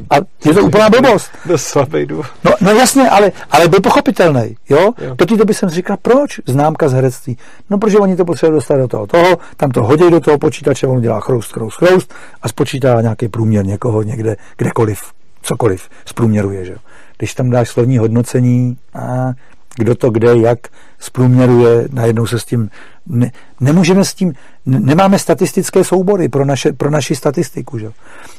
[0.09, 1.31] A je to úplná blbost.
[1.45, 2.25] Dost slabý důvod.
[2.43, 4.57] No, no jasně, ale, ale byl pochopitelný.
[4.69, 4.93] Jo?
[4.97, 5.15] jo.
[5.15, 7.37] Do té doby jsem říkal, proč známka z herectví?
[7.69, 10.87] No, protože oni to potřebují dostat do toho, toho, tam to hodí do toho počítače,
[10.87, 15.03] on dělá chroust, chroust, chroust a spočítá nějaký průměr někoho někde, kdekoliv,
[15.41, 16.65] cokoliv zprůměruje.
[16.65, 16.75] Že?
[17.17, 19.33] Když tam dáš slovní hodnocení, a
[19.77, 20.59] kdo to kde, jak
[20.99, 22.69] zprůměruje, najednou se s tím,
[23.07, 24.33] ne, nemůžeme s tím,
[24.65, 27.77] ne, nemáme statistické soubory pro, naše, pro naši statistiku.
[27.79, 27.91] Že?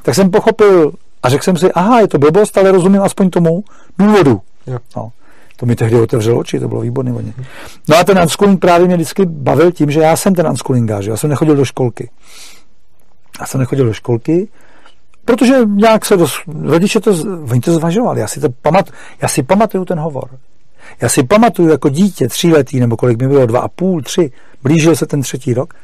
[0.03, 0.93] Tak jsem pochopil
[1.23, 3.65] a řekl jsem si, aha, je to blbost, ale rozumím aspoň tomu
[3.99, 4.41] důvodu.
[4.97, 5.13] No.
[5.57, 7.35] To mi tehdy otevřelo oči, to bylo výborný oni.
[7.89, 11.17] No a ten unschooling právě mě vždycky bavil tím, že já jsem ten unschoolingář, já
[11.17, 12.11] jsem nechodil do školky.
[13.41, 14.49] Já jsem nechodil do školky,
[15.25, 17.15] protože nějak se dos, rodiče to,
[17.51, 18.91] oni to zvažovali, já si, to pamat,
[19.23, 20.31] já si pamatuju ten hovor.
[21.01, 24.97] Já si pamatuju jako dítě, tříletý, nebo kolik mi bylo, dva a půl, tři, blížil
[24.97, 25.75] se ten třetí rok,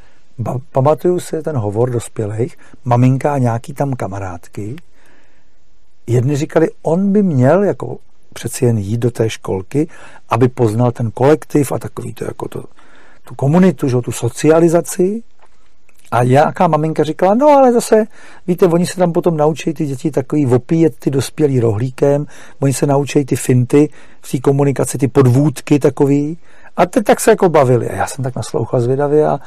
[0.72, 4.76] pamatuju si ten hovor dospělých, maminka a nějaký tam kamarádky,
[6.06, 7.98] jedni říkali, on by měl jako
[8.32, 9.88] přeci jen jít do té školky,
[10.28, 12.64] aby poznal ten kolektiv a takový to jako to,
[13.24, 15.22] tu komunitu, že, tu socializaci.
[16.10, 18.04] A nějaká maminka říkala, no ale zase,
[18.46, 22.26] víte, oni se tam potom naučí ty děti takový opíjet ty dospělí rohlíkem,
[22.60, 23.88] oni se naučí ty finty
[24.20, 26.38] v té komunikaci, ty podvůdky takový.
[26.76, 27.90] A teď tak se jako bavili.
[27.90, 29.40] A já jsem tak naslouchal zvědavě a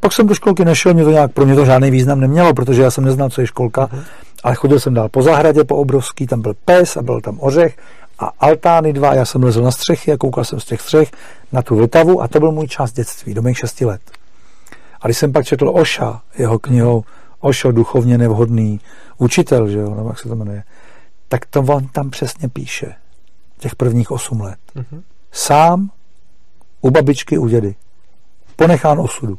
[0.00, 2.82] pak jsem do školky nešel, mě to nějak, pro mě to žádný význam nemělo, protože
[2.82, 3.86] já jsem neznal, co je školka.
[3.86, 4.02] Uh-huh.
[4.44, 7.76] Ale chodil jsem dál po zahradě, po obrovský, tam byl pes a byl tam ořech
[8.18, 11.10] a altány dva, já jsem lezl na střechy a koukal jsem z těch střech
[11.52, 14.00] na tu Vltavu a to byl můj čas dětství, do mých šesti let.
[15.00, 17.04] A když jsem pak četl Oša, jeho knihou
[17.40, 18.80] Ošo, duchovně nevhodný
[19.18, 20.64] učitel, že jo, nebo jak se to jmenuje,
[21.28, 22.94] tak to on tam přesně píše.
[23.58, 24.58] Těch prvních osm let.
[24.76, 25.02] Mm-hmm.
[25.32, 25.90] Sám
[26.80, 27.74] u babičky, u dědy.
[28.56, 29.38] Ponechán osudu.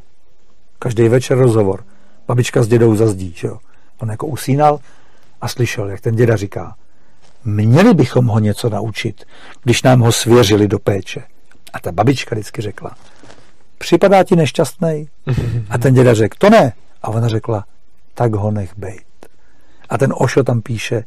[0.78, 1.84] Každý večer rozhovor.
[2.28, 3.58] Babička s dědou zazdí, že jo.
[3.98, 4.78] On jako usínal
[5.40, 6.76] a slyšel, jak ten děda říká,
[7.44, 9.24] měli bychom ho něco naučit,
[9.62, 11.22] když nám ho svěřili do péče.
[11.72, 12.96] A ta babička vždycky řekla,
[13.80, 15.08] připadá ti nešťastný?
[15.70, 16.72] A ten děda řekl, to ne.
[17.02, 17.64] A ona řekla,
[18.14, 19.06] tak ho nech bejt.
[19.88, 21.04] A ten Ošo tam píše,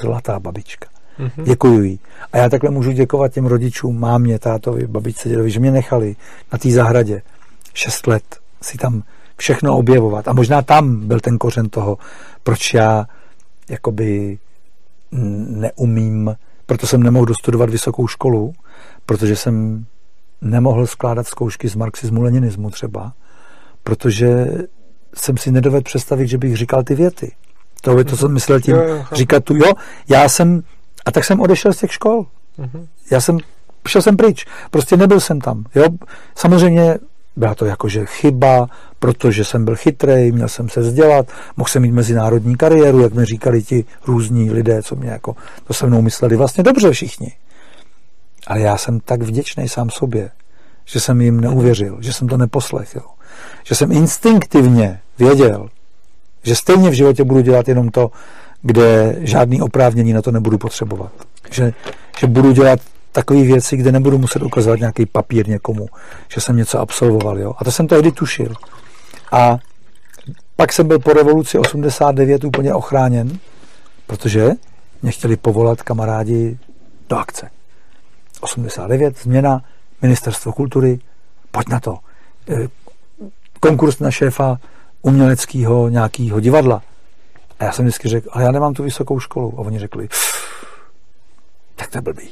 [0.00, 0.88] zlatá babička.
[1.18, 1.44] Mm-hmm.
[1.44, 2.00] Děkuju jí.
[2.32, 6.16] A já takhle můžu děkovat těm rodičům, mámě, tátovi, babičce, dědovi, že mě nechali
[6.52, 7.22] na té zahradě
[7.74, 8.24] šest let
[8.62, 9.02] si tam
[9.36, 10.28] všechno objevovat.
[10.28, 11.98] A možná tam byl ten kořen toho,
[12.42, 13.06] proč já
[13.68, 14.38] jakoby
[15.48, 16.36] neumím,
[16.66, 18.54] proto jsem nemohl dostudovat vysokou školu,
[19.06, 19.86] protože jsem
[20.42, 23.12] nemohl skládat zkoušky z marxismu, leninismu třeba,
[23.82, 24.46] protože
[25.14, 27.32] jsem si nedovedl představit, že bych říkal ty věty.
[27.80, 28.76] To je to, co jsem myslel tím
[29.12, 29.72] říkat tu, jo,
[30.08, 30.62] já jsem,
[31.04, 32.26] a tak jsem odešel z těch škol.
[32.58, 32.86] Uh-huh.
[33.10, 33.38] Já jsem,
[33.88, 35.84] šel jsem pryč, prostě nebyl jsem tam, jo.
[36.34, 36.98] Samozřejmě
[37.36, 41.92] byla to jakože chyba, protože jsem byl chytrý, měl jsem se vzdělat, mohl jsem mít
[41.92, 46.36] mezinárodní kariéru, jak mi říkali ti různí lidé, co mě jako, to se mnou mysleli
[46.36, 47.32] vlastně dobře všichni.
[48.46, 50.30] Ale já jsem tak vděčný sám sobě,
[50.84, 53.02] že jsem jim neuvěřil, že jsem to neposlechl,
[53.64, 55.68] že jsem instinktivně věděl,
[56.42, 58.10] že stejně v životě budu dělat jenom to,
[58.62, 61.12] kde žádný oprávnění na to nebudu potřebovat.
[61.50, 61.72] Že,
[62.18, 62.80] že budu dělat
[63.12, 65.88] takové věci, kde nebudu muset ukazovat nějaký papír někomu,
[66.34, 67.38] že jsem něco absolvoval.
[67.38, 67.54] Jo?
[67.58, 68.54] A to jsem tehdy tušil.
[69.32, 69.58] A
[70.56, 73.38] pak jsem byl po revoluci 89 úplně ochráněn,
[74.06, 74.50] protože
[75.02, 76.58] mě chtěli povolat kamarádi
[77.08, 77.50] do akce.
[78.42, 79.62] 89, změna,
[80.02, 81.00] ministerstvo kultury,
[81.50, 81.98] pojď na to.
[82.48, 82.68] E,
[83.60, 84.58] konkurs na šéfa
[85.02, 86.82] uměleckého nějakého divadla.
[87.58, 89.54] A já jsem vždycky řekl, ale já nemám tu vysokou školu.
[89.56, 90.08] A oni řekli,
[91.76, 92.28] tak to je blbý.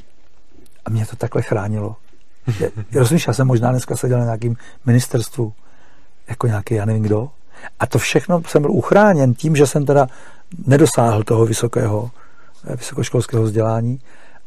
[0.84, 1.96] A mě to takhle chránilo.
[2.60, 4.56] Je, rozumíš, já jsem možná dneska seděl na nějakým
[4.86, 5.52] ministerstvu,
[6.28, 7.30] jako nějaký, já nevím kdo,
[7.80, 10.06] a to všechno jsem byl uchráněn tím, že jsem teda
[10.66, 12.10] nedosáhl toho vysokého,
[12.66, 14.00] eh, vysokoškolského vzdělání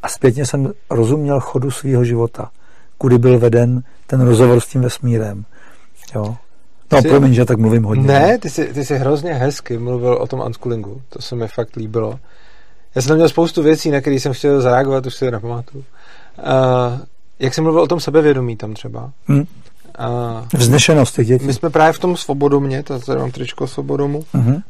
[0.03, 2.49] a zpětně jsem rozuměl chodu svého života,
[2.97, 5.45] kudy byl veden ten rozhovor s tím vesmírem.
[6.15, 6.35] Jo.
[6.91, 8.03] No, jsi, promiň, že tak mluvím hodně.
[8.03, 11.01] Ne, ty jsi, ty jsi hrozně hezky mluvil o tom unschoolingu.
[11.09, 12.19] To se mi fakt líbilo.
[12.95, 15.84] Já jsem tam měl spoustu věcí, na které jsem chtěl zareagovat, už si je nepamatuju.
[16.38, 16.99] Uh,
[17.39, 19.11] jak jsem mluvil o tom sebevědomí tam třeba.
[19.27, 19.39] Hmm.
[19.39, 19.45] Uh,
[20.53, 21.45] Vznešenost těch dětí.
[21.45, 24.55] My jsme právě v tom Svobodomě, to tady mám tričko Svobodomu, uh-huh.
[24.55, 24.61] uh,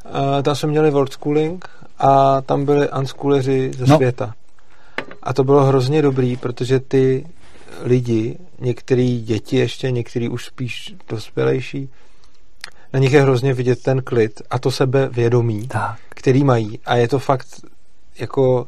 [0.42, 1.70] tam jsme měli world schooling
[2.00, 3.96] a tam byli unschooleři ze no.
[3.96, 4.34] světa.
[5.24, 7.26] A to bylo hrozně dobrý, protože ty
[7.82, 11.90] lidi, některý děti ještě, některý už spíš dospělejší,
[12.94, 16.00] na nich je hrozně vidět ten klid a to sebevědomí, tak.
[16.10, 16.80] který mají.
[16.86, 17.48] A je to fakt
[18.20, 18.68] jako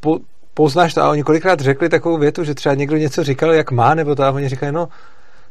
[0.00, 0.18] po,
[0.54, 3.94] poznáš to a oni kolikrát řekli takovou větu, že třeba někdo něco říkal, jak má,
[3.94, 4.88] nebo to a oni říkají, no,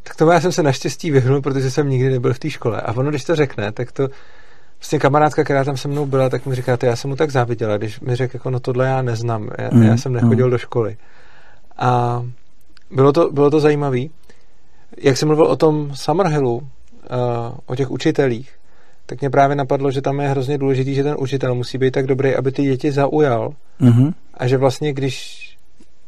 [0.04, 2.82] tak tomu já jsem se naštěstí vyhnul, protože jsem nikdy nebyl v té škole.
[2.82, 4.08] A ono, když to řekne, tak to
[4.80, 7.78] vlastně kamarádka, která tam se mnou byla, tak mi říká, já jsem mu tak záviděla,
[7.78, 10.52] když mi řekl, jako no tohle já neznám, já, mm, já jsem nechodil mm.
[10.52, 10.98] do školy.
[11.78, 12.22] A
[12.92, 14.00] bylo to, bylo to zajímavé.
[14.98, 16.68] Jak jsem mluvil o tom Summerhillu, uh,
[17.66, 18.52] o těch učitelích,
[19.06, 22.08] tak mě právě napadlo, že tam je hrozně důležitý, že ten učitel musí být tak
[22.08, 23.54] dobrý, aby ty děti zaujal.
[23.82, 24.14] Mm-hmm.
[24.34, 25.46] A že vlastně, když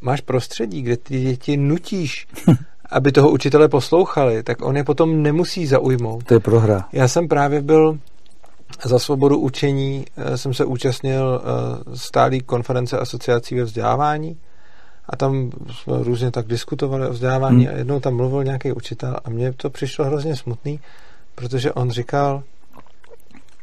[0.00, 2.26] máš prostředí, kde ty děti nutíš,
[2.90, 6.24] aby toho učitele poslouchali, tak on je potom nemusí zaujmout.
[6.24, 6.84] To je prohra.
[6.92, 7.98] Já jsem právě byl
[8.84, 14.36] za svobodu učení, eh, jsem se účastnil eh, stálý konference asociací ve vzdělávání
[15.08, 17.74] a tam jsme různě tak diskutovali o vzdělávání hmm.
[17.74, 20.80] a jednou tam mluvil nějaký učitel a mně to přišlo hrozně smutný,
[21.34, 22.42] protože on říkal,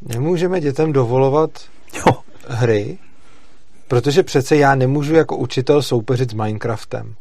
[0.02, 1.52] nemůžeme dětem dovolovat
[1.98, 2.14] jo.
[2.48, 2.98] hry,
[3.88, 7.15] protože přece já nemůžu jako učitel soupeřit s Minecraftem.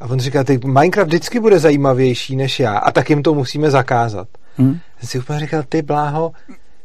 [0.00, 3.70] A on říká, ty Minecraft vždycky bude zajímavější než já a tak jim to musíme
[3.70, 4.28] zakázat.
[4.56, 4.78] Hmm.
[5.02, 6.32] Já si úplně říkal, ty bláho,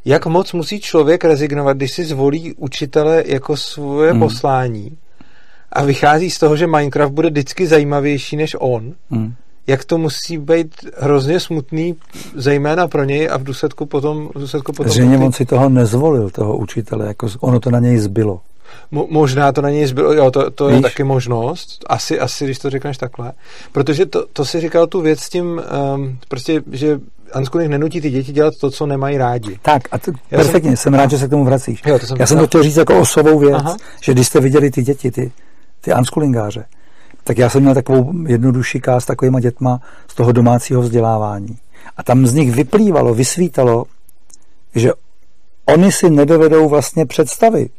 [0.05, 4.19] jak moc musí člověk rezignovat, když si zvolí učitele jako svoje hmm.
[4.19, 4.97] poslání
[5.71, 8.93] a vychází z toho, že Minecraft bude vždycky zajímavější než on.
[9.11, 9.33] Hmm
[9.67, 11.95] jak to musí být hrozně smutný,
[12.35, 14.29] zejména pro něj a v důsledku potom...
[14.35, 17.97] V důsledku potom Zřejmě on si toho nezvolil, toho učitele, jako ono to na něj
[17.97, 18.41] zbylo.
[18.91, 22.59] Mo- možná to na něj zbylo, jo, to, to je taky možnost, asi, asi, když
[22.59, 23.31] to řekneš takhle.
[23.71, 25.61] Protože to, to si říkal tu věc s tím,
[25.95, 26.99] um, prostě, že
[27.35, 29.59] unschooling nenutí ty děti dělat to, co nemají rádi.
[29.61, 31.81] Tak, a to, Já perfektně, jsem, jsem rád, že se k tomu vracíš.
[31.85, 33.77] Jo, to jsem Já jsem to chtěl říct jako osovou věc, Aha.
[34.03, 35.31] že když jste viděli ty děti, ty,
[35.81, 36.65] ty unschoolingáře,
[37.23, 41.57] tak já jsem měl takovou jednodušší káz s takovýma dětma z toho domácího vzdělávání.
[41.97, 43.85] A tam z nich vyplývalo, vysvítalo,
[44.75, 44.91] že
[45.65, 47.71] oni si nedovedou vlastně představit,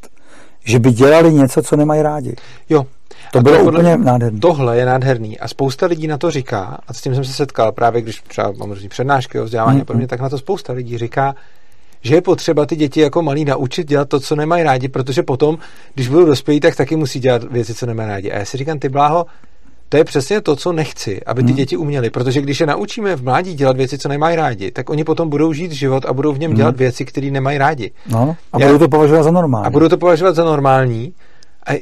[0.64, 2.36] že by dělali něco, co nemají rádi.
[2.68, 2.86] Jo.
[3.32, 4.40] To bylo to úplně nádherné.
[4.40, 7.72] Tohle je nádherný a spousta lidí na to říká, a s tím jsem se setkal
[7.72, 10.08] právě, když třeba mám různý přednášky o vzdělávání mm, a podobně, mm.
[10.08, 11.34] tak na to spousta lidí říká,
[12.02, 15.58] že je potřeba ty děti jako malí naučit dělat to, co nemají rádi, protože potom,
[15.94, 18.32] když budou dospělí, tak taky musí dělat věci, co nemají rádi.
[18.32, 19.26] A já si říkám, ty bláho,
[19.88, 21.56] to je přesně to, co nechci, aby ty hmm.
[21.56, 25.04] děti uměly, protože když je naučíme v mládí dělat věci, co nemají rádi, tak oni
[25.04, 26.56] potom budou žít život a budou v něm hmm.
[26.56, 27.90] dělat věci, které nemají rádi.
[28.08, 29.66] No, a já, budou to považovat za normální.
[29.66, 31.14] A budou to považovat za normální.
[31.66, 31.72] A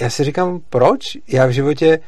[0.00, 1.18] já si říkám, proč?
[1.28, 1.98] Já v životě,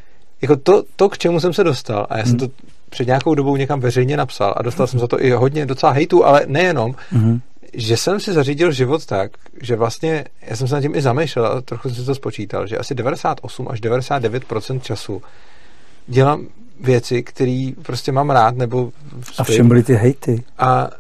[0.42, 2.48] jako to, to k čemu jsem se dostal, a já jsem hmm.
[2.48, 2.54] to
[2.90, 6.24] před nějakou dobou někam veřejně napsal a dostal jsem za to i hodně docela hejtu,
[6.24, 7.40] ale nejenom, mm
[7.72, 9.30] že jsem si zařídil život tak,
[9.62, 12.66] že vlastně, já jsem se nad tím i zamýšlel a trochu jsem si to spočítal,
[12.66, 15.22] že asi 98 až 99% času
[16.06, 16.46] dělám
[16.80, 18.92] věci, které prostě mám rád, nebo
[19.22, 19.34] spím.
[19.38, 20.44] A v čem byly ty hejty?
[20.58, 20.90] A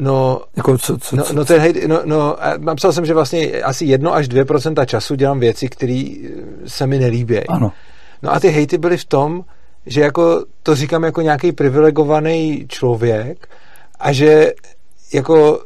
[0.00, 3.84] No, jako co, co, no, no, ten hejt, no, no, napsal jsem, že vlastně asi
[3.84, 6.04] 1 až 2% času dělám věci, které
[6.66, 7.46] se mi nelíbí.
[7.46, 7.72] Ano.
[8.22, 9.44] No a ty hejty byly v tom,
[9.86, 13.48] že jako to říkám jako nějaký privilegovaný člověk
[14.00, 14.52] a že
[15.12, 15.62] jako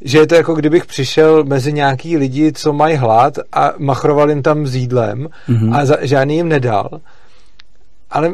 [0.00, 4.42] že je to jako kdybych přišel mezi nějaký lidi, co mají hlad a machroval jim
[4.42, 5.76] tam s jídlem mm-hmm.
[5.76, 7.00] a za, žádný jim nedal.
[8.10, 8.32] Ale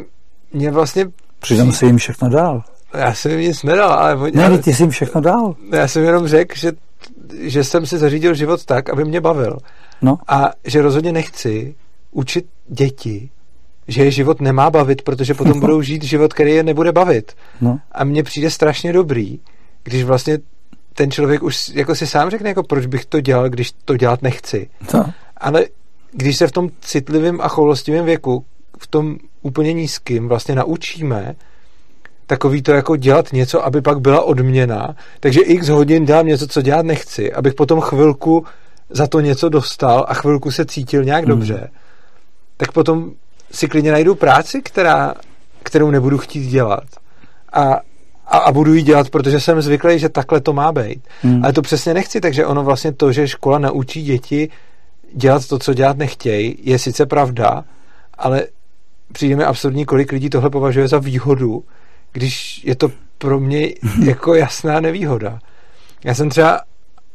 [0.53, 1.05] mě vlastně...
[1.39, 2.63] Přitom si jim všechno dal.
[2.93, 4.31] Já jsem jim nic nedal, ale...
[4.31, 5.55] Ne, ale, ty jsi jim všechno dal.
[5.71, 6.71] Já jsem jenom řekl, že,
[7.39, 9.57] že jsem si zařídil život tak, aby mě bavil.
[10.01, 10.17] No.
[10.27, 11.75] A že rozhodně nechci
[12.11, 13.29] učit děti,
[13.87, 17.33] že je život nemá bavit, protože potom budou žít život, který je nebude bavit.
[17.61, 17.79] No.
[17.91, 19.39] A mně přijde strašně dobrý,
[19.83, 20.39] když vlastně
[20.93, 24.21] ten člověk už jako si sám řekne, jako proč bych to dělal, když to dělat
[24.21, 24.69] nechci.
[24.93, 25.13] No.
[25.37, 25.65] Ale
[26.11, 28.45] když se v tom citlivém a choulostivém věku
[28.79, 31.35] v tom úplně nízkým vlastně naučíme
[32.27, 34.95] takový to jako dělat něco, aby pak byla odměna.
[35.19, 38.45] Takže x hodin dělám něco, co dělat nechci, abych potom chvilku
[38.89, 41.29] za to něco dostal a chvilku se cítil nějak hmm.
[41.29, 41.69] dobře.
[42.57, 43.11] Tak potom
[43.51, 45.13] si klidně najdu práci, která,
[45.63, 46.83] kterou nebudu chtít dělat.
[47.53, 47.79] A,
[48.27, 51.03] a, a budu ji dělat, protože jsem zvyklý, že takhle to má být.
[51.21, 51.43] Hmm.
[51.43, 54.49] Ale to přesně nechci, takže ono vlastně to, že škola naučí děti
[55.13, 57.63] dělat to, co dělat nechtějí, je sice pravda,
[58.17, 58.43] ale
[59.13, 61.63] přijde mi absurdní, kolik lidí tohle považuje za výhodu,
[62.17, 63.67] když je to pro mě
[64.05, 65.39] jako jasná nevýhoda.
[66.03, 66.61] Já jsem třeba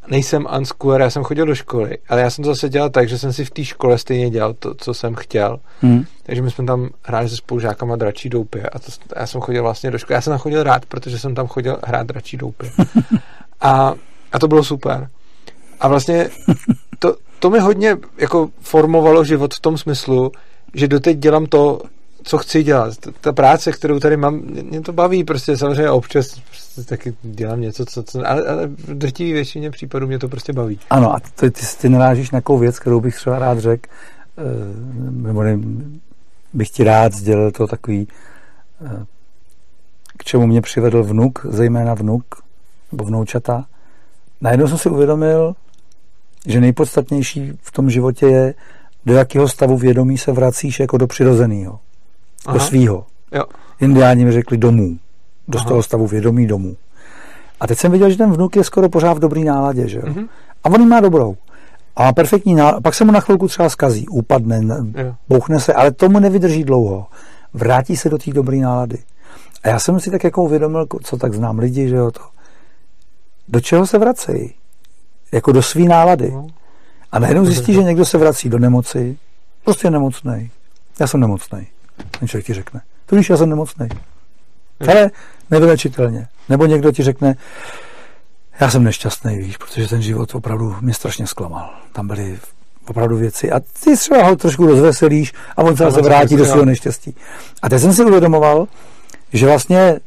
[0.07, 3.17] nejsem unschooler, já jsem chodil do školy, ale já jsem to zase dělal tak, že
[3.17, 5.59] jsem si v té škole stejně dělal to, co jsem chtěl.
[5.81, 6.05] Hmm.
[6.23, 9.91] Takže my jsme tam hráli se spolužákama dračí doupy a to, já jsem chodil vlastně
[9.91, 10.15] do školy.
[10.15, 12.71] Já jsem tam chodil rád, protože jsem tam chodil hrát dračí doupy.
[13.61, 13.93] a,
[14.31, 15.07] a to bylo super.
[15.79, 16.29] A vlastně
[16.99, 20.31] to, to mi hodně jako formovalo život v tom smyslu,
[20.73, 21.81] že doteď dělám to,
[22.23, 22.93] co chci dělat.
[23.21, 24.35] Ta práce, kterou tady mám,
[24.69, 28.93] mě to baví, prostě samozřejmě občas prostě taky dělám něco, co, co ale, ale v
[28.93, 30.79] drtivé většině případů mě to prostě baví.
[30.89, 33.89] Ano, a ty, ty, ty narážíš na takovou věc, kterou bych třeba rád řekl,
[34.37, 34.41] eh,
[35.11, 35.59] nebo ne,
[36.53, 38.07] bych ti rád sdělil to takový,
[38.85, 39.05] eh,
[40.17, 42.23] k čemu mě přivedl vnuk, zejména vnuk,
[42.91, 43.65] nebo vnoučata.
[44.41, 45.55] Najednou jsem si uvědomil,
[46.45, 48.53] že nejpodstatnější v tom životě je,
[49.05, 51.79] do jakého stavu vědomí se vracíš jako do přirozeného,
[52.53, 53.05] do svýho.
[53.31, 53.43] Jo.
[53.79, 54.97] Indiáni mi řekli domů,
[55.47, 55.67] do Aha.
[55.67, 56.75] toho stavu vědomí domů.
[57.59, 60.03] A teď jsem viděl, že ten vnuk je skoro pořád v dobrý náladě, že jo?
[60.03, 60.27] Mm-hmm.
[60.63, 61.35] A on má dobrou.
[61.95, 62.81] A má perfektní náladu.
[62.81, 64.61] Pak se mu na chvilku třeba skazí, upadne,
[64.97, 65.15] jo.
[65.29, 67.05] bouchne se, ale tomu nevydrží dlouho.
[67.53, 68.97] Vrátí se do té dobré nálady.
[69.63, 72.21] A já jsem si tak jako uvědomil, co tak znám lidi, že jo, to.
[73.47, 74.53] Do čeho se vracejí?
[75.31, 76.31] Jako do své nálady.
[76.31, 76.47] No.
[77.11, 79.17] A najednou zjistí, že někdo se vrací do nemoci,
[79.63, 80.51] prostě je nemocný.
[80.99, 81.67] Já jsem nemocný.
[82.19, 82.81] Ten člověk ti řekne.
[83.05, 83.87] To víš, já jsem nemocný.
[84.87, 85.11] Ale
[85.51, 86.27] nevylečitelně.
[86.49, 87.35] Nebo někdo ti řekne,
[88.59, 91.69] já jsem nešťastný, víš, protože ten život opravdu mě strašně zklamal.
[91.93, 92.39] Tam byly
[92.87, 97.15] opravdu věci a ty třeba ho trošku rozveselíš a on se vrátí do svého neštěstí.
[97.61, 98.67] A teď jsem si uvědomoval,
[99.33, 99.99] že vlastně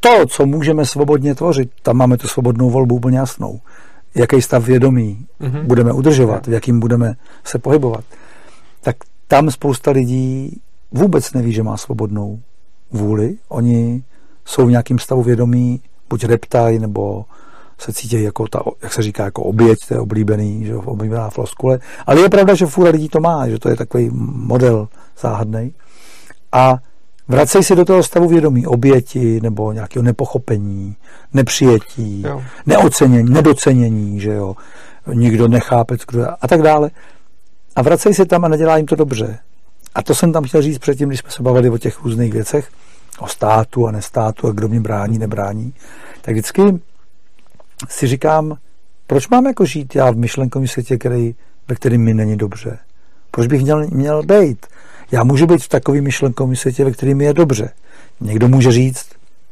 [0.00, 3.60] to, co můžeme svobodně tvořit, tam máme tu svobodnou volbu úplně jasnou
[4.16, 5.62] jaký stav vědomí mm-hmm.
[5.62, 7.14] budeme udržovat, v jakým budeme
[7.44, 8.04] se pohybovat,
[8.80, 8.96] tak
[9.28, 10.60] tam spousta lidí
[10.92, 12.40] vůbec neví, že má svobodnou
[12.90, 13.36] vůli.
[13.48, 14.04] Oni
[14.44, 17.24] jsou v nějakém stavu vědomí, buď reptaj, nebo
[17.78, 21.78] se cítí jako ta, jak se říká, jako oběť, to je oblíbený, že oblíbená floskule.
[22.06, 25.74] Ale je pravda, že fůra lidí to má, že to je takový model záhadný.
[26.52, 26.78] A
[27.28, 30.96] Vracej se do toho stavu vědomí oběti nebo nějakého nepochopení,
[31.32, 32.42] nepřijetí, jo.
[32.66, 34.54] neocenění, nedocenění, že jo,
[35.12, 36.90] nikdo nechápe, kdo a tak dále.
[37.76, 39.38] A vracej se tam a nedělá jim to dobře.
[39.96, 42.68] A to jsem tam chtěl říct předtím, když jsme se bavili o těch různých věcech,
[43.18, 45.74] o státu a nestátu a kdo mě brání, nebrání,
[46.22, 46.62] tak vždycky
[47.88, 48.56] si říkám,
[49.06, 51.34] proč mám jako žít já v myšlenkovém světě, který,
[51.68, 52.78] ve kterém mi není dobře?
[53.30, 54.66] Proč bych měl, měl být?
[55.12, 57.70] Já můžu být v takovém myšlenkovém světě, ve kterém je dobře.
[58.20, 59.06] Někdo může říct,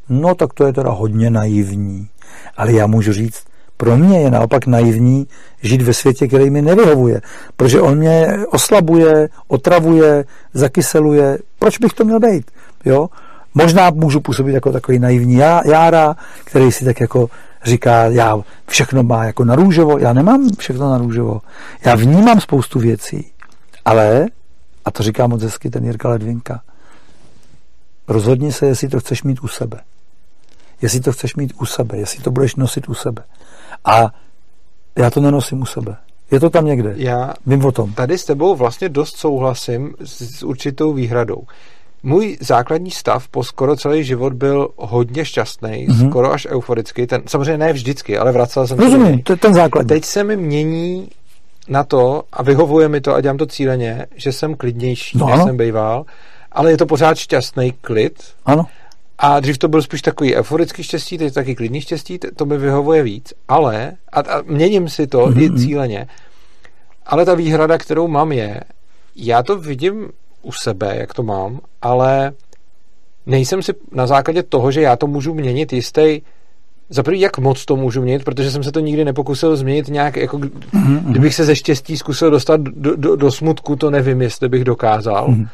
[0.09, 2.09] no tak to je teda hodně naivní.
[2.57, 3.45] Ale já můžu říct,
[3.77, 5.27] pro mě je naopak naivní
[5.63, 7.21] žít ve světě, který mi nevyhovuje,
[7.57, 10.25] protože on mě oslabuje, otravuje,
[10.55, 11.39] zakyseluje.
[11.59, 12.51] Proč bych to měl být?
[12.85, 13.09] Jo?
[13.55, 17.29] Možná můžu působit jako takový naivní já, jára, který si tak jako
[17.65, 18.39] říká, já
[18.69, 19.99] všechno má jako na růžovo.
[19.99, 21.41] Já nemám všechno na růžovo.
[21.85, 23.31] Já vnímám spoustu věcí,
[23.85, 24.27] ale
[24.85, 26.61] a to říká moc hezky ten Jirka Ledvinka.
[28.09, 29.81] Rozhodni se, jestli to chceš mít u sebe.
[30.83, 33.23] Jestli to chceš mít u sebe, jestli to budeš nosit u sebe.
[33.85, 34.13] A
[34.99, 35.97] já to nenosím u sebe.
[36.31, 36.95] Je to tam někde.
[36.97, 37.93] Já Vím o tom.
[37.93, 41.43] Tady s tebou vlastně dost souhlasím s, s určitou výhradou.
[42.03, 46.09] Můj základní stav po skoro celý život byl hodně šťastný, mm-hmm.
[46.09, 47.07] skoro až euforický.
[47.07, 49.87] Ten, samozřejmě ne vždycky, ale vracel jsem Rozumím, to ten základ.
[49.87, 51.09] Teď se mi mění
[51.69, 55.35] na to a vyhovuje mi to a dělám to cíleně, že jsem klidnější, no, než
[55.35, 55.45] ano.
[55.45, 56.05] jsem býval,
[56.53, 58.25] ale je to pořád šťastný klid.
[58.47, 58.65] Ano.
[59.25, 63.03] A dřív to byl spíš takový euforický štěstí, teď taky klidný štěstí, to mi vyhovuje
[63.03, 65.43] víc, ale, a, a měním si to mm-hmm.
[65.43, 66.07] i cíleně,
[67.07, 68.61] ale ta výhrada, kterou mám je,
[69.17, 70.09] já to vidím
[70.43, 72.33] u sebe, jak to mám, ale
[73.27, 76.21] nejsem si na základě toho, že já to můžu měnit jistý
[76.91, 80.17] za prvý, jak moc to můžu měnit, protože jsem se to nikdy nepokusil změnit nějak,
[80.17, 81.01] jako mm-hmm.
[81.05, 85.29] kdybych se ze štěstí zkusil dostat do, do, do smutku, to nevím, jestli bych dokázal.
[85.29, 85.49] Mm-hmm.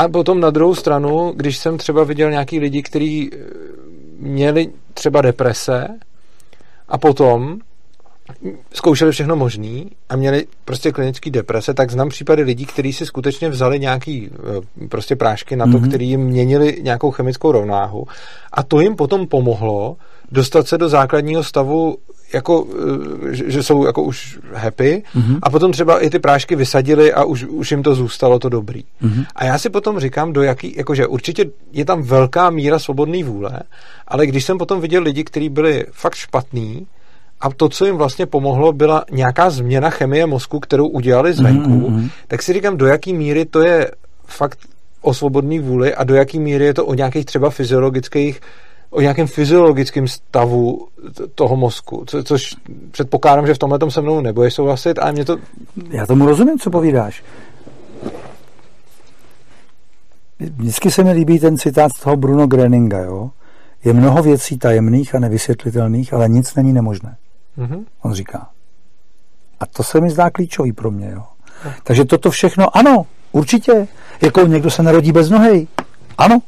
[0.00, 3.36] A potom na druhou stranu, když jsem třeba viděl nějaký lidi, kteří eh,
[4.18, 5.88] měli třeba deprese
[6.88, 7.58] a potom
[8.72, 13.48] zkoušeli všechno možný a měli prostě klinický deprese, tak znám případy lidí, kteří si skutečně
[13.48, 15.88] vzali nějaký eh, prostě prášky na to, mm-hmm.
[15.88, 18.06] který jim měnili nějakou chemickou rovnáhu
[18.52, 19.96] a to jim potom pomohlo
[20.32, 21.96] dostat se do základního stavu
[22.32, 22.66] jako,
[23.30, 25.38] eh, že jsou jako už happy mm-hmm.
[25.42, 28.84] a potom třeba i ty prášky vysadili a už, už jim to zůstalo to dobrý.
[29.02, 29.24] Mm-hmm.
[29.36, 33.60] A já si potom říkám, do jaký, jakože určitě je tam velká míra svobodné vůle,
[34.08, 36.86] ale když jsem potom viděl lidi, kteří byli fakt špatní,
[37.40, 42.10] a to, co jim vlastně pomohlo, byla nějaká změna chemie mozku, kterou udělali zvenku, mm-hmm.
[42.28, 43.90] tak si říkám, do jaký míry to je
[44.26, 44.58] fakt
[45.00, 48.40] o svobodné vůli a do jaký míry je to o nějakých třeba fyziologických
[48.90, 50.88] o nějakém fyziologickém stavu
[51.34, 52.54] toho mozku, co, což
[52.90, 55.36] předpokládám, že v tomhle tom se mnou nebudeš souhlasit, ale mě to...
[55.90, 57.22] Já tomu rozumím, co povídáš.
[60.38, 63.30] Vždycky se mi líbí ten citát z toho Bruno Greninga, jo?
[63.84, 67.16] Je mnoho věcí tajemných a nevysvětlitelných, ale nic není nemožné.
[67.58, 67.84] Mm-hmm.
[68.02, 68.48] On říká.
[69.60, 71.22] A to se mi zdá klíčový pro mě, jo.
[71.84, 73.88] Takže toto všechno, ano, určitě.
[74.22, 75.68] Jako někdo se narodí bez nohy,
[76.18, 76.38] ano.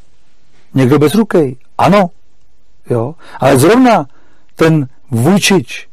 [0.75, 2.11] Někdo bez ruky, ano.
[2.91, 3.15] Jo?
[3.41, 4.07] Ale zrovna
[4.57, 5.89] ten Vujčič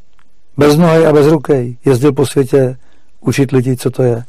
[0.58, 2.78] bez nohy a bez ruky jezdil po světě
[3.22, 4.24] učit lidi, co to je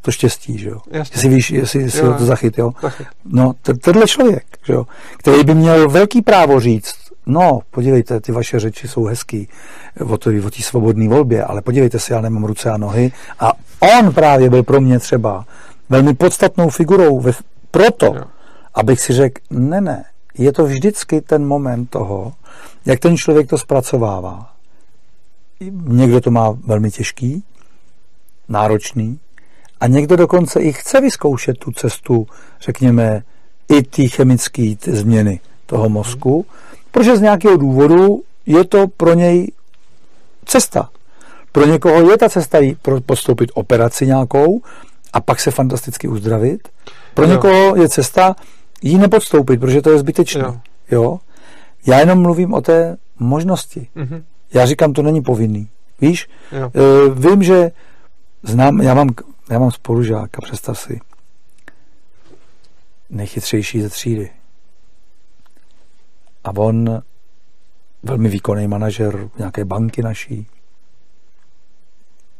[0.00, 0.80] to štěstí, že jo?
[0.90, 1.12] Jasně.
[1.14, 2.72] Jestli víš, jestli si ho to zachyt, jo?
[2.82, 3.06] Zachyt.
[3.24, 4.86] No, tenhle člověk, že jo?
[5.16, 6.94] Který by měl velký právo říct,
[7.26, 9.48] no, podívejte, ty vaše řeči jsou hezký
[10.06, 13.52] o té o svobodné volbě, ale podívejte se, já nemám ruce a nohy a
[13.98, 15.44] on právě byl pro mě třeba
[15.88, 17.32] velmi podstatnou figurou ve,
[17.70, 18.24] proto, jo.
[18.74, 20.04] abych si řekl, ne, ne,
[20.38, 22.32] je to vždycky ten moment toho,
[22.86, 24.54] jak ten člověk to zpracovává.
[25.86, 27.44] Někdo to má velmi těžký,
[28.48, 29.18] náročný,
[29.80, 32.26] a někdo dokonce i chce vyzkoušet tu cestu,
[32.60, 33.22] řekněme,
[33.68, 36.46] i ty chemické změny toho mozku,
[36.90, 39.52] protože z nějakého důvodu je to pro něj
[40.44, 40.90] cesta.
[41.52, 42.58] Pro někoho je ta cesta
[43.06, 44.60] postoupit operaci nějakou
[45.12, 46.68] a pak se fantasticky uzdravit.
[47.14, 47.30] Pro jo.
[47.30, 48.36] někoho je cesta
[48.82, 50.40] jí nepodstoupit, protože to je zbytečné.
[50.40, 50.60] Jo.
[50.90, 51.20] jo?
[51.86, 53.88] Já jenom mluvím o té možnosti.
[53.96, 54.22] Mm-hmm.
[54.54, 55.68] Já říkám, to není povinný.
[56.00, 56.28] Víš?
[56.52, 56.70] Jo.
[56.74, 57.70] E, vím, že
[58.42, 59.08] znám, já mám,
[59.50, 61.00] já mám spolužáka, představ si,
[63.10, 64.30] nejchytřejší ze třídy.
[66.44, 67.02] A on
[68.02, 70.46] velmi výkonný manažer nějaké banky naší.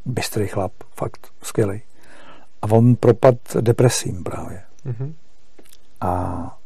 [0.05, 1.83] Bystrý chlap, fakt skvělý.
[2.63, 4.63] A on propad depresím právě.
[4.87, 5.13] Mm-hmm.
[6.01, 6.57] A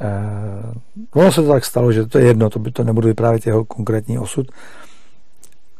[0.00, 0.74] eh,
[1.14, 3.64] ono se to tak stalo, že to je jedno, to, by, to nebudu vyprávět jeho
[3.64, 4.46] konkrétní osud.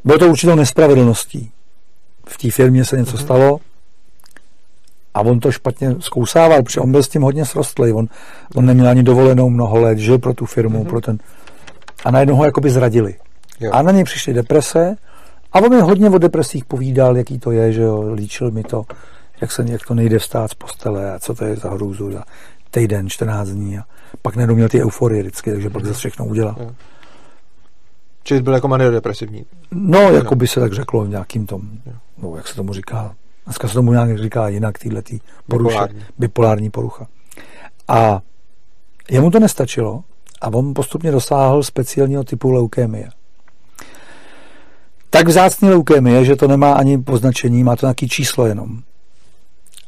[0.04, 1.50] Bylo to určitou nespravedlností.
[2.28, 3.22] V té firmě se něco mm-hmm.
[3.22, 3.60] stalo
[5.14, 7.92] a on to špatně zkousával, protože on byl s tím hodně srostlý.
[7.92, 8.08] On,
[8.54, 10.88] on neměl ani dovolenou mnoho let, žil pro tu firmu, mm-hmm.
[10.88, 11.18] pro ten...
[12.04, 13.14] A najednou ho jakoby zradili.
[13.60, 13.70] Jo.
[13.72, 14.96] A na něj přišly deprese
[15.52, 18.84] a on mi hodně o depresích povídal, jaký to je, že jo, líčil mi to
[19.40, 22.24] jak, se, jak to nejde vstát z postele a co to je za hrůzu za
[22.70, 23.84] týden, 14 dní a
[24.22, 26.56] pak najednou měl ty euforie vždycky, takže pak zase všechno udělal.
[26.60, 26.74] Jo.
[28.22, 29.46] Čili byl jako maniodepresivní?
[29.70, 31.62] No, no, jako by se tak řeklo v nějakým tom,
[32.22, 36.02] no, jak se tomu říká, dneska se tomu nějak říká jinak, týhle tý poruše, bipolární.
[36.18, 37.06] bipolární porucha.
[37.88, 38.20] A
[39.10, 40.04] jemu to nestačilo
[40.40, 43.08] a on postupně dosáhl speciálního typu leukémie.
[45.10, 48.82] Tak vzácný leukémie, že to nemá ani poznačení, má to nějaký číslo jenom.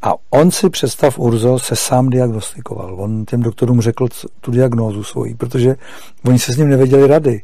[0.03, 2.95] A on si představ Urzo se sám diagnostikoval.
[2.99, 4.09] On těm doktorům řekl
[4.41, 5.77] tu diagnózu svoji, protože
[6.25, 7.43] oni se s ním nevěděli rady.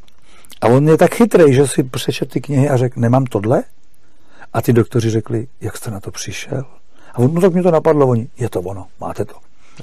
[0.60, 3.62] A on je tak chytrý, že si přečet ty knihy a řekl, nemám tohle?
[4.52, 6.64] A ty doktoři řekli, jak jste na to přišel?
[7.12, 9.34] A on, no tak mě to napadlo, oni, je to ono, máte to.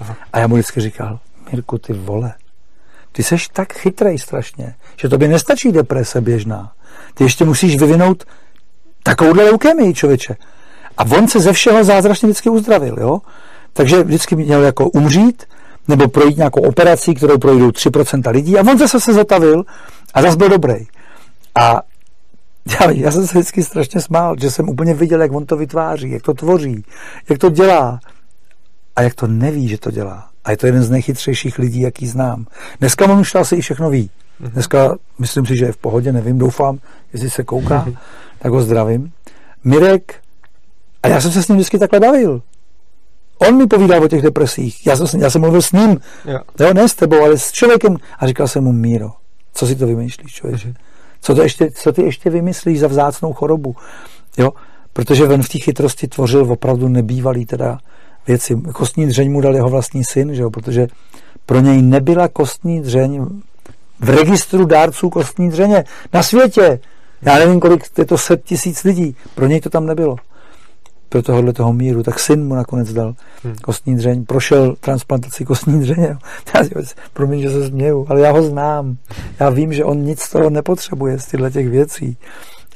[0.01, 0.15] Aha.
[0.33, 1.19] A já mu vždycky říkal,
[1.51, 2.33] Mirku, ty vole,
[3.11, 6.71] ty seš tak chytrej strašně, že to by nestačí deprese běžná.
[7.13, 8.23] Ty ještě musíš vyvinout
[9.03, 10.35] takovouhle leukemii, člověče.
[10.97, 13.21] A on se ze všeho zázračně vždycky uzdravil, jo?
[13.73, 15.43] Takže vždycky měl jako umřít,
[15.87, 19.63] nebo projít nějakou operací, kterou projdou 3% lidí a on zase se zotavil
[20.13, 20.75] a zase byl dobrý.
[21.55, 21.81] A
[22.79, 26.11] já, já jsem se vždycky strašně smál, že jsem úplně viděl, jak on to vytváří,
[26.11, 26.85] jak to tvoří,
[27.29, 27.99] jak to dělá
[28.95, 30.29] a jak to neví, že to dělá.
[30.43, 32.45] A je to jeden z nejchytřejších lidí, jaký znám.
[32.79, 34.09] Dneska on už asi i všechno ví.
[34.39, 34.51] Mhm.
[34.51, 36.79] Dneska myslím si, že je v pohodě, nevím, doufám,
[37.13, 37.87] jestli se kouká,
[38.39, 39.11] tak ho zdravím.
[39.63, 40.22] Mirek
[41.03, 42.41] a já jsem se s ním vždycky takhle bavil.
[43.37, 44.87] On mi povídal o těch depresích.
[44.87, 45.97] Já jsem, já jsem mluvil s ním.
[46.25, 46.39] Jo.
[46.59, 46.73] jo.
[46.73, 47.97] ne s tebou, ale s člověkem.
[48.19, 49.11] A říkal jsem mu, Míro,
[49.53, 50.67] co si to vymýšlíš, člověče?
[50.67, 50.75] Mm-hmm.
[51.21, 53.75] Co, to ještě, co ty ještě vymyslíš za vzácnou chorobu?
[54.37, 54.51] Jo?
[54.93, 57.79] Protože on v té chytrosti tvořil opravdu nebývalý teda
[58.27, 58.55] věci.
[58.73, 60.49] Kostní dřeň mu dal jeho vlastní syn, že jo?
[60.49, 60.87] protože
[61.45, 63.25] pro něj nebyla kostní dřeň
[63.99, 66.79] v registru dárců kostní dřeně na světě.
[67.21, 69.15] Já nevím, kolik je to set tisíc lidí.
[69.35, 70.15] Pro něj to tam nebylo.
[71.13, 72.03] Pro tohohle toho míru.
[72.03, 73.55] Tak syn mu nakonec dal hmm.
[73.55, 74.25] kostní dřeň.
[74.25, 76.17] Prošel transplantaci kostní dřeně.
[77.13, 78.97] Promiň, že se směju, ale já ho znám.
[79.39, 82.17] Já vím, že on nic z toho nepotřebuje, z těchto těch věcí.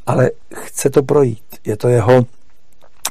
[0.06, 1.44] Ale chce to projít.
[1.66, 2.26] Je to jeho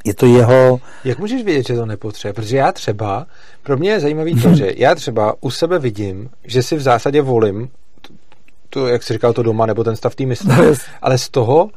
[0.04, 0.80] je to jeho...
[1.04, 2.32] Jak můžeš vědět, že to nepotřebuje?
[2.32, 3.26] Protože já třeba,
[3.62, 7.22] pro mě je zajímavý to, že já třeba u sebe vidím, že si v zásadě
[7.22, 7.68] volím
[8.70, 11.70] to, jak jsi říkal, to doma, nebo ten stav té mysli, no, ale z toho,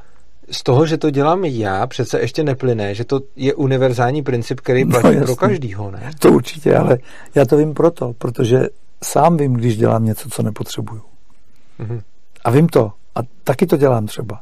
[0.52, 4.86] z toho, že to dělám já, přece ještě neplyne, že to je univerzální princip, který
[4.86, 6.12] platí no, pro každýho, ne?
[6.20, 6.98] To určitě, ale
[7.36, 8.68] já to vím proto, protože
[9.04, 11.02] sám vím, když dělám něco, co nepotřebuju.
[11.80, 12.02] Mm-hmm.
[12.44, 12.92] A vím to.
[13.16, 14.42] A taky to dělám třeba.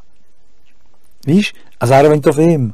[1.28, 1.54] Víš?
[1.80, 2.74] A zároveň to vím.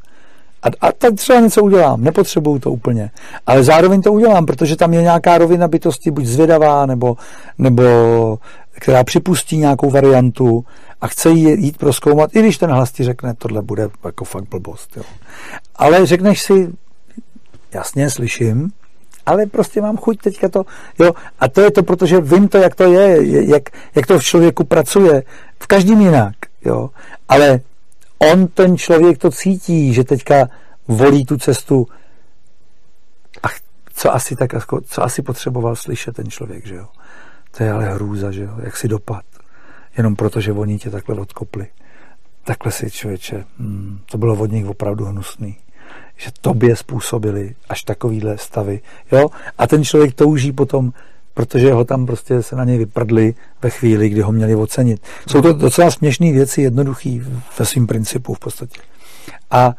[0.64, 3.11] A, a tak třeba něco udělám, nepotřebuju to úplně.
[3.47, 7.18] Ale zároveň to udělám, protože tam je nějaká rovina bytosti, buď zvědavá, nebo,
[7.57, 7.84] nebo
[8.72, 10.65] která připustí nějakou variantu
[11.03, 14.49] a chce jí jít proskoumat, i když ten hlas ti řekne, tohle bude jako fakt
[14.49, 14.97] blbost.
[14.97, 15.03] Jo.
[15.75, 16.73] Ale řekneš si,
[17.73, 18.71] jasně, slyším,
[19.25, 20.63] ale prostě mám chuť teďka to,
[20.99, 23.17] jo, a to je to, protože vím to, jak to je,
[23.49, 23.63] jak,
[23.95, 25.23] jak to v člověku pracuje,
[25.59, 26.35] v každém jinak,
[26.65, 26.89] jo,
[27.30, 27.59] ale
[28.19, 30.49] on, ten člověk to cítí, že teďka
[30.88, 31.88] volí tu cestu
[33.43, 33.47] a
[33.93, 36.88] co asi, tak, jako, co asi potřeboval slyšet ten člověk, že jo.
[37.57, 39.23] To je ale hrůza, že jo, jak si dopad.
[39.97, 41.67] Jenom proto, že oni tě takhle odkopli.
[42.43, 45.57] Takhle si člověče, hmm, to bylo od nich opravdu hnusný.
[46.17, 48.81] Že tobě způsobili až takovýhle stavy.
[49.11, 49.29] Jo?
[49.57, 50.93] A ten člověk touží potom
[51.33, 55.01] protože ho tam prostě se na něj vyprdli ve chvíli, kdy ho měli ocenit.
[55.27, 57.21] Jsou to docela směšné věci, jednoduchý
[57.59, 58.81] ve svým principu v podstatě.
[59.51, 59.75] A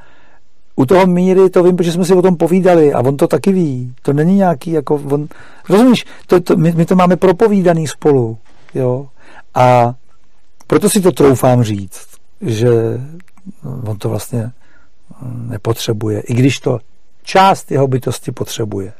[0.77, 3.53] u toho míry to vím, protože jsme si o tom povídali a on to taky
[3.53, 3.95] ví.
[4.03, 5.29] To není nějaký jako on,
[5.69, 8.39] rozumíš, to, to, my, my to máme propovídaný spolu,
[8.75, 9.09] jo.
[9.55, 9.95] A
[10.67, 12.07] proto si to troufám říct,
[12.41, 12.71] že
[13.63, 14.53] on to vlastně
[15.23, 16.79] nepotřebuje, i když to
[17.23, 18.93] část jeho bytosti potřebuje.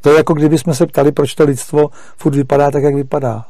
[0.00, 3.46] To je jako kdyby jsme se ptali, proč to lidstvo furt vypadá tak, jak vypadá.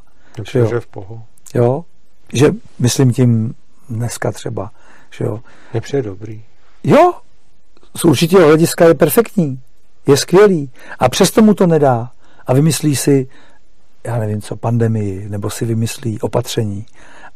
[0.51, 0.81] Že, jo?
[0.81, 1.23] v pohu.
[1.55, 1.85] Jo?
[2.33, 3.55] Že myslím tím
[3.89, 4.71] dneska třeba.
[5.11, 5.41] Že jo?
[5.93, 6.43] Je dobrý.
[6.85, 7.15] Jo,
[7.97, 9.61] z určitého hlediska je perfektní.
[10.07, 10.71] Je skvělý.
[10.99, 12.11] A přesto mu to nedá.
[12.47, 13.29] A vymyslí si,
[14.05, 16.87] já nevím co, pandemii, nebo si vymyslí opatření.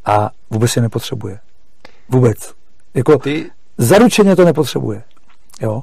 [0.05, 1.39] A vůbec je nepotřebuje.
[2.09, 2.55] Vůbec.
[2.95, 3.51] Jako Ty...
[3.79, 5.03] zaručeně to nepotřebuje.
[5.61, 5.83] Jo?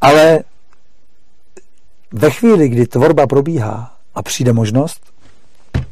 [0.00, 0.40] Ale
[2.12, 5.12] ve chvíli, kdy tvorba probíhá a přijde možnost,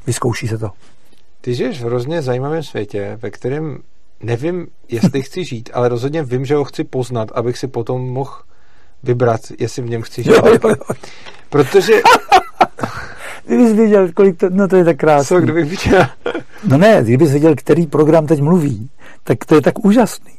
[0.06, 0.70] vyzkouší se to.
[1.40, 3.78] Ty žiješ v hrozně zajímavém světě, ve kterém
[4.20, 8.32] nevím, jestli chci žít, ale rozhodně vím, že ho chci poznat, abych si potom mohl
[9.02, 10.30] vybrat, jestli v něm chci žít.
[10.30, 10.94] Jo, jo, jo.
[11.50, 11.92] Protože...
[13.46, 15.36] Kdybys viděl, kolik to, no to je tak krásné.
[15.36, 16.06] Co, kdybych viděl?
[16.68, 18.90] no ne, kdybys viděl, který program teď mluví,
[19.24, 20.32] tak to je tak úžasný.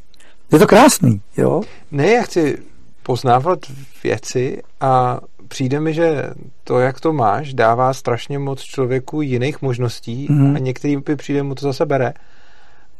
[0.52, 1.62] Je to krásný, jo?
[1.92, 2.58] Ne, já chci
[3.04, 3.60] poznávat
[4.04, 6.30] věci a přijde mi, že
[6.64, 10.56] to, jak to máš, dává strašně moc člověku jiných možností mm-hmm.
[10.56, 12.14] a některým by přijde mu to zase bere.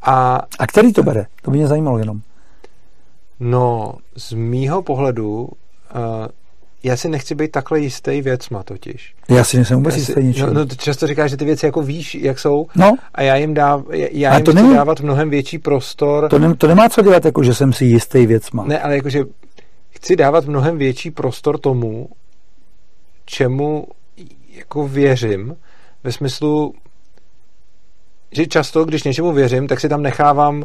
[0.02, 1.26] A, a který to bere?
[1.42, 2.22] To by mě zajímalo jenom.
[3.40, 5.50] No, z mýho pohledu uh,
[6.86, 9.16] já si nechci být takhle jistý věcma totiž.
[9.30, 10.46] Já si nejsem vůbec jistý ničím.
[10.46, 12.96] No, no, často říkáš, že ty věci jako víš, jak jsou no.
[13.14, 16.30] a já jim, dá, já jim to chci není, dávat mnohem větší prostor.
[16.30, 18.66] To, ne, to nemá co dělat, jako že jsem si jistý věcma.
[18.66, 19.24] Ne, ale jakože
[19.90, 22.10] chci dávat mnohem větší prostor tomu,
[23.26, 23.88] čemu
[24.50, 25.56] jako věřím,
[26.04, 26.74] ve smyslu,
[28.32, 30.64] že často, když něčemu věřím, tak si tam nechávám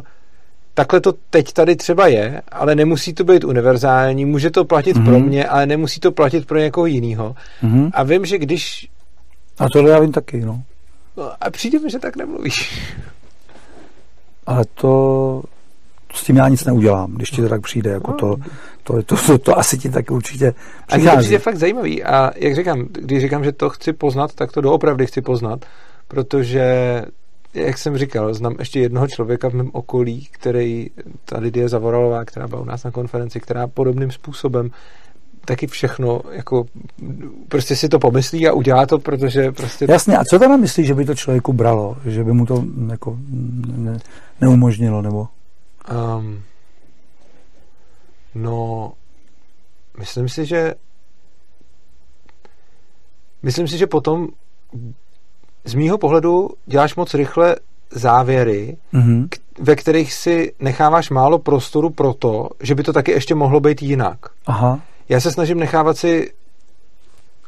[0.73, 5.05] takhle to teď tady třeba je, ale nemusí to být univerzální, může to platit mm-hmm.
[5.05, 7.35] pro mě, ale nemusí to platit pro někoho jiného.
[7.63, 7.89] Mm-hmm.
[7.93, 8.89] A vím, že když...
[9.59, 10.63] A tohle já vím taky, no.
[11.17, 12.83] no a přijde mi, že tak nemluvíš.
[14.45, 15.43] Ale to
[16.13, 18.35] s tím já nic neudělám, když ti to tak přijde, jako to,
[18.83, 20.53] to, to, to, to asi ti tak určitě
[20.87, 21.17] přichází.
[21.17, 24.51] A to je fakt zajímavý a jak říkám, když říkám, že to chci poznat, tak
[24.51, 25.65] to doopravdy chci poznat,
[26.07, 26.65] protože
[27.53, 30.89] jak jsem říkal, znám ještě jednoho člověka v mém okolí, který,
[31.25, 34.71] ta Lidie Zavoralová, která byla u nás na konferenci, která podobným způsobem
[35.45, 36.65] taky všechno, jako
[37.47, 39.87] prostě si to pomyslí a udělá to, protože prostě...
[39.89, 41.97] Jasně, a co teda myslíš, že by to člověku bralo?
[42.05, 43.17] Že by mu to jako
[43.77, 43.99] ne,
[44.41, 45.27] neumožnilo, nebo?
[46.17, 46.41] Um,
[48.35, 48.91] no,
[49.99, 50.73] myslím si, že
[53.43, 54.27] myslím si, že potom
[55.65, 57.55] z mýho pohledu děláš moc rychle
[57.91, 59.27] závěry, mm-hmm.
[59.29, 63.59] k- ve kterých si necháváš málo prostoru pro to, že by to taky ještě mohlo
[63.59, 64.17] být jinak.
[64.45, 64.79] Aha.
[65.09, 66.31] Já se snažím nechávat si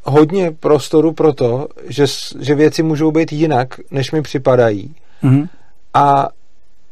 [0.03, 2.06] hodně prostoru pro to, že,
[2.40, 4.95] že věci můžou být jinak, než mi připadají.
[5.23, 5.48] Mm-hmm.
[5.94, 6.27] A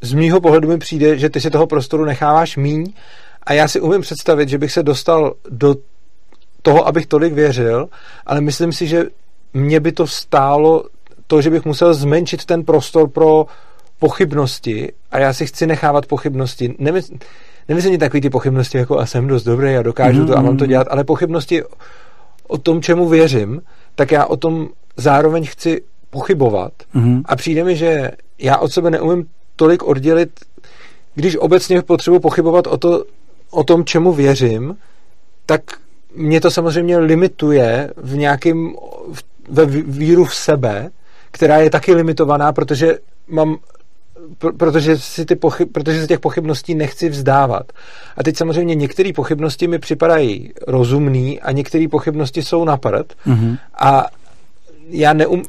[0.02, 2.93] z mýho pohledu mi přijde, že ty si toho prostoru necháváš míň
[3.43, 5.76] a já si umím představit, že bych se dostal do
[6.61, 7.89] toho, abych tolik věřil,
[8.26, 9.06] ale myslím si, že
[9.53, 10.84] mě by to stálo
[11.32, 13.45] to, že bych musel zmenšit ten prostor pro
[13.99, 16.76] pochybnosti a já si chci nechávat pochybnosti.
[16.80, 17.14] Nemysl,
[17.70, 20.28] nemyslím takový ty pochybnosti jako a jsem dost dobrý a dokážu mm-hmm.
[20.28, 21.64] to a mám to dělat, ale pochybnosti
[22.48, 23.62] o tom, čemu věřím,
[23.95, 24.68] tak já o tom
[24.98, 27.22] zároveň chci pochybovat mm-hmm.
[27.26, 29.26] a přijde mi, že já od sebe neumím
[29.56, 30.30] tolik oddělit,
[31.16, 33.03] když obecně potřebuji pochybovat o, to,
[33.52, 34.78] o tom, čemu věřím,
[35.45, 35.62] tak
[36.16, 38.76] mě to samozřejmě limituje v nějakým
[39.49, 40.90] ve víru v sebe,
[41.32, 42.98] která je taky limitovaná, protože
[43.28, 43.58] mám
[44.58, 47.72] protože si, ty pochyb, protože si těch pochybností nechci vzdávat.
[48.18, 53.14] A teď samozřejmě některé pochybnosti mi připadají rozumný a některé pochybnosti jsou na prd.
[53.28, 53.58] Mm-hmm.
[53.80, 54.06] A
[54.90, 55.44] já neum,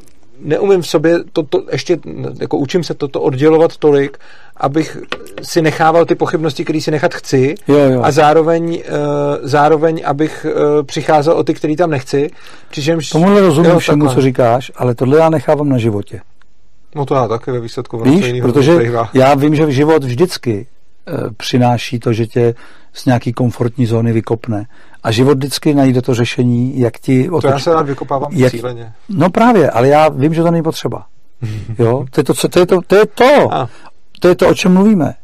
[0.44, 1.98] neumím v sobě toto, ještě
[2.40, 4.19] jako učím se toto oddělovat tolik,
[4.56, 4.98] abych
[5.43, 8.02] si nechával ty pochybnosti, které si nechat chci jo, jo.
[8.02, 8.78] a zároveň, uh,
[9.43, 12.31] zároveň abych uh, přicházel o ty, který tam nechci.
[12.70, 16.20] Přičemž, Tomuhle rozumím všemu, co říkáš, ale tohle já nechávám na životě.
[16.94, 17.98] No to já taky ve výsledku.
[17.98, 20.66] Víš, protože já vím, že život vždycky
[21.36, 22.54] přináší to, že tě
[22.92, 24.66] z nějaký komfortní zóny vykopne.
[25.02, 27.30] A život vždycky najde to řešení, jak ti...
[27.30, 27.42] Otoč...
[27.42, 28.52] To já se rád vykopávám jak...
[28.52, 28.92] cíleně.
[29.08, 31.06] No právě, ale já vím, že to není potřeba.
[31.78, 32.04] jo?
[32.10, 33.54] To je to, co, to, je to, to, je to.
[33.54, 33.68] A.
[34.20, 35.14] to je to, o čem mluvíme.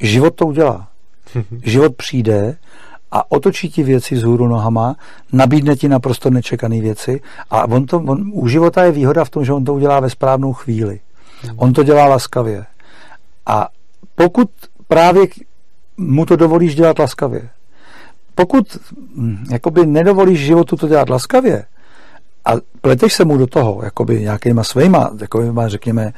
[0.00, 0.88] Život to udělá.
[1.64, 2.56] život přijde
[3.10, 4.96] a otočí ti věci z hůru nohama,
[5.32, 7.20] nabídne ti naprosto nečekané věci
[7.50, 10.10] a on to, on, u života je výhoda v tom, že on to udělá ve
[10.10, 11.00] správnou chvíli.
[11.42, 11.54] Hmm.
[11.56, 12.66] On to dělá laskavě.
[13.46, 13.68] A
[14.14, 14.50] pokud
[14.88, 15.26] právě
[15.96, 17.48] mu to dovolíš dělat laskavě,
[18.34, 18.78] pokud
[19.16, 21.64] hm, jakoby nedovolíš životu to dělat laskavě
[22.44, 26.12] a pleteš se mu do toho, jakoby nějakýma svýma, jakoby, řekněme,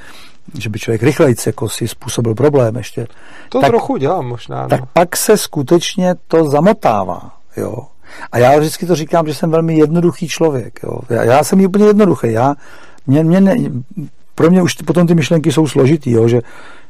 [0.58, 3.06] že by člověk rychlejc jako si způsobil problém ještě.
[3.48, 4.62] To tak, trochu dělám možná.
[4.62, 4.68] No.
[4.68, 7.30] Tak pak se skutečně to zamotává.
[7.56, 7.86] Jo.
[8.32, 10.80] A já vždycky to říkám, že jsem velmi jednoduchý člověk.
[10.82, 10.98] Jo.
[11.10, 12.32] Já, já jsem úplně jednoduchý.
[12.32, 12.54] Já,
[13.06, 13.54] mě, mě ne,
[14.34, 16.40] pro mě už potom ty myšlenky jsou složitý, jo, že,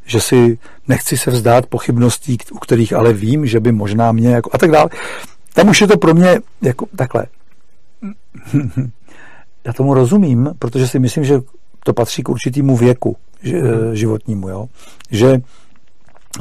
[0.06, 0.58] že si
[0.88, 4.70] nechci se vzdát pochybností, u kterých ale vím, že by možná mě jako, a tak
[4.70, 4.88] dále.
[5.54, 7.26] Tam už je to pro mě jako takhle.
[9.64, 11.40] Já tomu rozumím, protože si myslím, že
[11.84, 13.96] to patří k určitému věku mhm.
[13.96, 14.68] životnímu, jo?
[15.10, 15.40] že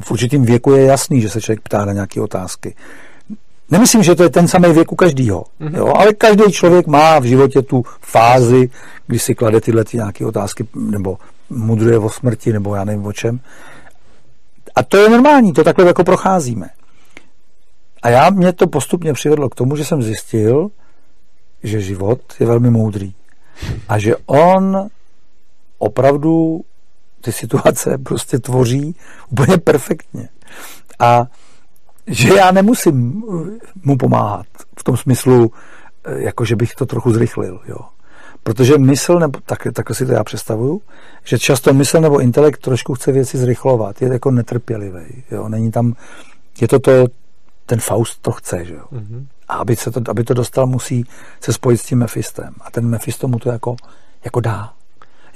[0.04, 2.76] v určitém věku je jasný, že se člověk ptá na nějaké otázky.
[3.72, 5.78] Nemyslím, že to je ten samý věk u každého, mm-hmm.
[5.78, 5.94] jo?
[5.96, 8.70] ale každý člověk má v životě tu fázi,
[9.08, 11.18] kdy si klade tyhle ty nějaké otázky, nebo
[11.50, 13.40] mudruje o smrti, nebo já nevím o čem.
[14.76, 16.70] A to je normální, to takhle jako procházíme.
[18.02, 20.70] A já mě to postupně přivedlo k tomu, že jsem zjistil,
[21.64, 23.14] že život je velmi moudrý.
[23.88, 24.90] A že on
[25.78, 26.62] opravdu
[27.22, 28.96] ty situace prostě tvoří
[29.30, 30.30] úplně perfektně.
[31.00, 31.26] A
[32.08, 33.24] že já nemusím
[33.84, 34.46] mu pomáhat
[34.80, 35.52] v tom smyslu,
[36.16, 37.78] jako že bych to trochu zrychlil, jo.
[38.44, 40.82] Protože mysl, nebo tak, tak si to já představuju,
[41.24, 45.50] že často mysl nebo intelekt trošku chce věci zrychlovat, je jako netrpělivý, jo.
[45.50, 45.94] Není tam,
[46.62, 46.92] je to to,
[47.66, 48.84] ten Faust to chce, že jo.
[48.94, 49.26] Mm-hmm.
[49.48, 51.06] A aby, se to, aby to dostal, musí
[51.42, 52.54] se spojit s tím Mefistem.
[52.62, 53.76] A ten Mefisto mu to jako,
[54.26, 54.74] jako dá.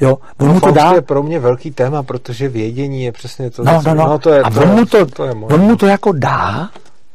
[0.02, 0.92] Jo, on no, mu to dá.
[0.94, 3.64] je pro mě velký téma, protože vědění je přesně to.
[3.64, 4.08] No, no, no.
[4.08, 6.70] no to je, a on, mu to, to je on mu to jako dá,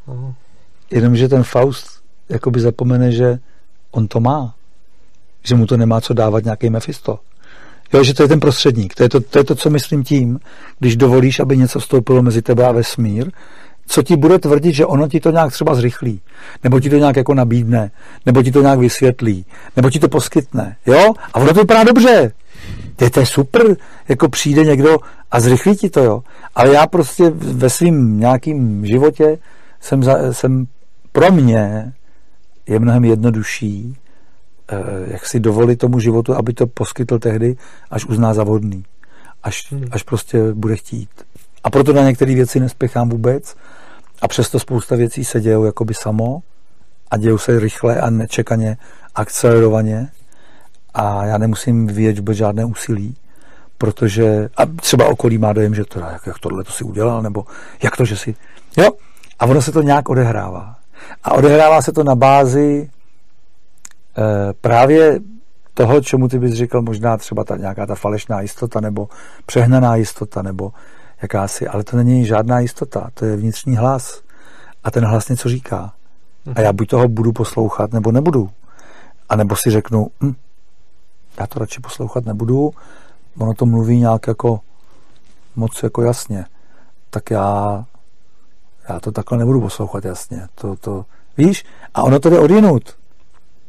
[0.09, 0.35] uh-huh.
[0.91, 1.87] jenomže ten Faust
[2.29, 3.39] jakoby zapomene, že
[3.91, 4.55] on to má.
[5.43, 7.19] Že mu to nemá co dávat nějaký Mephisto.
[7.93, 8.95] Jo, že to je ten prostředník.
[8.95, 10.41] To je to, to je to, co myslím tím,
[10.79, 13.31] když dovolíš, aby něco vstoupilo mezi tebe a vesmír,
[13.87, 16.21] co ti bude tvrdit, že ono ti to nějak třeba zrychlí,
[16.65, 17.91] nebo ti to nějak jako nabídne,
[18.27, 19.47] nebo ti to nějak vysvětlí,
[19.77, 21.13] nebo ti to poskytne, jo?
[21.33, 22.33] A ono to vypadá dobře.
[22.97, 23.77] To je, to je super,
[24.09, 24.97] jako přijde někdo
[25.31, 26.23] a zrychlí ti to, jo.
[26.55, 29.39] Ale já prostě ve svém nějakým životě
[29.81, 30.67] jsem, za, jsem
[31.13, 31.93] pro mě
[32.67, 33.97] je mnohem jednodušší,
[34.69, 37.57] eh, jak si dovolit tomu životu, aby to poskytl tehdy,
[37.91, 38.85] až uzná za vhodný.
[39.43, 39.85] Až, hmm.
[39.91, 41.09] až prostě bude chtít.
[41.65, 43.57] A proto na některé věci nespěchám vůbec.
[44.23, 46.43] A přesto spousta věcí se dějou jakoby samo
[47.11, 48.77] a dějou se rychle a nečekaně,
[49.15, 50.09] akcelerovaně.
[50.95, 53.17] A já nemusím vyjet vůbec žádné úsilí,
[53.79, 57.45] protože a třeba okolí má dojem, že to, jak, jak tohle to si udělal, nebo
[57.83, 58.35] jak to, že si...
[58.77, 58.91] Jo,
[59.39, 60.77] a ono se to nějak odehrává.
[61.25, 62.91] A odehrává se to na bázi
[64.19, 65.21] e, právě
[65.75, 69.09] toho, čemu ty bys říkal, možná třeba ta nějaká ta falešná jistota, nebo
[69.47, 70.73] přehnaná jistota, nebo
[71.23, 74.23] jakási, ale to není žádná jistota, to je vnitřní hlas.
[74.85, 75.93] A ten hlas něco říká.
[76.55, 78.51] A já buď toho budu poslouchat, nebo nebudu.
[79.29, 80.35] A nebo si řeknu, hm,
[81.41, 82.71] já to radši poslouchat nebudu,
[83.39, 84.61] ono to mluví nějak jako
[85.57, 86.45] moc jako jasně.
[87.11, 87.85] tak já,
[88.89, 90.49] já to takhle nebudu poslouchat, jasně.
[90.55, 91.05] To, to,
[91.37, 91.65] víš?
[91.95, 92.97] A ono to jde odjinut.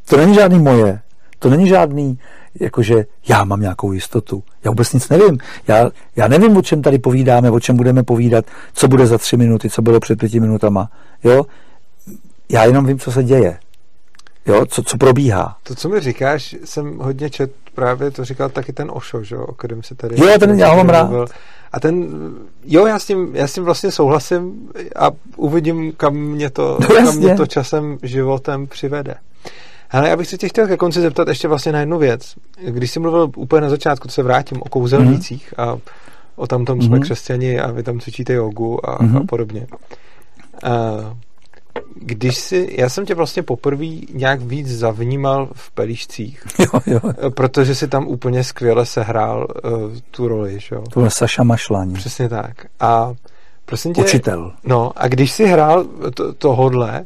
[0.06, 1.02] To není žádný moje.
[1.46, 2.20] To není žádný,
[2.60, 4.44] jakože já mám nějakou jistotu.
[4.64, 5.38] Já vůbec nic nevím.
[5.68, 9.38] Já, já nevím, o čem tady povídáme, o čem budeme povídat, co bude za tři
[9.38, 10.90] minuty, co bylo před pěti minutama.
[11.24, 11.46] Jo?
[12.50, 13.60] Já jenom vím, co se děje.
[14.46, 15.58] Jo, co, co probíhá.
[15.64, 19.54] To, co mi říkáš, jsem hodně čet, právě to říkal taky ten Ošo, že, o
[19.54, 20.16] kterém se tady...
[20.22, 21.30] Jo, ten já ho mám rád.
[21.72, 22.08] A ten,
[22.64, 26.88] jo, já s, tím, já s tím vlastně souhlasím a uvidím, kam mě to, no,
[26.88, 29.16] kam mě to časem, životem přivede.
[29.92, 32.36] Ale já bych se tě chtěl ke konci zeptat ještě vlastně na jednu věc.
[32.68, 35.70] Když jsi mluvil úplně na začátku, to se vrátím, o kouzelnících mm-hmm.
[35.70, 35.80] a
[36.36, 36.86] o tam tom mm-hmm.
[36.86, 37.04] jsme mhm.
[37.04, 39.22] křesťani a vy tam cvičíte jogu a, mm-hmm.
[39.22, 39.68] a podobně.
[40.64, 40.72] A
[41.96, 46.44] když si, já jsem tě vlastně poprvé nějak víc zavnímal v pelíšcích.
[46.60, 47.30] Jo, jo.
[47.30, 49.72] Protože si tam úplně skvěle sehrál uh,
[50.12, 50.84] tu roli, že jo?
[50.94, 51.94] To byl Saša Mašlaní.
[51.94, 52.66] Přesně tak.
[52.80, 53.14] A
[53.66, 54.02] prosím tě...
[54.02, 54.54] Učitel.
[54.64, 57.06] No, a když si hrál to, tohodle,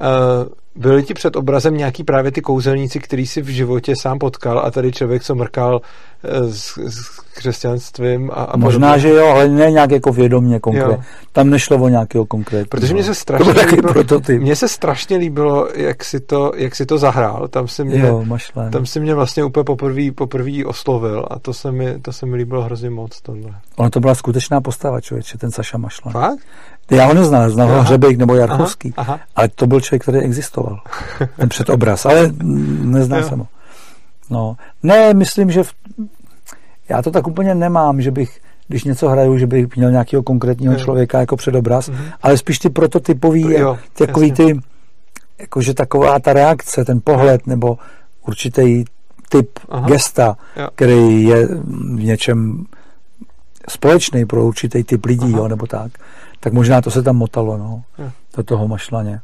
[0.00, 4.58] uh, byli ti před obrazem nějaký právě ty kouzelníci, který si v životě sám potkal
[4.58, 5.80] a tady člověk, co mrkal
[6.24, 9.02] eh, s, s křesťanstvím a, a Možná, podobně.
[9.02, 11.04] že jo, ale ne nějak jako vědomě konkrétně.
[11.32, 12.68] Tam nešlo o nějakého konkrétního.
[12.68, 13.94] Protože mě se strašně líbilo,
[14.38, 17.48] mně se strašně líbilo, jak si to, jak si to zahrál.
[17.48, 18.24] Tam si mě, jo,
[18.72, 22.36] tam si mě vlastně úplně poprvé, poprvé oslovil a to se, mi, to se mi
[22.36, 23.20] líbilo hrozně moc.
[23.20, 23.54] Tohle.
[23.76, 26.12] Ono to byla skutečná postava, člověče, ten Saša Mašlan.
[26.12, 26.40] Fakt?
[26.90, 29.22] Já ho neznal, znal ho Hřebejk nebo Jarchovský, aha, aha.
[29.36, 30.80] ale to byl člověk, který existoval.
[31.36, 32.32] Ten předobraz, ale
[32.82, 33.46] neznal jsem ho.
[34.30, 34.56] No.
[34.82, 35.72] Ne, myslím, že v...
[36.88, 40.72] já to tak úplně nemám, že bych, když něco hraju, že bych měl nějakého konkrétního
[40.72, 40.78] jo.
[40.78, 42.12] člověka jako předobraz, mm-hmm.
[42.22, 44.44] ale spíš ty prototypový, jo, takový jasně.
[44.44, 44.60] ty,
[45.38, 47.78] jakože taková ta reakce, ten pohled, nebo
[48.26, 48.84] určitý
[49.28, 49.88] typ Aha.
[49.88, 50.68] gesta, jo.
[50.74, 51.46] který je
[51.96, 52.64] v něčem
[53.68, 55.92] společný pro určitý typ lidí, jo, nebo tak
[56.40, 58.10] tak možná to se tam motalo, no, jo.
[58.36, 59.20] do toho mašlaně.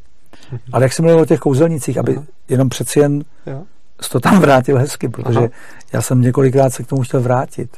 [0.51, 0.61] Mhm.
[0.73, 3.63] Ale jak jsem mluvil o těch kouzelnicích, aby jenom přeci jen jo.
[4.11, 5.49] to tam vrátil hezky, protože Aha.
[5.93, 7.77] já jsem několikrát se k tomu chtěl vrátit.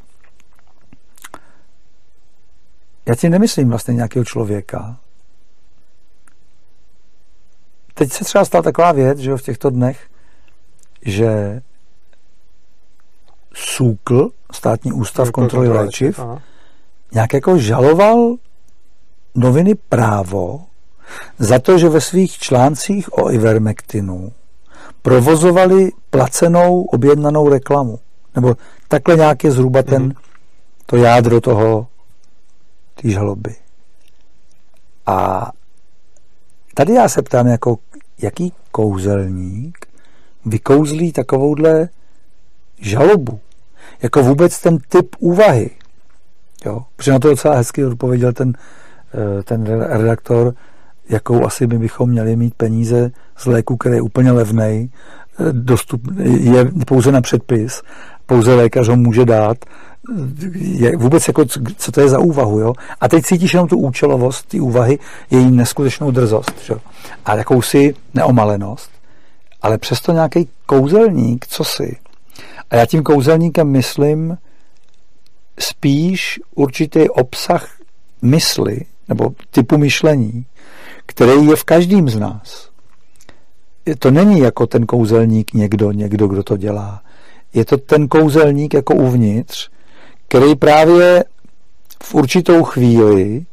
[3.07, 4.97] Já ti nemyslím vlastně nějakého člověka.
[7.95, 10.09] Teď se třeba stala taková věc, že v těchto dnech,
[11.03, 11.61] že
[13.55, 16.21] SÚKL, státní ústav kontroly léčiv,
[17.13, 18.37] nějak jako žaloval
[19.39, 20.67] noviny Právo
[21.39, 24.33] za to, že ve svých článcích o Ivermectinu
[25.03, 27.99] provozovali placenou objednanou reklamu.
[28.35, 28.57] Nebo
[28.89, 30.17] takhle nějak je zhruba ten, mm-hmm.
[30.87, 31.87] to jádro toho
[32.95, 33.55] té žaloby.
[35.07, 35.51] A
[36.75, 37.79] tady já se ptám, jako,
[38.19, 39.87] jaký kouzelník
[40.47, 41.89] vykouzlí takovouhle
[42.81, 43.41] žalobu.
[44.03, 45.71] Jako vůbec ten typ úvahy.
[46.65, 46.85] Jo?
[46.97, 48.53] Protože na to docela hezky odpověděl ten
[49.45, 50.55] ten redaktor,
[51.09, 54.91] jakou asi my bychom měli mít peníze z léku, který je úplně levný,
[55.41, 56.03] eh, dostup,
[56.41, 57.83] je pouze na předpis,
[58.27, 59.59] pouze lékař ho může dát,
[60.55, 61.45] je, vůbec jako,
[61.77, 62.73] co to je za úvahu, jo?
[63.01, 64.99] A teď cítíš jenom tu účelovost, ty úvahy,
[65.31, 66.75] její neskutečnou drzost, že?
[67.25, 68.91] A jakousi neomalenost,
[69.63, 71.97] ale přesto nějaký kouzelník, co si?
[72.71, 74.39] A já tím kouzelníkem myslím
[75.59, 77.69] spíš určitý obsah
[78.23, 80.47] mysli, nebo typu myšlení,
[81.07, 82.71] který je v každém z nás.
[83.99, 87.03] To není jako ten kouzelník někdo, někdo, kdo to dělá.
[87.55, 89.71] Je to ten kouzelník jako uvnitř,
[90.29, 91.25] který právě
[92.03, 93.47] v určitou chvíli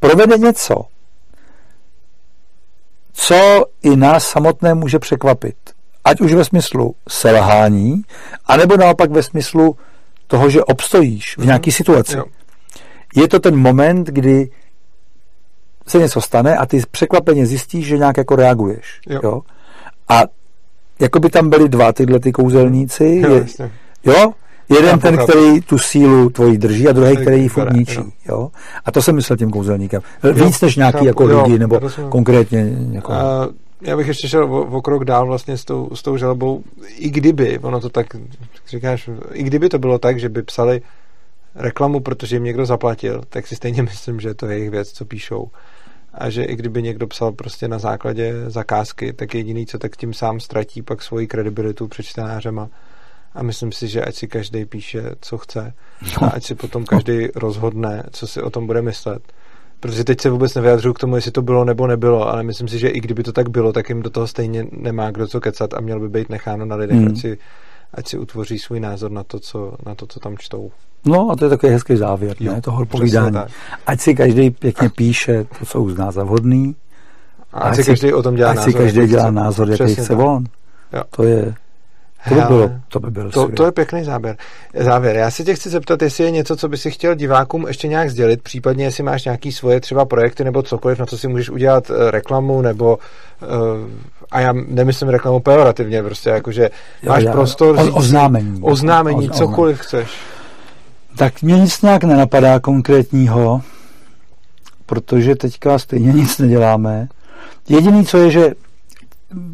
[0.00, 0.74] provede něco,
[3.12, 5.56] co i nás samotné může překvapit.
[6.04, 8.02] Ať už ve smyslu selhání,
[8.46, 9.76] anebo naopak ve smyslu
[10.26, 12.16] toho, že obstojíš v nějaké situaci.
[12.16, 12.24] Jo
[13.16, 14.50] je to ten moment, kdy
[15.86, 19.00] se něco stane a ty překvapeně zjistíš, že nějak jako reaguješ.
[19.08, 19.20] Jo.
[19.22, 19.40] jo?
[20.08, 20.22] A
[21.00, 23.22] jako by tam byly dva tyhle ty kouzelníci.
[23.24, 23.46] Jo, je,
[24.04, 24.32] jo?
[24.68, 28.00] Jeden ten, který tu sílu tvoji drží a druhý, který ji furt ničí.
[28.28, 28.50] Jo?
[28.84, 30.02] A to jsem myslel tím kouzelníkem.
[30.32, 33.12] Víc než nějaký jako lidi, nebo konkrétně jako...
[33.12, 33.48] A
[33.82, 36.62] já bych ještě šel o, o krok dál vlastně s tou, s tou žalobou.
[36.96, 38.06] I kdyby, ono to tak
[38.68, 40.82] říkáš, i kdyby to bylo tak, že by psali
[41.54, 45.04] reklamu, protože jim někdo zaplatil, tak si stejně myslím, že to je jejich věc, co
[45.04, 45.50] píšou.
[46.14, 50.14] A že i kdyby někdo psal prostě na základě zakázky, tak jediný, co tak tím
[50.14, 52.68] sám ztratí pak svoji kredibilitu před čtenářema.
[53.34, 55.74] A myslím si, že ať si každý píše, co chce
[56.20, 59.22] a ať si potom každý rozhodne, co si o tom bude myslet.
[59.80, 62.78] Protože teď se vůbec nevyjadřuju k tomu, jestli to bylo nebo nebylo, ale myslím si,
[62.78, 65.74] že i kdyby to tak bylo, tak jim do toho stejně nemá kdo co kecat
[65.74, 67.06] a měl by být necháno na lidech, mm.
[67.06, 67.38] ať si
[67.94, 70.70] ať si utvoří svůj názor na to, co, na to, co tam čtou.
[71.04, 73.36] No a to je takový hezký závěr jo, ne, toho povídání.
[73.86, 76.76] Ať si každý pěkně píše to, co uzná za vhodný.
[77.52, 78.72] A ať si každý o tom dělá ať názor.
[78.72, 80.44] si každý dělá názor, jaký chce on.
[80.92, 81.02] Jo.
[81.10, 81.54] To je
[82.28, 84.36] to by, bylo, to by bylo to, to je pěkný záběr.
[84.74, 85.16] závěr.
[85.16, 88.10] Já se tě chci zeptat, jestli je něco, co by si chtěl divákům ještě nějak
[88.10, 91.90] sdělit, případně jestli máš nějaký svoje třeba projekty nebo cokoliv, na co si můžeš udělat
[91.90, 93.48] eh, reklamu, nebo uh,
[94.30, 96.70] a já nemyslím reklamu pejorativně, prostě jakože
[97.06, 98.60] máš já, prostor o, oznámení.
[98.62, 100.08] Oznámení, o, cokoliv chceš.
[101.16, 103.62] Tak mě nic nějak nenapadá konkrétního,
[104.86, 107.08] protože teďka stejně nic neděláme.
[107.68, 108.54] Jediný, co je, že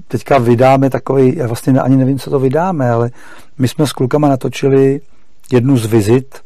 [0.09, 3.11] teďka vydáme takový, já vlastně ani nevím, co to vydáme, ale
[3.59, 5.01] my jsme s klukama natočili
[5.53, 6.39] jednu z vizit.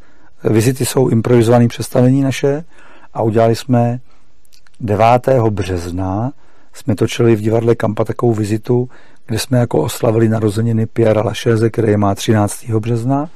[0.43, 2.63] Vizity jsou improvizované představení naše
[3.13, 3.99] a udělali jsme
[4.79, 5.05] 9.
[5.49, 6.31] března
[6.73, 8.89] jsme točili v divadle Kampa takovou vizitu,
[9.25, 12.69] kde jsme jako oslavili narozeniny Pierre Lachaise, který má 13.
[12.69, 13.29] března,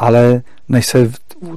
[0.00, 1.10] ale než se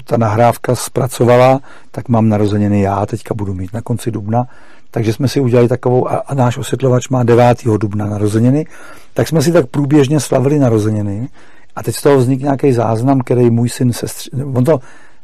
[0.06, 1.60] ta nahrávka zpracovala,
[1.92, 4.48] tak mám narozeniny já, teďka budu mít na konci dubna,
[4.92, 7.58] takže jsme si udělali takovou, a, a náš osvětlovač má 9.
[7.78, 8.66] dubna narozeniny,
[9.14, 11.30] tak jsme si tak průběžně slavili narozeniny
[11.76, 14.30] a teď z toho vznikl nějaký záznam, který můj syn se stři...
[14.54, 14.80] on to,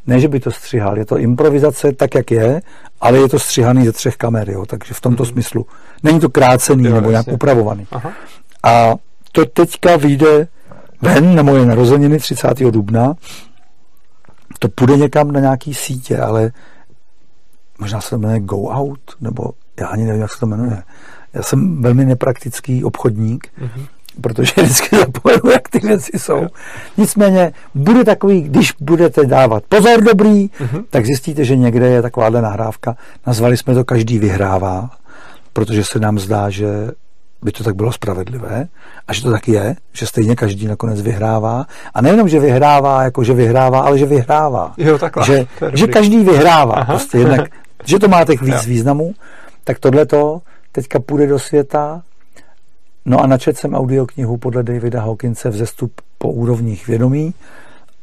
[0.07, 2.61] ne, že by to střihal, je to improvizace tak, jak je,
[3.01, 5.31] ale je to střihaný ze třech kamer, jo, takže v tomto mm-hmm.
[5.31, 5.65] smyslu.
[6.03, 7.87] Není to krácený jo, nebo nějak upravovaný.
[7.91, 8.11] Aha.
[8.63, 8.93] A
[9.31, 10.47] to teďka vyjde
[11.01, 12.59] ven na moje narozeniny 30.
[12.59, 13.13] dubna.
[14.59, 16.51] To půjde někam na nějaký sítě, ale
[17.79, 20.83] možná se to jmenuje Go Out, nebo já ani nevím, jak se to jmenuje.
[21.33, 23.87] Já jsem velmi nepraktický obchodník, mm-hmm.
[24.21, 26.47] protože vždycky zapomenu, jak ty věci jsou.
[26.97, 30.83] Nicméně bude takový, když budete dávat pozor dobrý, mm-hmm.
[30.89, 32.95] tak zjistíte, že někde je takováhle nahrávka.
[33.27, 34.89] Nazvali jsme to Každý vyhrává,
[35.53, 36.67] protože se nám zdá, že
[37.41, 38.67] by to tak bylo spravedlivé
[39.07, 41.65] a že to tak je, že stejně každý nakonec vyhrává.
[41.93, 44.73] A nejenom, že vyhrává, jako že vyhrává, ale že vyhrává.
[44.77, 45.25] Jo, takhle.
[45.25, 46.73] Že, že každý vyhrává.
[46.73, 46.85] Aha.
[46.85, 47.49] Prostě jednak
[47.85, 49.13] že to má těch víc významů,
[49.63, 50.41] tak tohle to
[50.71, 52.01] teďka půjde do světa.
[53.05, 57.33] No a načet jsem audioknihu podle Davida Hawkinse Vzestup po úrovních vědomí.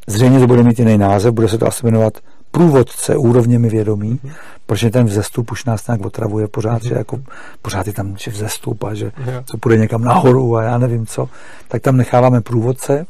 [0.06, 2.18] Zřejmě to bude mít jiný název, bude se to asi jmenovat
[2.56, 4.32] průvodce úrovněmi vědomí, mm-hmm.
[4.66, 6.88] protože ten vzestup už nás nějak otravuje pořád, mm-hmm.
[6.88, 7.20] že jako
[7.62, 9.44] pořád je tam že vzestup a že yeah.
[9.44, 11.28] co půjde někam nahoru a já nevím co,
[11.68, 13.06] tak tam necháváme průvodce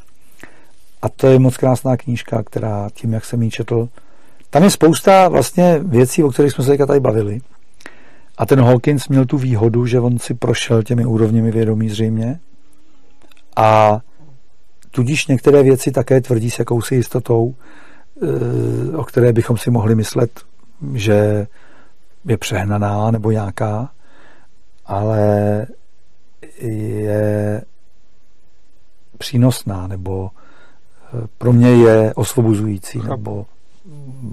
[1.01, 3.89] a to je moc krásná knížka, která tím, jak jsem ji četl,
[4.49, 7.39] tam je spousta vlastně věcí, o kterých jsme se tady bavili.
[8.37, 12.39] A ten Hawkins měl tu výhodu, že on si prošel těmi úrovněmi vědomí zřejmě
[13.55, 13.99] a
[14.91, 17.55] tudíž některé věci také tvrdí s jakousi jistotou,
[18.95, 20.41] o které bychom si mohli myslet,
[20.93, 21.47] že
[22.25, 23.89] je přehnaná nebo nějaká,
[24.85, 25.67] ale
[26.61, 27.61] je
[29.17, 33.45] přínosná nebo eh, pro mě je osvobozující nebo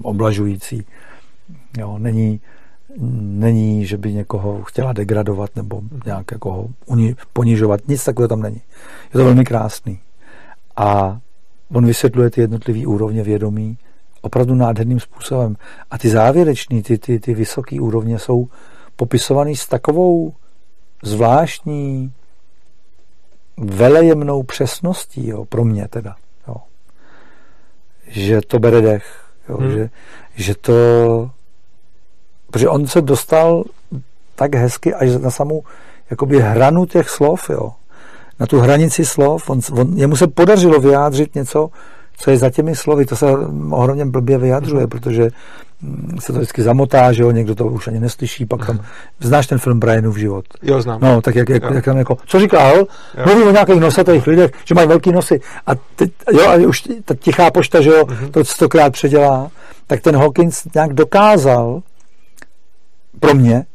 [0.01, 0.85] oblažující.
[1.77, 2.41] Jo, není,
[3.21, 6.69] není, že by někoho chtěla degradovat nebo nějak jako ho
[7.33, 7.87] ponižovat.
[7.87, 8.61] Nic takového tam není.
[9.03, 9.99] Je to velmi krásný.
[10.75, 11.19] A
[11.73, 13.77] on vysvětluje ty jednotlivé úrovně vědomí
[14.21, 15.55] opravdu nádherným způsobem.
[15.91, 18.47] A ty závěrečné, ty, ty, ty vysoké úrovně jsou
[18.95, 20.33] popisované s takovou
[21.03, 22.13] zvláštní
[23.57, 26.15] velejemnou přesností, jo, pro mě teda,
[26.47, 26.55] jo,
[28.07, 29.25] že to bere dech.
[29.49, 29.71] Jo, hmm.
[29.71, 29.89] že,
[30.35, 30.73] že to...
[32.51, 33.63] Protože on se dostal
[34.35, 35.63] tak hezky až na samou
[36.09, 37.73] jakoby hranu těch slov, jo.
[38.39, 39.49] Na tu hranici slov.
[39.49, 41.69] On, on, jemu se podařilo vyjádřit něco,
[42.17, 43.05] co je za těmi slovy.
[43.05, 43.25] To se
[43.71, 45.29] ohromně blbě vyjadřuje, protože
[45.81, 48.79] mm, se to vždycky zamotá, že jo, někdo to už ani neslyší, pak tam,
[49.19, 50.45] znáš ten film Brianův život?
[50.63, 50.99] Jo, znám.
[51.01, 51.73] No, tak jak, jak, jo.
[51.73, 52.77] jak tam jako, co říkal?
[52.77, 52.85] Jo.
[53.25, 57.15] Mluví o nějakých nosatých lidech, že mají velký nosy a teď, jo, a už ta
[57.15, 58.31] tichá pošta, že jo, mm-hmm.
[58.31, 59.51] to stokrát předělá,
[59.87, 61.81] tak ten Hawkins nějak dokázal
[63.19, 63.65] pro mě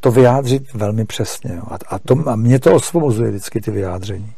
[0.00, 1.54] to vyjádřit velmi přesně.
[1.54, 1.62] Jo.
[1.70, 4.32] A, a, to, a mě to osvobozuje vždycky ty vyjádření,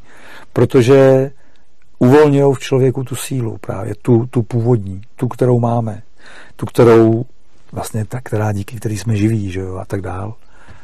[0.53, 1.31] protože
[1.99, 6.03] uvolňují v člověku tu sílu právě, tu, tu původní, tu, kterou máme,
[6.57, 7.25] tu, kterou
[7.73, 10.35] vlastně ta, která díky který jsme živí, že jo, a tak dál.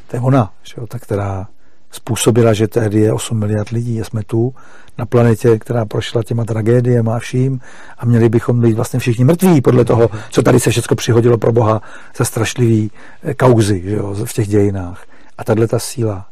[0.07, 1.49] To je ona, že jo, ta, která
[1.91, 4.55] způsobila, že tehdy je 8 miliard lidí a jsme tu
[4.99, 7.61] na planetě, která prošla těma tragédiemi a vším
[7.99, 11.53] a měli bychom být vlastně všichni mrtví podle toho, co tady se všechno přihodilo pro
[11.53, 11.83] Boha
[12.17, 12.91] za strašlivý
[13.23, 15.07] eh, kauzy že jo, v těch dějinách.
[15.39, 16.27] A tahle ta síla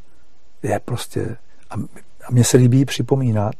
[0.62, 1.36] je prostě
[1.70, 1.74] a,
[2.28, 3.54] a mně se líbí připomínat,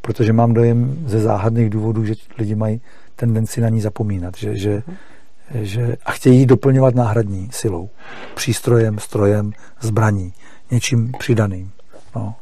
[0.00, 2.80] protože mám dojem ze záhadných důvodů, že lidi mají
[3.16, 4.82] tendenci na ní zapomínat, že, že,
[5.54, 7.90] že a chtějí doplňovat náhradní silou,
[8.34, 10.32] přístrojem, strojem, zbraní,
[10.70, 11.72] něčím přidaným.
[12.16, 12.34] No.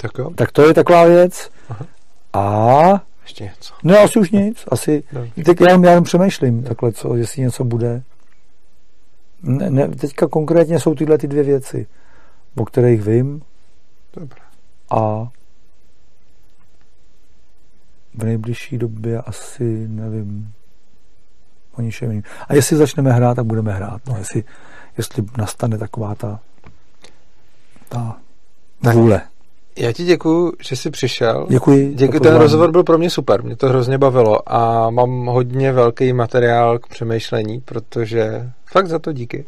[0.00, 0.30] Tak jo.
[0.34, 1.50] Tak to je taková věc.
[1.68, 1.86] Aha.
[2.32, 3.02] A...
[3.22, 3.74] Ještě něco.
[3.84, 4.64] No asi už nic.
[4.68, 5.04] Asi.
[5.12, 5.26] No.
[5.44, 8.02] Tak já, já jenom přemýšlím takhle, co, jestli něco bude.
[9.42, 11.86] Ne, ne, teďka konkrétně jsou tyhle ty dvě věci,
[12.56, 13.42] o kterých vím.
[14.14, 14.40] Dobré.
[14.90, 15.28] A
[18.14, 20.52] v nejbližší době asi nevím
[21.74, 22.24] o ničem jiným.
[22.48, 24.02] A jestli začneme hrát, tak budeme hrát.
[24.08, 24.44] No, jestli,
[24.96, 26.40] jestli nastane taková ta,
[27.92, 28.16] ta
[28.92, 29.20] vůle.
[29.78, 31.46] Já ti děkuji, že jsi přišel.
[31.50, 31.94] Děkuji.
[31.94, 36.12] Děkuji, ten rozhovor byl pro mě super, mě to hrozně bavilo a mám hodně velký
[36.12, 39.44] materiál k přemýšlení, protože fakt za to díky.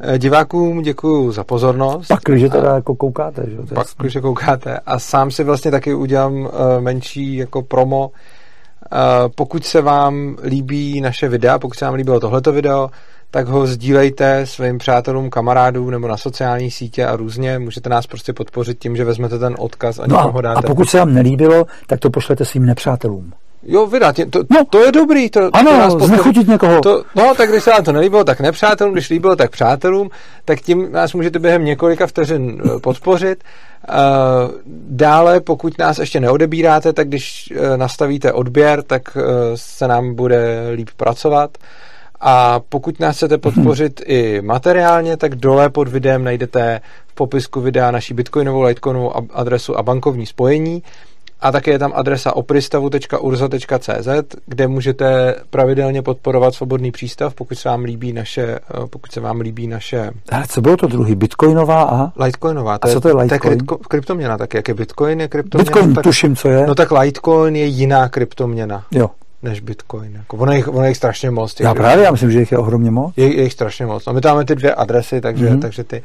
[0.00, 2.08] Eh, divákům děkuji za pozornost.
[2.08, 3.42] Pak, když teda jako koukáte.
[3.46, 3.74] Že?
[3.74, 4.78] Pak, když koukáte.
[4.86, 6.50] A sám si vlastně taky udělám uh,
[6.80, 8.08] menší jako promo.
[8.08, 8.18] Uh,
[9.34, 12.90] pokud se vám líbí naše videa, pokud se vám líbilo tohleto video,
[13.32, 17.58] tak ho sdílejte svým přátelům, kamarádům nebo na sociální sítě a různě.
[17.58, 20.58] Můžete nás prostě podpořit tím, že vezmete ten odkaz a no a, ho dáte.
[20.58, 23.32] A pokud se vám nelíbilo, tak to pošlete svým nepřátelům.
[23.62, 24.64] Jo, vydat, to, no.
[24.70, 25.30] to je dobrý.
[25.30, 26.80] To, ano, to nás znechutit někoho.
[26.80, 30.10] To, no, tak když se vám to nelíbilo, tak nepřátelům, když líbilo, tak přátelům,
[30.44, 33.44] tak tím nás můžete během několika vteřin eh, podpořit.
[33.88, 33.94] Uh,
[34.88, 39.02] dále, pokud nás ještě neodebíráte, tak když uh, nastavíte odběr, tak
[39.54, 41.58] se nám bude líp pracovat.
[42.24, 47.90] A pokud nás chcete podpořit i materiálně, tak dole pod videem najdete v popisku videa
[47.90, 50.82] naší bitcoinovou, litecoinovou adresu a bankovní spojení.
[51.40, 54.08] A také je tam adresa opristavu.urza.cz,
[54.46, 58.58] kde můžete pravidelně podporovat svobodný přístav, pokud se vám líbí naše, eh,
[58.90, 60.10] pokud se vám líbí naše...
[60.32, 61.14] Ale co bylo to druhý?
[61.14, 62.24] Bitcoinová a?
[62.24, 62.78] Litecoinová.
[62.78, 63.58] To a co to je Litecoin?
[63.58, 65.64] To je kryptoměna tak, jak je Bitcoin, je kryptoměna.
[65.64, 66.66] Bitcoin tak, tuším, co je.
[66.66, 68.84] No tak Litecoin je jiná kryptoměna.
[68.90, 69.10] Jo
[69.42, 70.14] než Bitcoin.
[70.14, 71.60] Jako ono, je, ono jich strašně moc.
[71.60, 73.12] Já právě, já myslím, že jich je ohromně moc.
[73.16, 74.06] Je, je jich strašně moc.
[74.06, 75.60] A my tam máme ty dvě adresy, takže, mm-hmm.
[75.60, 76.02] takže ty.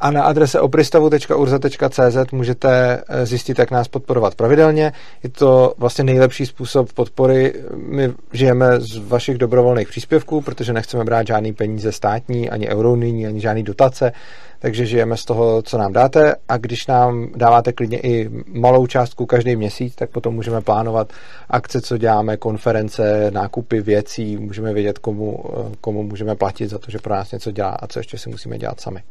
[0.00, 4.92] A na adrese opristavu.urza.cz můžete eh, zjistit, jak nás podporovat pravidelně.
[5.22, 7.54] Je to vlastně nejlepší způsob podpory.
[7.76, 13.40] My žijeme z vašich dobrovolných příspěvků, protože nechceme brát žádný peníze státní, ani eurounijní, ani
[13.40, 14.12] žádný dotace
[14.58, 19.26] takže žijeme z toho, co nám dáte a když nám dáváte klidně i malou částku
[19.26, 21.12] každý měsíc, tak potom můžeme plánovat
[21.48, 25.44] akce, co děláme, konference, nákupy věcí, můžeme vědět, komu,
[25.80, 28.58] komu můžeme platit za to, že pro nás něco dělá a co ještě si musíme
[28.58, 29.02] dělat sami.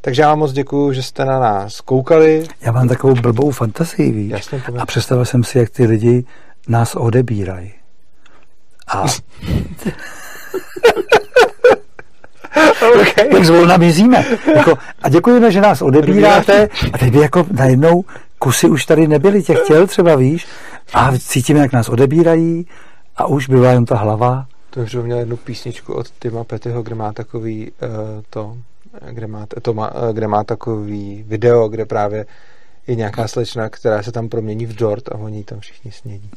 [0.00, 2.46] Takže já vám moc děkuji, že jste na nás koukali.
[2.60, 4.30] Já mám takovou blbou fantazii, víš?
[4.30, 6.24] Jasně, a představil jsem si, jak ty lidi
[6.68, 7.72] nás odebírají.
[8.86, 9.04] A
[12.94, 13.28] okay.
[13.32, 14.24] tak zvolna mizíme.
[14.56, 16.68] Jako, a děkujeme, že nás odebíráte.
[16.92, 18.04] A teď by jako najednou
[18.38, 20.46] kusy už tady nebyly těch těl třeba, víš?
[20.94, 22.66] A cítíme, jak nás odebírají
[23.16, 24.46] a už byla jen ta hlava.
[24.70, 27.88] To už měl jednu písničku od Tima Petyho, kde má takový uh,
[28.30, 28.56] to,
[29.10, 32.26] kde má, to má, uh, kde má takový video, kde právě
[32.86, 36.30] je nějaká slečna, která se tam promění v dort a oni tam všichni snědí.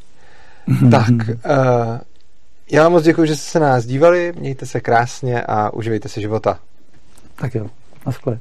[0.70, 0.92] Mm-hmm.
[0.92, 1.98] Tak, uh,
[2.72, 6.22] já vám moc děkuji, že jste se nás dívali, mějte se krásně a uživejte si
[6.22, 6.60] života.
[7.36, 7.70] Tak jo,
[8.06, 8.40] naschle.